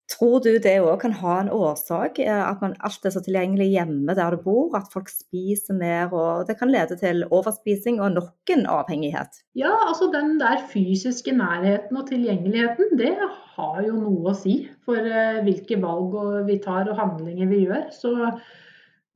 Tror 0.07 0.38
du 0.38 0.53
det 0.62 0.77
òg 0.85 1.01
kan 1.03 1.14
ha 1.19 1.33
en 1.42 1.49
årsak, 1.51 2.21
eh, 2.23 2.42
at 2.47 2.61
man 2.62 2.77
alt 2.87 3.07
er 3.09 3.11
så 3.11 3.23
tilgjengelig 3.25 3.66
hjemme 3.73 4.14
der 4.14 4.37
du 4.37 4.45
bor, 4.45 4.77
at 4.79 4.87
folk 4.92 5.09
spiser 5.11 5.75
mer, 5.75 6.12
og 6.14 6.47
det 6.47 6.55
kan 6.61 6.71
lede 6.71 6.95
til 7.01 7.25
overspising 7.27 7.99
og 7.99 8.14
nok 8.14 8.53
en 8.55 8.62
avhengighet? 8.71 9.40
Ja, 9.59 9.73
altså 9.88 10.07
den 10.12 10.37
der 10.38 10.62
fysiske 10.71 11.35
nærheten 11.35 11.99
og 11.99 12.07
tilgjengeligheten, 12.12 12.95
det 13.01 13.16
har 13.57 13.83
jo 13.83 13.97
noe 13.99 14.31
å 14.31 14.37
si 14.38 14.61
for 14.87 15.03
uh, 15.03 15.42
hvilke 15.42 15.81
valg 15.83 16.14
vi 16.47 16.61
tar 16.62 16.87
og 16.87 17.03
handlinger 17.03 17.51
vi 17.51 17.64
gjør. 17.64 17.90
Så 17.90 18.14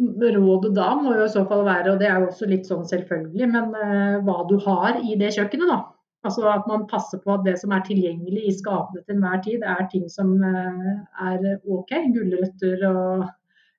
rådet 0.00 0.74
da 0.74 0.90
må 0.98 1.14
jo 1.14 1.28
i 1.28 1.30
så 1.30 1.46
fall 1.46 1.62
være, 1.68 1.94
og 1.94 2.02
det 2.02 2.10
er 2.10 2.18
jo 2.18 2.32
også 2.32 2.50
litt 2.50 2.66
sånn 2.66 2.82
selvfølgelig, 2.88 3.46
men 3.54 3.70
uh, 3.78 4.18
hva 4.26 4.42
du 4.50 4.58
har 4.66 4.98
i 5.04 5.14
det 5.22 5.30
kjøkkenet, 5.38 5.70
da. 5.70 5.80
Altså 6.26 6.44
at 6.52 6.66
man 6.68 6.86
passer 6.88 7.20
på 7.24 7.32
at 7.32 7.44
det 7.46 7.54
som 7.60 7.72
er 7.72 7.84
tilgjengelig 7.86 8.42
i 8.48 8.56
skapene 8.56 9.00
til 9.06 9.16
enhver 9.16 9.40
tid, 9.44 9.62
er 9.64 9.86
ting 9.92 10.08
som 10.12 10.34
eh, 10.44 10.90
er 11.26 11.46
OK. 11.64 11.94
Gulrøtter 12.12 12.82
og 12.90 13.28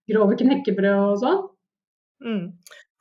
grove 0.10 0.38
knekkebrød 0.40 1.04
og 1.12 1.20
sånn. 1.22 1.44
Mm. 2.26 2.48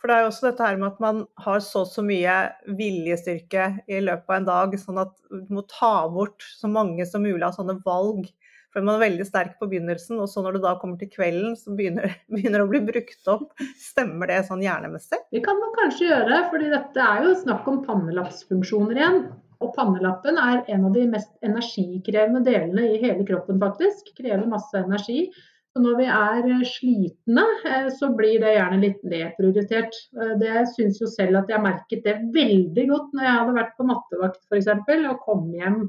For 0.00 0.08
det 0.08 0.16
er 0.16 0.22
jo 0.24 0.28
også 0.30 0.46
dette 0.48 0.64
her 0.64 0.78
med 0.80 0.88
at 0.90 1.00
man 1.04 1.24
har 1.44 1.60
så 1.64 1.84
så 1.88 2.04
mye 2.04 2.36
viljestyrke 2.76 3.66
i 3.88 3.98
løpet 4.04 4.30
av 4.32 4.36
en 4.38 4.48
dag, 4.48 4.76
sånn 4.80 5.00
at 5.02 5.12
du 5.28 5.52
må 5.56 5.64
ta 5.68 6.08
bort 6.12 6.44
så 6.56 6.70
mange 6.72 7.04
som 7.08 7.24
mulig 7.24 7.44
av 7.44 7.56
sånne 7.56 7.76
valg 7.84 8.28
for 8.70 8.86
man 8.86 8.96
er 8.96 9.04
veldig 9.08 9.26
sterk 9.26 9.58
på 9.58 9.68
begynnelsen, 9.70 10.20
og 10.22 10.30
så 10.30 10.44
når 10.44 10.56
det 10.56 10.64
da 10.64 10.76
kommer 10.78 11.00
til 11.00 11.10
kvelden, 11.10 11.56
så 11.58 11.74
begynner, 11.76 12.14
begynner 12.32 12.60
det 12.62 12.66
å 12.66 12.70
bli 12.70 12.82
brukt 12.86 13.30
opp. 13.32 13.52
Stemmer 13.80 14.30
det 14.30 14.40
sånn 14.48 14.64
hjernemessig? 14.64 15.20
Det 15.34 15.44
kan 15.46 15.58
man 15.60 15.76
kanskje 15.78 16.10
gjøre, 16.10 16.42
fordi 16.52 16.72
dette 16.72 17.06
er 17.06 17.26
jo 17.26 17.36
snakk 17.42 17.70
om 17.70 17.84
pannelappsfunksjoner 17.86 19.00
igjen. 19.00 19.22
Og 19.60 19.74
pannelappen 19.76 20.38
er 20.40 20.62
en 20.72 20.86
av 20.88 20.94
de 20.94 21.04
mest 21.10 21.32
energikrevende 21.44 22.40
delene 22.46 22.94
i 22.94 23.00
hele 23.02 23.26
kroppen, 23.28 23.58
faktisk. 23.60 24.14
Krever 24.16 24.46
masse 24.48 24.78
energi. 24.78 25.26
Så 25.70 25.82
når 25.84 25.98
vi 26.00 26.06
er 26.10 26.64
slitne, 26.66 27.44
eh, 27.68 27.90
så 27.94 28.08
blir 28.16 28.40
det 28.42 28.56
gjerne 28.56 28.80
litt 28.82 29.02
nedprioritert. 29.06 29.98
Eh, 30.16 30.32
det 30.40 30.64
syns 30.72 30.98
jo 31.02 31.06
selv 31.10 31.42
at 31.42 31.52
jeg 31.52 31.62
merket 31.62 32.02
det 32.06 32.16
veldig 32.34 32.86
godt 32.90 33.12
når 33.14 33.26
jeg 33.26 33.36
hadde 33.36 33.58
vært 33.60 33.76
på 33.76 33.86
nattevakt 33.86 34.40
f.eks. 34.48 34.72
og 35.12 35.20
kom 35.26 35.44
hjem 35.54 35.84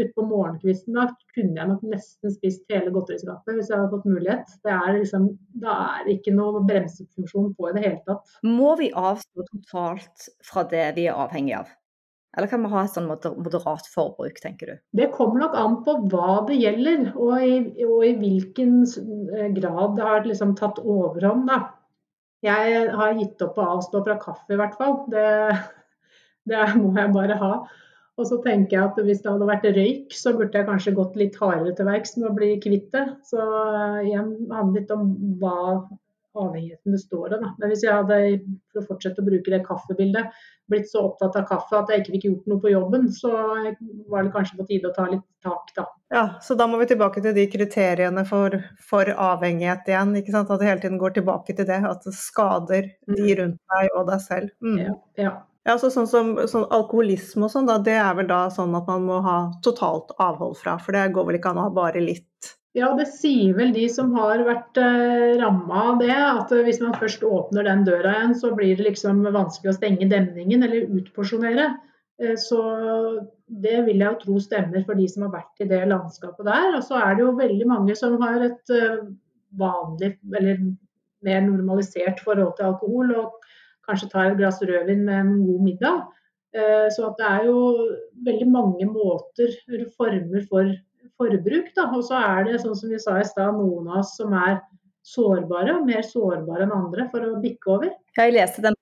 utpå 0.00 0.24
morgenkvisten, 0.26 0.96
da 0.96 1.06
kunne 1.34 1.60
jeg 1.60 1.70
nok 1.70 1.84
nesten 1.86 2.34
spist 2.34 2.64
hele 2.72 2.90
godteriskapet 2.94 3.58
hvis 3.58 3.70
jeg 3.70 3.78
hadde 3.78 3.92
fått 3.92 4.08
mulighet. 4.10 4.56
Det 4.66 4.74
er 4.74 4.98
liksom, 4.98 5.28
da 5.62 5.76
er 5.84 6.08
det 6.08 6.18
ikke 6.18 6.34
noe 6.34 6.64
bremsefunksjon 6.66 7.54
på 7.58 7.70
i 7.70 7.76
det 7.76 7.86
hele 7.86 8.02
tatt. 8.08 8.36
Må 8.46 8.74
vi 8.80 8.90
avstå 8.90 9.46
totalt 9.52 10.28
fra 10.46 10.66
det 10.70 10.88
vi 10.98 11.08
er 11.10 11.18
avhengig 11.26 11.56
av? 11.62 11.72
Eller 12.34 12.50
kan 12.50 12.64
vi 12.64 12.70
ha 12.72 12.82
et 12.82 12.96
sånn 12.96 13.06
moderat 13.06 13.86
forbruk, 13.92 14.40
tenker 14.42 14.72
du? 14.72 14.78
Det 14.98 15.12
kommer 15.14 15.44
nok 15.44 15.54
an 15.58 15.76
på 15.86 15.94
hva 16.10 16.40
det 16.48 16.58
gjelder, 16.58 17.12
og 17.14 17.44
i, 17.46 17.60
og 17.86 18.02
i 18.02 18.10
hvilken 18.18 18.80
eh, 18.82 19.52
grad 19.54 19.94
det 19.98 20.08
har 20.08 20.26
liksom 20.26 20.56
tatt 20.58 20.80
overhånd. 20.82 21.46
Da. 21.50 21.60
Jeg 22.44 22.88
har 22.90 23.14
gitt 23.20 23.46
opp 23.46 23.60
å 23.60 23.68
avstå 23.76 24.02
fra 24.08 24.18
kaffe, 24.20 24.50
i 24.50 24.58
hvert 24.58 24.74
fall. 24.80 24.98
Det, 25.14 25.28
det 26.50 26.66
må 26.80 26.90
jeg 26.98 27.14
bare 27.14 27.38
ha. 27.38 27.52
Og 28.14 28.28
så 28.30 28.38
tenker 28.44 28.76
jeg 28.76 28.86
at 28.86 28.98
hvis 29.02 29.24
det 29.24 29.32
hadde 29.32 29.48
vært 29.48 29.66
røyk, 29.74 30.14
så 30.14 30.32
burde 30.36 30.60
jeg 30.60 30.68
kanskje 30.68 30.94
gått 30.94 31.18
litt 31.18 31.36
hardere 31.40 31.74
til 31.74 31.88
verks 31.88 32.14
med 32.20 32.30
å 32.30 32.36
bli 32.36 32.54
kvitt 32.62 32.92
det. 32.94 33.04
Så 33.26 33.42
eh, 33.42 34.00
igjen 34.10 34.32
handler 34.52 34.80
litt 34.80 34.92
om 34.94 35.08
hva 35.40 35.56
avhengigheten 36.34 36.94
består 36.94 37.34
av. 37.34 37.42
Da. 37.42 37.52
Men 37.58 37.70
hvis 37.70 37.84
jeg 37.84 37.94
hadde, 37.94 38.18
for 38.72 38.82
å 38.82 38.86
fortsette 38.88 39.22
å 39.22 39.26
bruke 39.26 39.52
det 39.52 39.60
kaffebildet, 39.66 40.34
blitt 40.70 40.88
så 40.90 41.04
opptatt 41.08 41.36
av 41.38 41.46
kaffe 41.48 41.78
at 41.78 41.90
jeg 41.92 42.02
ikke 42.02 42.14
fikk 42.16 42.26
gjort 42.28 42.50
noe 42.50 42.62
på 42.62 42.72
jobben, 42.72 43.08
så 43.14 43.32
var 44.10 44.26
det 44.26 44.34
kanskje 44.34 44.58
på 44.58 44.66
tide 44.70 44.90
å 44.90 44.94
ta 44.96 45.06
litt 45.10 45.24
tak, 45.44 45.72
da. 45.76 45.86
Ja, 46.14 46.24
så 46.42 46.56
da 46.58 46.66
må 46.70 46.78
vi 46.80 46.88
tilbake 46.90 47.22
til 47.22 47.34
de 47.36 47.46
kriteriene 47.50 48.24
for, 48.28 48.56
for 48.82 49.10
avhengighet 49.10 49.90
igjen. 49.90 50.14
ikke 50.20 50.34
sant? 50.34 50.50
At 50.50 50.62
det 50.62 50.70
hele 50.70 50.82
tiden 50.82 51.02
går 51.02 51.18
tilbake 51.18 51.56
til 51.56 51.68
det. 51.70 51.80
At 51.86 52.06
det 52.06 52.14
skader 52.18 52.92
de 53.10 53.18
mm. 53.18 53.34
rundt 53.42 53.60
deg 53.74 53.98
og 53.98 54.06
deg 54.10 54.22
selv. 54.24 54.54
Mm. 54.64 54.78
Ja, 54.86 54.94
ja. 55.26 55.34
Ja, 55.64 55.78
så 55.80 55.88
sånn 55.92 56.08
som 56.08 56.34
sånn 56.50 56.66
Alkoholisme 56.76 57.46
og 57.46 57.52
sånn, 57.52 57.68
da, 57.68 57.78
det 57.80 57.96
er 57.96 58.12
vel 58.18 58.28
da 58.28 58.42
sånn 58.52 58.74
at 58.76 58.88
man 58.90 59.06
må 59.08 59.22
ha 59.24 59.38
totalt 59.64 60.12
avhold 60.20 60.58
fra? 60.60 60.76
For 60.76 60.96
det 60.96 61.08
går 61.16 61.30
vel 61.30 61.38
ikke 61.38 61.54
an 61.54 61.62
å 61.62 61.68
ha 61.70 61.72
bare 61.72 62.02
litt? 62.04 62.52
Ja, 62.74 62.90
det 62.98 63.06
sier 63.14 63.54
vel 63.54 63.70
de 63.72 63.86
som 63.88 64.10
har 64.18 64.42
vært 64.44 64.76
eh, 64.82 65.38
ramma 65.38 65.82
av 65.92 66.00
det, 66.02 66.12
at 66.12 66.50
hvis 66.66 66.82
man 66.82 66.96
først 66.98 67.22
åpner 67.24 67.64
den 67.68 67.84
døra 67.86 68.16
igjen, 68.16 68.34
så 68.36 68.50
blir 68.56 68.74
det 68.76 68.88
liksom 68.88 69.22
vanskelig 69.24 69.70
å 69.70 69.76
stenge 69.76 70.08
demningen 70.10 70.66
eller 70.66 70.90
utporsjonere. 70.98 71.68
Eh, 72.20 72.34
så 72.40 72.60
det 73.46 73.78
vil 73.86 74.02
jeg 74.02 74.08
jo 74.08 74.20
tro 74.24 74.40
stemmer 74.42 74.84
for 74.84 74.98
de 74.98 75.06
som 75.10 75.24
har 75.28 75.36
vært 75.36 75.62
i 75.62 75.70
det 75.70 75.84
landskapet 75.90 76.50
der. 76.50 76.72
Og 76.74 76.82
så 76.84 76.98
er 76.98 77.14
det 77.14 77.24
jo 77.24 77.36
veldig 77.38 77.70
mange 77.70 77.96
som 77.98 78.18
har 78.20 78.42
et 78.42 78.74
eh, 78.74 79.06
vanlig 79.58 80.16
eller 80.34 80.66
mer 81.24 81.44
normalisert 81.46 82.20
forhold 82.26 82.56
til 82.58 82.72
alkohol. 82.72 83.14
og 83.22 83.40
kanskje 83.88 84.10
ta 84.12 84.26
et 84.28 84.38
glass 84.38 84.60
rødvin 84.62 85.04
med 85.06 85.20
en 85.20 85.32
god 85.46 85.64
middag. 85.68 86.02
Eh, 86.54 86.86
så 86.94 87.10
det 87.18 87.26
er 87.28 87.48
jo 87.48 87.58
veldig 88.26 88.48
mange 88.50 88.88
måter, 88.90 89.50
eller 89.68 89.90
former 89.98 90.46
for 90.50 90.70
forbruk. 91.18 91.72
Da. 91.76 91.88
Og 91.90 92.06
så 92.06 92.20
er 92.20 92.48
det 92.48 92.62
sånn 92.62 92.78
som 92.78 92.94
vi 92.94 93.00
sa 93.02 93.18
i 93.20 93.26
stad, 93.28 93.58
noen 93.58 93.90
av 93.90 94.02
oss 94.02 94.14
som 94.18 94.34
er 94.38 94.60
sårbare, 95.04 95.76
og 95.76 95.86
mer 95.88 96.04
sårbare 96.06 96.64
enn 96.64 96.74
andre 96.74 97.08
for 97.12 97.26
å 97.26 97.38
bikke 97.42 97.72
over. 97.76 97.92
Jeg 98.16 98.36
leste 98.36 98.64
den 98.64 98.78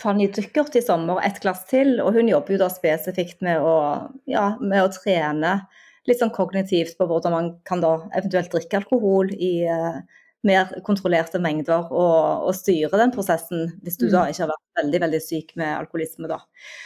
Fanny 0.00 0.28
Duckert 0.32 0.76
i 0.78 0.80
sommer, 0.80 1.20
'Et 1.20 1.40
glass 1.42 1.66
til', 1.68 2.00
og 2.00 2.14
hun 2.14 2.28
jobber 2.28 2.54
jo 2.54 2.62
da 2.62 2.68
spesifikt 2.72 3.42
med 3.42 3.60
å, 3.60 4.08
ja, 4.26 4.56
med 4.60 4.84
å 4.84 4.92
trene 4.94 5.66
litt 6.08 6.20
sånn 6.20 6.32
kognitivt 6.32 6.96
på 6.96 7.06
hvordan 7.06 7.32
man 7.32 7.50
kan 7.68 7.82
da 7.82 8.08
eventuelt 8.16 8.50
drikke 8.52 8.80
alkohol 8.80 9.30
i 9.36 9.66
uh, 9.68 10.00
mer 10.46 10.70
kontrollerte 10.86 11.40
mengder 11.42 11.90
og, 11.90 12.46
og, 12.46 12.52
styre 12.56 13.00
den 13.00 13.12
prosessen, 13.14 13.74
hvis 13.84 13.98
du 14.00 14.06
mm. 14.06 14.12
da 14.14 14.22
ikke 14.30 14.44
har 14.46 14.52
vært 14.52 14.80
veldig 14.80 15.00
veldig 15.04 15.20
syk 15.24 15.52
med 15.60 15.74
alkoholisme. 15.74 16.30
da. 16.30 16.40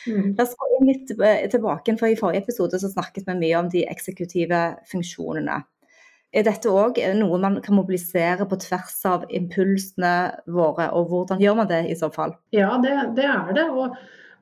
Mm. 0.08 0.32
La 0.38 0.46
oss 0.46 0.56
gå 0.58 0.70
inn 0.78 0.90
litt 0.90 1.14
tilbake, 1.52 1.94
for 2.00 2.10
I 2.10 2.18
forrige 2.18 2.44
episode 2.44 2.80
så 2.82 2.90
snakket 2.90 3.28
vi 3.28 3.38
mye 3.38 3.60
om 3.60 3.70
de 3.70 3.84
eksekutive 3.90 4.64
funksjonene. 4.90 5.62
Er 6.34 6.42
dette 6.42 6.66
òg 6.66 6.98
noe 7.14 7.38
man 7.38 7.60
kan 7.62 7.76
mobilisere 7.78 8.46
på 8.50 8.58
tvers 8.58 8.96
av 9.06 9.28
impulsene 9.30 10.14
våre, 10.50 10.88
og 10.90 11.12
hvordan 11.12 11.42
gjør 11.42 11.60
man 11.60 11.70
det 11.70 11.84
i 11.92 11.96
så 11.98 12.10
fall? 12.14 12.34
Ja, 12.54 12.72
det, 12.82 12.94
det 13.14 13.28
er 13.30 13.52
det. 13.54 13.68
Og, 13.70 13.94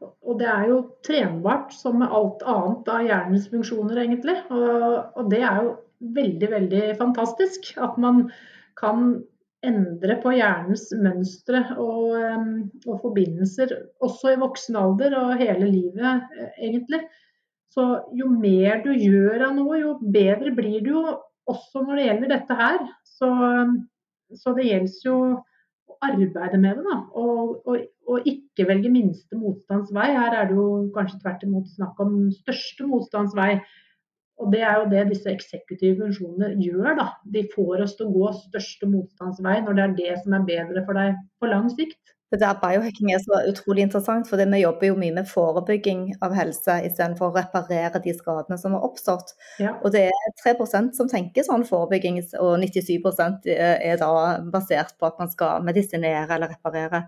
og, 0.08 0.38
det 0.40 0.48
er 0.48 0.70
jo 0.70 0.78
trenbart 1.04 1.74
som 1.76 2.00
med 2.00 2.14
alt 2.16 2.40
annet 2.48 2.88
av 2.88 3.04
hjernens 3.10 3.50
funksjoner, 3.52 4.00
egentlig. 4.06 4.38
Og, 4.48 5.18
og 5.20 5.28
det 5.34 5.42
er 5.44 5.60
jo 5.66 5.74
veldig, 6.16 6.48
veldig 6.54 6.82
fantastisk. 6.96 7.74
At 7.76 8.00
man 8.00 8.24
kan 8.78 9.20
endre 9.62 10.16
på 10.22 10.32
hjernens 10.34 10.88
mønstre 10.98 11.62
og, 11.78 12.16
og, 12.86 12.96
forbindelser, 13.04 13.74
også 14.02 14.34
i 14.34 14.40
voksen 14.40 14.78
alder 14.78 15.14
og 15.20 15.36
hele 15.40 15.68
livet, 15.70 16.24
eh, 16.38 16.56
egentlig. 16.68 17.04
Så 17.72 17.86
jo 18.12 18.28
mer 18.28 18.82
du 18.84 18.90
gjør 18.92 19.46
av 19.46 19.54
noe, 19.56 19.78
jo 19.80 19.94
bedre 20.02 20.52
blir 20.56 20.82
du 20.84 20.92
også 21.48 21.84
når 21.86 21.98
det 21.98 22.08
gjelder 22.08 22.32
dette 22.34 22.58
her. 22.58 22.82
Så, 23.08 23.30
så 24.42 24.52
det 24.58 24.66
gjelder 24.68 25.06
jo 25.06 25.16
å 25.88 25.96
arbeide 26.04 26.60
med 26.60 26.80
det, 26.80 26.84
da. 26.84 26.98
Og, 27.16 27.62
og, 27.64 27.86
og, 28.10 28.28
ikke 28.28 28.66
velge 28.68 28.92
minste 28.92 29.38
motstands 29.38 29.92
vei. 29.94 30.10
Her 30.12 30.36
er 30.42 30.50
det 30.50 30.58
jo 30.58 30.66
kanskje 30.96 31.22
tvert 31.22 31.46
imot 31.46 31.70
snakk 31.72 32.02
om 32.02 32.18
største 32.42 32.88
motstands 32.90 33.36
vei. 33.38 33.54
Og 34.42 34.52
Det 34.52 34.62
er 34.66 34.80
jo 34.80 34.88
det 34.90 35.08
disse 35.12 35.30
eksekutive 35.30 36.00
funksjonene 36.00 36.56
gjør. 36.58 36.96
da. 36.98 37.08
De 37.34 37.44
får 37.54 37.84
oss 37.84 37.94
til 37.98 38.08
å 38.08 38.14
gå 38.16 38.32
største 38.40 38.88
motstandsvei 38.90 39.60
når 39.62 39.78
det 39.78 39.84
er 39.84 40.00
det 40.00 40.16
som 40.24 40.34
er 40.38 40.48
bedre 40.48 40.82
for 40.86 40.98
deg 40.98 41.20
på 41.40 41.50
lang 41.52 41.70
sikt. 41.70 42.00
Det 42.32 42.40
der 42.40 42.56
Biohacking 42.56 43.10
er 43.12 43.20
så 43.20 43.42
utrolig 43.44 43.82
interessant, 43.84 44.24
for 44.28 44.40
vi 44.40 44.60
jobber 44.62 44.86
jo 44.86 44.94
mye 44.96 45.12
med 45.12 45.28
forebygging 45.28 46.14
av 46.24 46.32
helse 46.32 46.78
istedenfor 46.86 47.28
å 47.28 47.34
reparere 47.36 48.00
de 48.00 48.14
skadene 48.16 48.56
som 48.56 48.72
har 48.72 48.86
oppstått. 48.86 49.34
Ja. 49.60 49.74
Og 49.84 49.92
det 49.92 50.06
er 50.08 50.32
3% 50.40 50.96
som 50.96 51.10
tenker 51.12 51.44
sånn 51.44 51.66
forebygging, 51.68 52.22
og 52.40 52.56
97% 52.64 53.50
er 53.52 54.00
da 54.00 54.40
basert 54.48 54.96
på 54.96 55.10
at 55.10 55.20
man 55.20 55.28
skal 55.28 55.60
medisinere 55.66 56.38
eller 56.38 56.54
reparere. 56.54 57.04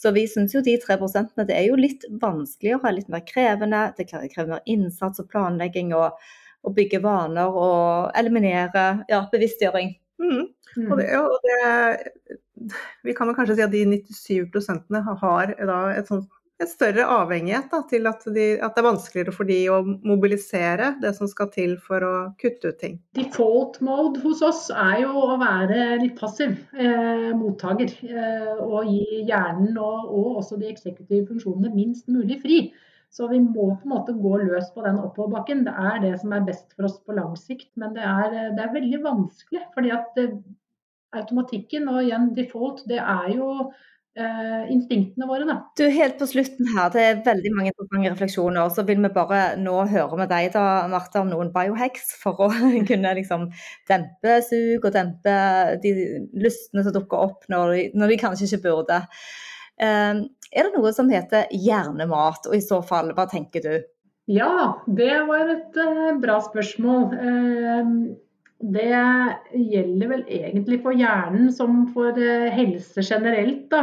Så 0.00 0.10
vi 0.16 0.24
syns 0.24 0.56
jo 0.56 0.64
de 0.64 0.78
3% 0.80 1.36
det 1.44 1.52
er 1.52 1.68
jo 1.68 1.76
litt 1.76 2.08
vanskeligere, 2.22 2.96
litt 2.96 3.12
mer 3.12 3.26
krevende. 3.28 3.90
Det 3.98 4.08
krever 4.08 4.54
mer 4.54 4.64
innsats 4.64 5.20
og 5.20 5.28
planlegging. 5.28 5.92
og 5.92 6.16
å 6.62 6.72
bygge 6.74 7.02
vaner 7.02 7.50
og 7.50 8.12
eliminere 8.18 9.04
ja, 9.10 9.24
bevisstgjøring. 9.32 9.94
Mm. 10.22 10.44
Mm. 10.76 10.86
Og 10.88 11.00
det, 11.00 11.08
og 11.18 11.38
det, 11.46 12.76
vi 13.04 13.14
kan 13.16 13.28
vel 13.28 13.36
kanskje 13.36 13.58
si 13.58 13.66
at 13.66 13.74
de 13.74 13.82
97% 13.90 15.02
har 15.24 15.56
da 15.58 15.80
et 15.96 16.08
sånt 16.08 16.30
et 16.62 16.70
større 16.70 17.04
avhengighet 17.10 17.72
da, 17.72 17.80
til 17.90 18.06
at, 18.06 18.22
de, 18.34 18.44
at, 18.62 18.74
det 18.74 18.82
er 18.82 18.86
vanskeligere 18.86 19.34
for 19.34 19.48
de 19.48 19.58
å 19.72 19.80
mobilisere 20.06 20.92
det 21.02 21.12
som 21.16 21.30
skal 21.30 21.50
til 21.54 21.74
for 21.82 22.04
å 22.06 22.12
kutte 22.40 22.72
ut 22.72 22.78
ting. 22.82 22.98
Default 23.18 23.80
mode 23.84 24.22
hos 24.22 24.42
oss 24.46 24.68
er 24.70 25.02
jo 25.04 25.24
å 25.26 25.38
være 25.40 25.98
litt 26.02 26.14
passiv 26.20 26.54
eh, 26.76 27.30
mottaker. 27.38 27.96
Eh, 28.06 28.62
og 28.62 28.88
gi 28.90 29.24
hjernen 29.28 29.74
og, 29.74 30.08
og, 30.08 30.30
også 30.42 30.60
de 30.60 30.70
eksekutive 30.70 31.26
funksjonene 31.32 31.72
minst 31.74 32.08
mulig 32.12 32.38
fri. 32.44 32.62
Så 33.12 33.28
vi 33.28 33.42
må 33.44 33.68
på 33.76 33.84
en 33.84 33.92
måte 33.92 34.14
gå 34.16 34.38
løs 34.40 34.70
på 34.72 34.84
den 34.86 34.98
oppoverbakken. 35.02 35.66
Det 35.66 35.74
er 35.76 36.00
det 36.00 36.14
som 36.22 36.32
er 36.32 36.46
best 36.46 36.70
for 36.72 36.88
oss 36.88 36.96
på 37.04 37.16
lang 37.16 37.34
sikt. 37.36 37.68
Men 37.80 37.92
det 37.96 38.04
er, 38.08 38.52
det 38.56 38.64
er 38.64 38.72
veldig 38.72 39.02
vanskelig. 39.04 39.66
fordi 39.74 39.92
at 39.92 40.16
det, 40.16 40.30
automatikken 41.12 41.90
og 41.92 42.02
igjen 42.06 42.30
default, 42.36 42.84
det 42.88 42.96
er 43.00 43.28
jo 43.34 43.48
eh, 44.16 44.70
instinktene 44.72 45.28
våre, 45.28 45.46
da. 45.48 45.58
Du, 45.78 45.84
Helt 45.92 46.18
på 46.20 46.28
slutten 46.30 46.70
her, 46.72 46.88
det 46.94 47.04
er 47.04 47.22
veldig 47.26 47.52
mange 47.56 47.72
interessante 47.72 48.14
refleksjoner. 48.14 48.72
Så 48.72 48.86
vil 48.88 49.02
vi 49.04 49.12
bare 49.12 49.42
nå 49.60 49.76
høre 49.92 50.20
med 50.20 50.32
deg 50.32 50.50
da, 50.56 50.64
Martha, 50.92 51.22
om 51.22 51.32
noen 51.32 51.52
biohacks 51.54 52.14
for 52.22 52.46
å 52.46 52.50
kunne 52.90 53.14
liksom 53.20 53.48
dempe 53.90 54.40
sug 54.48 54.88
og 54.88 54.92
dempe 54.96 55.38
de 55.84 55.96
lystene 56.32 56.86
som 56.86 56.96
dukker 56.96 57.28
opp 57.28 57.48
når 57.52 57.76
de, 57.76 57.88
når 57.98 58.14
de 58.14 58.22
kanskje 58.24 58.48
ikke 58.48 58.64
burde. 58.70 59.02
Eh, 59.82 60.22
er 60.52 60.68
det 60.68 60.76
noe 60.76 60.92
som 60.94 61.10
heter 61.10 61.48
hjernemat, 61.50 62.46
og 62.48 62.56
i 62.56 62.62
så 62.64 62.82
fall, 62.84 63.12
hva 63.16 63.26
tenker 63.30 63.64
du? 63.64 63.74
Ja, 64.30 64.78
det 64.86 65.14
var 65.26 65.48
et 65.50 65.78
uh, 65.80 66.12
bra 66.22 66.38
spørsmål. 66.44 67.16
Uh, 67.16 67.88
det 68.62 68.92
gjelder 69.58 70.10
vel 70.12 70.20
egentlig 70.30 70.78
for 70.84 70.94
hjernen 70.94 71.48
som 71.50 71.88
for 71.90 72.14
uh, 72.14 72.52
helse 72.54 73.02
generelt. 73.02 73.64
Da, 73.72 73.82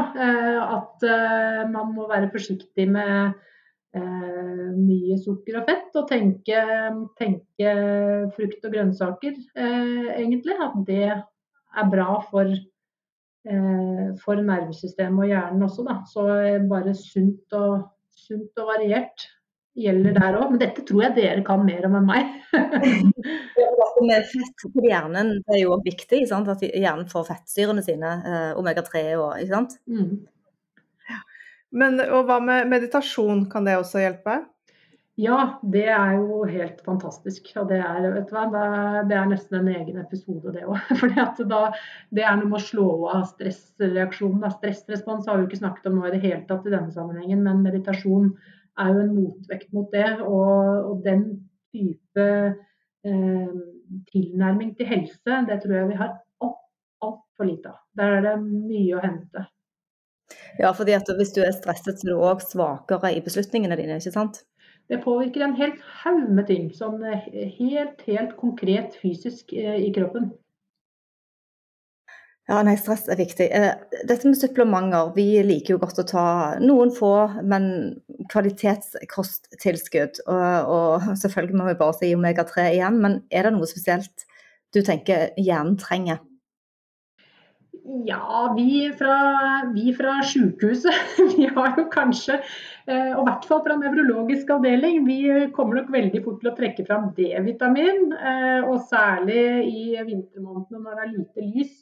at 0.78 1.04
man 1.74 1.92
må 1.98 2.08
være 2.08 2.32
forsiktig 2.32 2.88
med 2.94 3.36
mye 3.90 5.16
sukker 5.18 5.56
og 5.58 5.66
fett, 5.66 5.88
og 5.98 6.06
tenke, 6.12 6.60
tenke 7.18 7.72
frukt 8.36 8.68
og 8.68 8.76
grønnsaker, 8.76 9.40
egentlig. 9.58 10.56
At 10.62 10.76
det 10.86 11.08
er 11.10 11.90
bra 11.90 12.20
for 12.30 12.54
Eh, 12.54 12.69
for 14.22 14.40
nervesystemet 14.44 15.26
og 15.26 15.32
hjernen 15.32 15.66
også. 15.66 15.86
Da. 15.88 16.00
Så 16.10 16.26
eh, 16.36 16.62
bare 16.70 16.96
sunt 16.98 17.58
og, 17.58 17.90
sunt 18.16 18.62
og 18.62 18.72
variert 18.74 19.28
gjelder 19.80 20.18
der 20.18 20.38
òg. 20.40 20.50
Men 20.54 20.62
dette 20.62 20.86
tror 20.88 21.06
jeg 21.08 21.18
dere 21.18 21.46
kan 21.48 21.64
mer 21.66 21.88
om 21.90 21.98
enn 22.00 22.10
meg. 22.10 22.36
med 24.00 24.28
fett 24.32 24.64
på 24.72 24.84
hjernen 24.86 25.34
det 25.44 25.58
er 25.58 25.64
jo 25.66 25.80
viktig, 25.84 26.22
sant? 26.30 26.48
at 26.52 26.62
hjernen 26.64 27.10
får 27.12 27.26
fettsyrene 27.28 27.84
sine, 27.84 28.14
eh, 28.24 28.52
omega-3 28.60 29.02
og 29.20 29.42
ikke 29.42 29.56
sant. 29.56 29.76
Mm. 29.92 30.14
Men 31.80 32.00
og 32.06 32.30
hva 32.30 32.40
med 32.42 32.70
meditasjon, 32.72 33.44
kan 33.52 33.68
det 33.68 33.76
også 33.78 34.02
hjelpe? 34.02 34.40
Ja, 35.20 35.60
det 35.62 35.84
er 35.92 36.14
jo 36.16 36.44
helt 36.48 36.78
fantastisk. 36.86 37.50
Og 37.60 37.68
det 37.72 37.80
er, 37.84 38.06
vet 38.14 38.30
du 38.30 38.36
hva, 38.38 38.46
det 39.08 39.18
er 39.18 39.28
nesten 39.28 39.58
en 39.60 39.72
egen 39.74 39.98
episode, 40.00 40.54
det 40.56 40.64
òg. 40.64 40.78
For 41.00 41.12
det 41.12 42.24
er 42.24 42.38
noe 42.40 42.48
med 42.48 42.56
å 42.56 42.64
slå 42.64 42.88
av 43.12 43.26
stressreaksjonen. 43.34 44.48
Stressrespons 44.54 45.28
har 45.28 45.36
vi 45.36 45.44
jo 45.44 45.50
ikke 45.50 45.60
snakket 45.60 45.90
om 45.90 46.00
nå 46.00 46.08
i 46.08 46.14
det 46.14 46.24
hele 46.24 46.46
tatt 46.48 46.68
i 46.70 46.72
denne 46.72 46.94
sammenhengen, 46.96 47.44
men 47.44 47.66
meditasjon 47.66 48.32
er 48.80 48.94
jo 48.94 49.04
en 49.04 49.14
motvekt 49.18 49.76
mot 49.76 49.92
det. 49.92 50.08
Og, 50.24 50.88
og 50.94 51.04
den 51.04 51.26
type 51.76 52.28
eh, 53.04 53.54
tilnærming 54.14 54.72
til 54.80 54.88
helse, 54.88 55.44
det 55.50 55.60
tror 55.66 55.76
jeg 55.82 55.90
vi 55.92 56.00
har 56.00 56.14
altfor 56.46 57.10
alt 57.10 57.50
lite 57.50 57.74
av. 57.74 57.82
Der 58.00 58.22
er 58.22 58.24
det 58.24 58.38
mye 58.46 58.96
å 58.96 59.04
hente. 59.04 59.50
Ja, 60.60 60.72
fordi 60.76 60.96
at 60.96 61.12
hvis 61.18 61.34
du 61.36 61.42
er 61.44 61.52
stresset, 61.56 62.00
så 62.00 62.08
er 62.08 62.14
du 62.14 62.24
òg 62.24 62.44
svakere 62.46 63.12
i 63.16 63.22
beslutningene 63.26 63.76
dine, 63.80 64.00
ikke 64.00 64.16
sant? 64.16 64.46
Det 64.90 64.98
påvirker 65.04 65.46
en 65.46 65.58
helt 65.58 65.82
haug 66.02 66.30
med 66.34 66.48
ting, 66.50 66.70
sånn 66.74 67.04
eh, 67.06 67.28
helt, 67.60 68.02
helt 68.08 68.32
konkret 68.40 68.96
fysisk 68.98 69.54
eh, 69.54 69.78
i 69.86 69.92
kroppen. 69.94 70.32
Ja, 72.50 72.64
nei, 72.66 72.74
stress 72.82 73.04
er 73.06 73.20
viktig. 73.20 73.46
Eh, 73.54 73.76
dette 74.10 74.26
med 74.26 74.40
supplementer, 74.40 75.12
vi 75.14 75.28
liker 75.46 75.76
jo 75.76 75.82
godt 75.84 76.02
å 76.02 76.08
ta 76.10 76.26
noen 76.64 76.90
få, 76.96 77.12
men 77.46 77.68
kvalitetskosttilskudd. 78.34 80.24
Og, 80.26 80.74
og 80.74 81.06
selvfølgelig 81.22 81.60
må 81.62 81.70
vi 81.70 81.78
bare 81.84 81.98
si 82.00 82.10
omega-3 82.18 82.66
igjen, 82.72 82.98
men 83.04 83.22
er 83.30 83.46
det 83.46 83.54
noe 83.54 83.70
spesielt 83.70 84.26
du 84.74 84.82
tenker 84.82 85.30
hjernen 85.38 85.78
trenger? 85.78 86.24
Ja, 87.90 88.54
vi 88.58 88.92
fra, 88.98 89.16
vi 89.74 89.94
fra 89.98 90.20
sykehuset, 90.24 90.94
vi 91.38 91.48
har 91.56 91.72
jo 91.78 91.88
kanskje, 91.90 92.36
eh, 92.86 93.16
og 93.16 93.24
i 93.24 93.26
hvert 93.26 93.48
fall 93.50 93.64
fra 93.66 93.78
nevrologisk 93.82 94.52
avdeling, 94.54 95.08
vi 95.08 95.48
kommer 95.56 95.80
nok 95.80 95.90
veldig 95.96 96.22
fort 96.26 96.38
til 96.44 96.52
å 96.52 96.54
trekke 96.60 96.86
fram 96.86 97.08
D-vitamin. 97.18 98.14
Eh, 98.14 98.68
og 98.68 98.84
særlig 98.92 99.42
i 99.72 99.88
vintermånedene 99.96 100.84
når 100.84 101.00
det 101.00 101.08
er 101.08 101.16
lite 101.16 101.48
lys. 101.48 101.74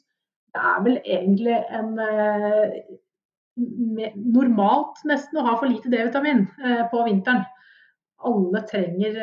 Det 0.56 0.64
er 0.70 0.80
vel 0.86 0.98
egentlig 1.02 1.60
en 1.76 1.92
eh, 2.06 2.80
normalt 4.38 5.04
nesten 5.10 5.42
å 5.42 5.44
ha 5.44 5.58
for 5.58 5.68
lite 5.68 5.92
D-vitamin 5.92 6.46
på 6.92 7.04
vinteren. 7.04 7.44
Alle 8.28 8.64
trenger, 8.66 9.14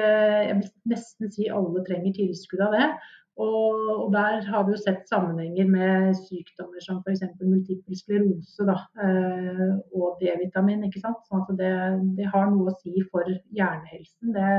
jeg 0.46 0.60
vil 0.60 0.68
nesten 0.94 1.32
si 1.34 1.50
alle 1.52 1.82
trenger 1.88 2.14
tilskudd 2.16 2.62
av 2.68 2.78
det. 2.78 2.90
Og, 3.36 3.80
og, 3.92 4.14
der 4.14 4.46
har 4.48 4.62
vi 4.64 4.72
jo 4.72 4.80
sett 4.80 5.10
sammenhenger 5.12 5.68
med 5.68 6.14
sykdommer 6.22 6.84
som 6.84 7.02
f.eks. 7.04 7.24
multiple 7.42 7.98
sklerose 8.00 8.68
da, 8.70 8.78
eh, 9.04 9.74
og 9.92 10.22
D-vitamin. 10.22 10.86
ikke 10.88 11.02
sant? 11.04 11.20
Sånn 11.28 11.44
at 11.44 11.52
det, 11.60 11.74
det, 12.16 12.30
har 12.32 12.48
noe 12.54 12.72
å 12.72 12.78
si 12.80 12.94
for 13.10 13.28
hjernehelsen. 13.28 14.32
Det, 14.38 14.52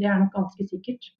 det 0.00 0.08
er 0.10 0.18
nok 0.24 0.34
ganske 0.34 0.66
sikkert. 0.66 1.12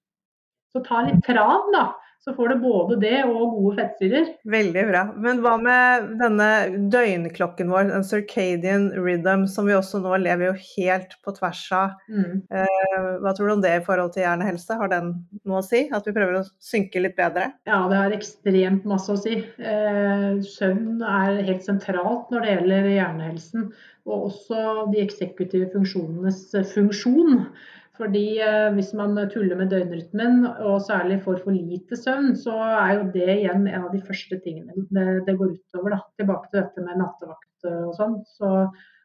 Så 0.75 0.83
ta 0.83 1.05
litt 1.07 1.23
tran, 1.23 1.71
da. 1.77 1.85
Så 2.25 2.33
får 2.33 2.49
du 2.49 2.61
både 2.63 2.97
det 3.03 3.19
og 3.29 3.53
gode 3.53 3.75
fettsyrer. 3.77 4.31
Veldig 4.49 4.85
bra. 4.89 5.03
Men 5.21 5.43
hva 5.45 5.59
med 5.61 6.07
denne 6.23 6.47
døgnklokken 6.93 7.69
vår, 7.69 7.91
en 7.93 8.07
circadian 8.09 8.87
rhythm, 8.97 9.45
som 9.51 9.69
vi 9.69 9.77
også 9.77 10.01
nå 10.01 10.17
lever 10.23 10.49
jo 10.49 10.55
helt 10.71 11.13
på 11.21 11.35
tvers 11.37 11.61
av. 11.77 11.99
Mm. 12.09 12.41
Eh, 12.49 13.11
hva 13.21 13.35
tror 13.37 13.51
du 13.51 13.55
om 13.59 13.67
det 13.67 13.75
i 13.77 13.85
forhold 13.85 14.15
til 14.15 14.25
hjernehelse? 14.25 14.79
Har 14.81 14.93
den 14.95 15.13
noe 15.45 15.61
å 15.61 15.67
si? 15.67 15.85
At 15.93 16.09
vi 16.09 16.17
prøver 16.17 16.41
å 16.41 16.47
synke 16.65 17.05
litt 17.05 17.19
bedre? 17.21 17.51
Ja, 17.69 17.83
det 17.93 18.01
har 18.01 18.17
ekstremt 18.17 18.89
masse 18.89 19.13
å 19.13 19.21
si. 19.21 19.37
Eh, 19.45 20.29
søvn 20.57 21.05
er 21.05 21.45
helt 21.45 21.69
sentralt 21.69 22.33
når 22.33 22.47
det 22.47 22.57
gjelder 22.57 22.93
hjernehelsen. 22.95 23.69
Og 24.09 24.31
også 24.31 24.89
de 24.97 25.05
eksekutive 25.05 25.69
funksjonenes 25.77 26.47
funksjon. 26.73 27.51
Fordi 27.99 28.25
eh, 28.43 28.73
Hvis 28.75 28.93
man 28.99 29.15
tuller 29.31 29.57
med 29.57 29.71
døgnrytmen, 29.71 30.47
og 30.67 30.83
særlig 30.83 31.21
får 31.23 31.43
for 31.45 31.55
lite 31.55 31.97
søvn, 31.97 32.33
så 32.37 32.57
er 32.59 32.95
jo 32.97 33.11
det 33.15 33.29
igjen 33.37 33.69
en 33.69 33.87
av 33.87 33.93
de 33.95 34.03
første 34.03 34.41
tingene 34.43 34.87
det, 34.91 35.07
det 35.29 35.37
går 35.39 35.55
utover. 35.55 35.95
Da. 35.95 36.01
Tilbake 36.19 36.51
til 36.51 36.61
dette 36.63 36.87
med 36.87 36.99
nattevakt 36.99 37.69
og 37.71 37.95
sånn. 37.99 38.19
Så 38.35 38.51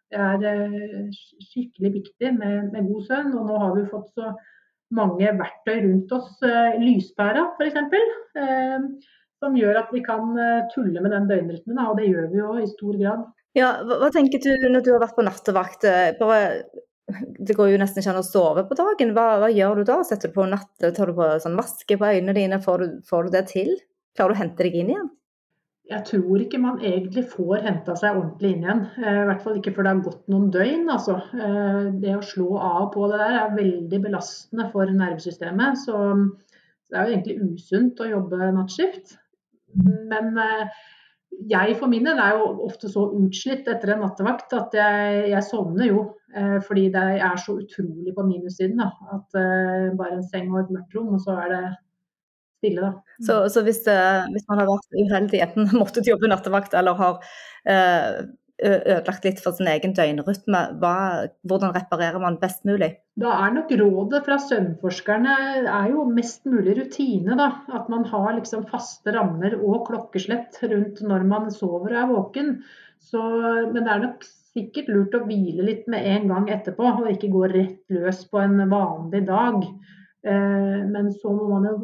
det 0.10 0.24
er 0.26 0.48
eh, 0.54 1.20
skikkelig 1.52 1.94
viktig 2.00 2.34
med, 2.40 2.72
med, 2.74 2.90
god 2.90 3.06
søvn. 3.12 3.38
Og 3.38 3.52
nå 3.52 3.62
har 3.66 3.78
vi 3.78 3.86
fått 3.94 4.10
så 4.18 4.34
mange 4.98 5.38
verktøy 5.38 5.84
rundt 5.86 6.18
oss, 6.18 6.34
eh, 6.50 6.82
lyspæra 6.82 7.46
f.eks., 7.60 7.78
som 9.40 9.54
gjør 9.56 9.78
at 9.80 9.92
vi 9.96 10.02
kan 10.04 10.34
tulle 10.74 11.00
med 11.00 11.14
den 11.14 11.30
døgnrytmen. 11.30 11.78
Og 11.86 11.94
det 12.02 12.10
gjør 12.10 12.26
vi 12.34 12.42
jo 12.42 12.56
i 12.60 12.66
stor 12.74 12.98
grad. 13.00 13.22
Ja, 13.56 13.70
hva 13.88 14.10
tenker 14.12 14.42
du 14.44 14.68
når 14.74 14.84
du 14.84 14.90
har 14.92 15.06
vært 15.06 15.16
på 15.16 15.24
nattevakt? 15.24 15.86
Bare 16.20 16.42
det 17.39 17.55
går 17.57 17.72
jo 17.72 17.80
nesten 17.82 18.01
ikke 18.01 18.14
an 18.14 18.22
å 18.22 18.26
sove 18.26 18.66
på 18.70 18.78
dagen. 18.78 19.14
Hva, 19.18 19.28
hva 19.41 19.51
gjør 19.53 19.82
du 19.82 19.88
da? 19.89 19.99
Setter 20.07 20.32
du 20.32 20.36
på 20.36 20.47
natt, 20.49 20.72
tar 20.80 21.10
du 21.10 21.16
på 21.18 21.30
sånn 21.43 21.57
maske 21.57 21.97
på 21.99 22.10
øynene 22.10 22.36
dine? 22.38 22.60
Får 22.64 22.84
du, 22.84 22.99
får 23.10 23.28
du, 23.28 23.32
det 23.38 23.45
til? 23.53 23.72
Klarer 24.18 24.34
du 24.34 24.38
å 24.38 24.41
hente 24.43 24.66
deg 24.66 24.78
inn 24.80 24.91
igjen? 24.93 25.07
Jeg 25.89 26.05
tror 26.05 26.41
ikke 26.43 26.60
man 26.62 26.78
egentlig 26.86 27.24
får 27.32 27.64
henta 27.66 27.95
seg 27.97 28.18
ordentlig 28.20 28.51
inn 28.53 28.68
igjen. 28.68 28.84
Eh, 29.01 29.22
I 29.24 29.26
hvert 29.32 29.41
fall 29.45 29.57
ikke 29.57 29.74
før 29.74 29.88
det 29.88 29.93
har 29.93 30.03
gått 30.05 30.30
noen 30.30 30.51
døgn. 30.53 30.86
Altså. 30.93 31.16
Eh, 31.34 31.80
det 32.03 32.14
å 32.18 32.28
slå 32.34 32.51
av 32.62 32.91
på 32.93 33.10
det 33.10 33.24
der 33.24 33.39
er 33.39 33.57
veldig 33.57 34.01
belastende 34.05 34.68
for 34.74 34.93
nervesystemet. 34.99 35.82
Så 35.82 35.97
det 36.89 36.99
er 36.99 37.10
jo 37.10 37.16
egentlig 37.18 37.55
usunt 37.55 38.05
å 38.05 38.12
jobbe 38.12 38.53
nattskift. 38.53 39.18
Men 40.14 40.38
eh, 40.38 40.80
jeg 41.49 41.76
for 41.80 41.89
min 41.89 42.05
del 42.05 42.22
er 42.22 42.38
jo 42.38 42.53
ofte 42.68 42.89
så 42.91 43.07
utslitt 43.18 43.68
etter 43.70 43.93
en 43.95 44.03
nattevakt 44.05 44.53
at 44.57 44.78
jeg, 44.78 45.26
jeg 45.34 45.45
sovner 45.47 45.89
jo. 45.89 46.05
Eh, 46.38 46.58
fordi 46.62 46.88
det 46.94 47.06
er 47.26 47.38
så 47.42 47.58
utrolig 47.58 48.14
på 48.16 48.26
minussiden. 48.26 48.82
Da, 48.82 48.90
at 49.18 49.38
eh, 49.40 49.94
bare 49.98 50.20
en 50.20 50.26
seng 50.28 50.52
og 50.54 50.64
et 50.64 50.74
mørkt 50.76 50.98
rom, 50.98 51.14
og 51.18 51.24
så 51.24 51.38
er 51.44 51.54
det 51.54 51.62
stille, 52.60 52.84
da. 52.84 52.92
Så, 53.24 53.40
så 53.54 53.64
hvis, 53.66 53.86
hvis, 53.86 54.50
man 54.52 54.62
har 54.62 54.68
vært 54.70 55.00
uheldig, 55.00 55.42
enten 55.46 55.72
måttet 55.82 56.10
jobbe 56.10 56.30
nattevakt 56.30 56.76
eller 56.78 57.00
har 57.00 57.24
eh, 57.66 58.20
ødelagt 58.60 59.26
litt 59.26 59.40
for 59.42 59.56
sin 59.56 59.70
egen 59.72 59.94
døgnrytme, 59.96 60.64
hva, 60.82 60.96
hvordan 61.48 61.72
reparerer 61.76 62.22
man 62.22 62.38
best 62.42 62.66
mulig? 62.68 62.92
Da 63.20 63.32
er 63.46 63.56
nok 63.56 63.72
rådet 63.80 64.22
fra 64.28 64.38
søvnforskerne 64.44 65.38
er 65.64 65.88
jo 65.94 66.04
mest 66.12 66.46
mulig 66.52 66.76
rutine. 66.78 67.40
da, 67.40 67.50
At 67.74 67.90
man 67.90 68.06
har 68.12 68.36
liksom 68.38 68.68
faste 68.70 69.16
rammer 69.16 69.56
og 69.58 69.88
klokkeslett 69.88 70.60
rundt 70.68 71.02
når 71.02 71.26
man 71.32 71.50
sover 71.56 71.96
og 71.96 72.02
er 72.04 72.12
våken. 72.12 72.54
Så, 73.00 73.24
men 73.72 73.82
det 73.82 73.96
er 73.96 74.04
nok 74.04 74.28
sikkert 74.54 74.89
lurt 74.91 75.16
å 75.18 75.24
hvile 75.26 75.66
litt 75.66 75.88
med 75.91 76.06
en 76.10 76.30
gang 76.32 76.50
etterpå, 76.52 76.86
og 77.02 77.10
ikke 77.12 77.32
gå 77.34 77.45
rett 77.52 77.93
løs 77.93 78.24
på 78.32 78.41
en 78.41 78.62
vanlig 78.72 79.24
dag. 79.28 79.64
Eh, 80.28 80.80
men 80.89 81.12
så 81.16 81.34
må 81.36 81.50
man 81.54 81.68
jo 81.70 81.76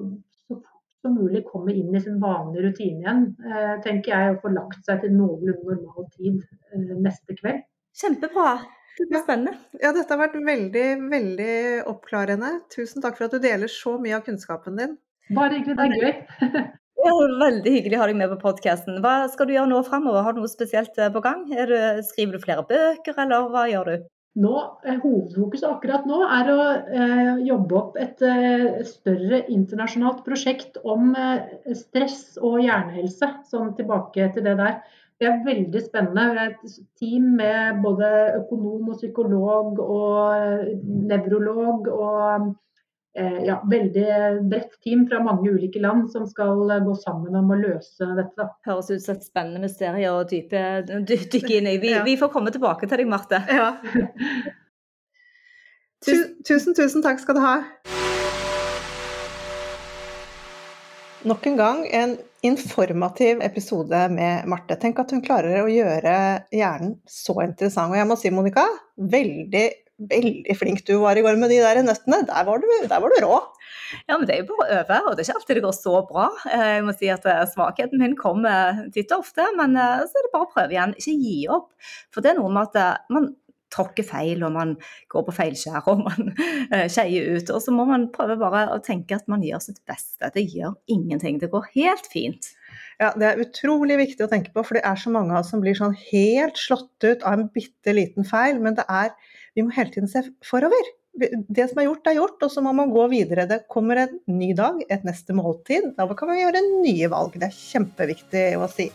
så 0.47 0.57
fort 0.57 0.93
som 1.05 1.17
mulig 1.17 1.45
komme 1.47 1.75
inn 1.75 1.95
i 1.95 2.01
sin 2.03 2.19
vanlige 2.23 2.69
rutine 2.69 3.03
igjen, 3.03 3.25
eh, 3.45 3.75
tenker 3.85 4.13
jeg, 4.13 4.35
og 4.35 4.41
få 4.43 4.53
lagt 4.55 4.87
seg 4.87 5.03
til 5.03 5.13
noenlunde 5.15 5.77
normal 5.83 6.09
tid 6.15 6.41
eh, 6.41 6.95
neste 7.05 7.37
kveld. 7.37 7.63
Kjempebra. 7.95 8.57
Det 8.95 9.09
blir 9.09 9.23
spennende. 9.23 9.57
Ja, 9.81 9.91
dette 9.91 10.15
har 10.15 10.21
vært 10.21 10.37
veldig, 10.39 10.85
veldig 11.11 11.55
oppklarende. 11.91 12.51
Tusen 12.71 13.03
takk 13.03 13.17
for 13.17 13.27
at 13.27 13.35
du 13.35 13.43
deler 13.43 13.71
så 13.71 13.97
mye 13.99 14.15
av 14.15 14.23
kunnskapen 14.23 14.79
din. 14.79 14.95
Bare 15.35 15.57
hyggelig. 15.57 15.75
Det 15.75 15.85
er 15.85 15.99
gøy. 15.99 16.65
Veldig 17.05 17.71
hyggelig 17.75 17.99
å 17.99 18.01
ha 18.01 18.09
deg 18.09 18.17
med 18.17 18.31
på 18.33 18.41
podkasten. 18.41 18.97
Hva 19.03 19.27
skal 19.29 19.45
du 19.45 19.53
gjøre 19.53 19.69
nå 19.69 19.83
framover? 19.85 20.23
Har 20.25 20.33
du 20.33 20.41
noe 20.41 20.49
spesielt 20.49 20.97
eh, 20.97 21.11
på 21.13 21.21
gang? 21.21 21.45
Du, 21.45 21.77
skriver 22.07 22.37
du 22.37 22.41
flere 22.41 22.65
bøker, 22.65 23.17
eller 23.21 23.49
hva 23.53 23.65
gjør 23.69 23.91
du? 23.91 24.07
Nå, 24.41 24.53
eh, 24.83 24.97
Hovedfokuset 25.03 25.67
akkurat 25.69 26.07
nå 26.09 26.23
er 26.25 26.49
å 26.51 26.57
eh, 26.73 27.29
jobbe 27.45 27.77
opp 27.79 27.99
et 28.01 28.23
eh, 28.25 28.81
større 28.89 29.43
internasjonalt 29.53 30.25
prosjekt 30.25 30.81
om 30.83 31.13
eh, 31.13 31.75
stress 31.77 32.35
og 32.41 32.57
hjernehelse. 32.63 33.31
Sånn 33.53 33.75
tilbake 33.77 34.31
til 34.33 34.47
det 34.49 34.57
der. 34.59 34.81
Det 35.21 35.29
er 35.29 35.45
veldig 35.45 35.85
spennende. 35.85 36.25
Det 36.35 36.41
er 36.41 36.53
et 36.57 36.77
team 36.99 37.29
med 37.37 37.79
både 37.85 38.11
økonom 38.41 38.89
og 38.91 38.97
psykolog 38.97 39.79
og 39.85 40.35
eh, 40.35 40.73
nevrolog 41.13 41.87
og 41.93 42.51
ja, 43.21 43.61
veldig 43.71 44.05
bredt 44.49 44.73
team 44.83 45.05
fra 45.07 45.21
mange 45.23 45.49
ulike 45.49 45.79
land 45.79 46.09
som 46.11 46.25
skal 46.27 46.65
eh, 46.71 46.83
gå 46.83 46.95
sammen 46.99 47.35
om 47.39 47.53
å 47.53 47.57
løse 47.59 48.09
dette. 48.17 48.49
Høres 48.67 48.91
ut 48.91 49.05
som 49.05 49.15
et 49.15 49.23
spennende 49.23 49.63
mysterium 49.63 50.19
å 50.19 50.25
dykke 50.27 51.53
inn 51.55 51.69
i. 51.71 51.77
Vi, 51.79 51.93
ja. 51.95 52.03
vi, 52.03 52.17
får 52.19 52.33
komme 52.33 52.51
tilbake 52.51 52.89
til 52.89 52.99
deg, 52.99 53.07
Marte. 53.07 53.39
Ja. 53.47 53.69
tusen, 56.05 56.75
tusen 56.75 57.05
takk 57.05 57.23
skal 57.23 57.39
du 57.39 57.41
ha. 57.45 57.55
Nok 61.25 61.47
en 61.49 61.55
gang 61.57 61.79
en 61.87 62.17
informativ 62.45 63.39
episode 63.41 64.03
med 64.13 64.45
Marte. 64.51 64.75
Tenk 64.77 64.99
at 65.01 65.15
hun 65.15 65.23
klarer 65.25 65.63
å 65.63 65.71
gjøre 65.71 66.17
hjernen 66.53 66.99
så 67.09 67.39
interessant. 67.47 67.95
Og 67.95 67.97
jeg 67.97 68.11
må 68.11 68.19
si, 68.19 68.29
Monica, 68.35 68.67
veldig 68.99 69.65
veldig 70.11 70.55
flink 70.59 70.83
du 70.87 70.97
var 71.01 71.17
i 71.17 71.23
går 71.25 71.37
med 71.39 71.53
de 71.53 71.61
der 71.63 71.81
nøttene. 71.85 72.23
Der 72.27 72.47
var 72.47 72.59
du, 72.61 72.67
der 72.89 73.03
var 73.03 73.13
du 73.13 73.19
rå. 73.23 73.37
Ja, 74.09 74.17
men 74.17 74.25
det 74.27 74.35
er 74.35 74.43
jo 74.43 74.49
bare 74.51 74.65
å 74.65 74.81
øve, 74.81 74.99
og 75.05 75.15
det 75.15 75.23
er 75.23 75.29
ikke 75.29 75.39
alltid 75.39 75.59
det 75.59 75.65
går 75.65 75.77
så 75.77 75.95
bra. 76.09 76.27
Eh, 76.51 76.67
jeg 76.75 76.83
må 76.87 76.95
si 76.97 77.09
at 77.13 77.25
eh, 77.29 77.45
Svakheten 77.51 78.01
min 78.01 78.17
kommer 78.19 78.85
titt 78.95 79.13
og 79.15 79.25
ofte, 79.25 79.45
men 79.59 79.77
eh, 79.79 80.03
så 80.03 80.19
er 80.19 80.27
det 80.27 80.33
bare 80.33 80.47
å 80.47 80.51
prøve 80.51 80.75
igjen. 80.75 80.95
Ikke 80.99 81.17
gi 81.21 81.39
opp. 81.53 81.71
For 82.13 82.25
det 82.25 82.33
er 82.33 82.39
noe 82.41 82.53
med 82.53 82.75
at 82.75 83.05
man 83.13 83.33
tråkker 83.75 84.05
feil, 84.07 84.43
og 84.45 84.53
man 84.55 84.73
går 85.11 85.25
på 85.27 85.35
feilskjær 85.35 85.87
og 85.91 86.03
man 86.05 86.31
eh, 86.35 86.87
skeier 86.91 87.35
ut. 87.35 87.51
Og 87.53 87.61
så 87.63 87.73
må 87.75 87.87
man 87.89 88.09
prøve 88.15 88.37
bare 88.41 88.67
å 88.73 88.81
tenke 88.83 89.17
at 89.17 89.29
man 89.31 89.43
gjør 89.45 89.63
sitt 89.67 89.81
beste. 89.89 90.31
Det 90.35 90.45
gjør 90.45 90.75
ingenting. 90.91 91.39
Det 91.41 91.51
går 91.53 91.71
helt 91.75 92.09
fint. 92.11 92.51
Ja, 93.01 93.11
Det 93.17 93.27
er 93.27 93.41
utrolig 93.43 93.97
viktig 93.99 94.23
å 94.23 94.31
tenke 94.31 94.53
på, 94.55 94.63
for 94.63 94.77
det 94.77 94.85
er 94.87 94.99
så 94.99 95.11
mange 95.11 95.33
av 95.33 95.43
oss 95.43 95.51
som 95.51 95.63
blir 95.63 95.75
sånn 95.77 95.97
helt 96.07 96.59
slått 96.59 97.03
ut 97.03 97.25
av 97.27 97.39
en 97.39 97.49
bitte 97.51 97.95
liten 97.95 98.27
feil. 98.27 98.61
Men 98.63 98.77
det 98.79 98.87
er, 98.87 99.11
vi 99.55 99.63
må 99.63 99.73
hele 99.75 99.93
tiden 99.93 100.11
se 100.11 100.23
forover. 100.45 100.91
Det 101.15 101.69
som 101.69 101.79
er 101.79 101.87
gjort, 101.87 102.09
er 102.11 102.17
gjort, 102.17 102.41
og 102.43 102.51
så 102.51 102.63
må 102.63 102.73
man 102.75 102.91
gå 102.91 103.05
videre. 103.13 103.47
Det 103.47 103.61
kommer 103.71 104.01
en 104.03 104.17
ny 104.27 104.51
dag, 104.57 104.81
et 104.91 105.05
neste 105.07 105.35
måltid. 105.37 105.93
Da 105.95 106.07
kan 106.11 106.31
vi 106.33 106.41
gjøre 106.41 106.63
nye 106.83 107.09
valg. 107.13 107.37
Det 107.39 107.47
er 107.47 107.55
kjempeviktig 107.55 108.45
å 108.59 108.67
si. 108.71 108.89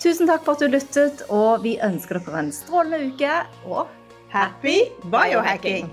Tusen 0.00 0.28
takk 0.28 0.42
for 0.46 0.56
at 0.56 0.64
du 0.64 0.72
lyttet, 0.72 1.22
og 1.28 1.62
vi 1.64 1.76
ønsker 1.84 2.20
dere 2.20 2.46
en 2.46 2.50
strålende 2.52 3.12
uke. 3.12 3.36
Og 3.68 3.92
happy 4.32 4.80
biohacking! 5.12 5.92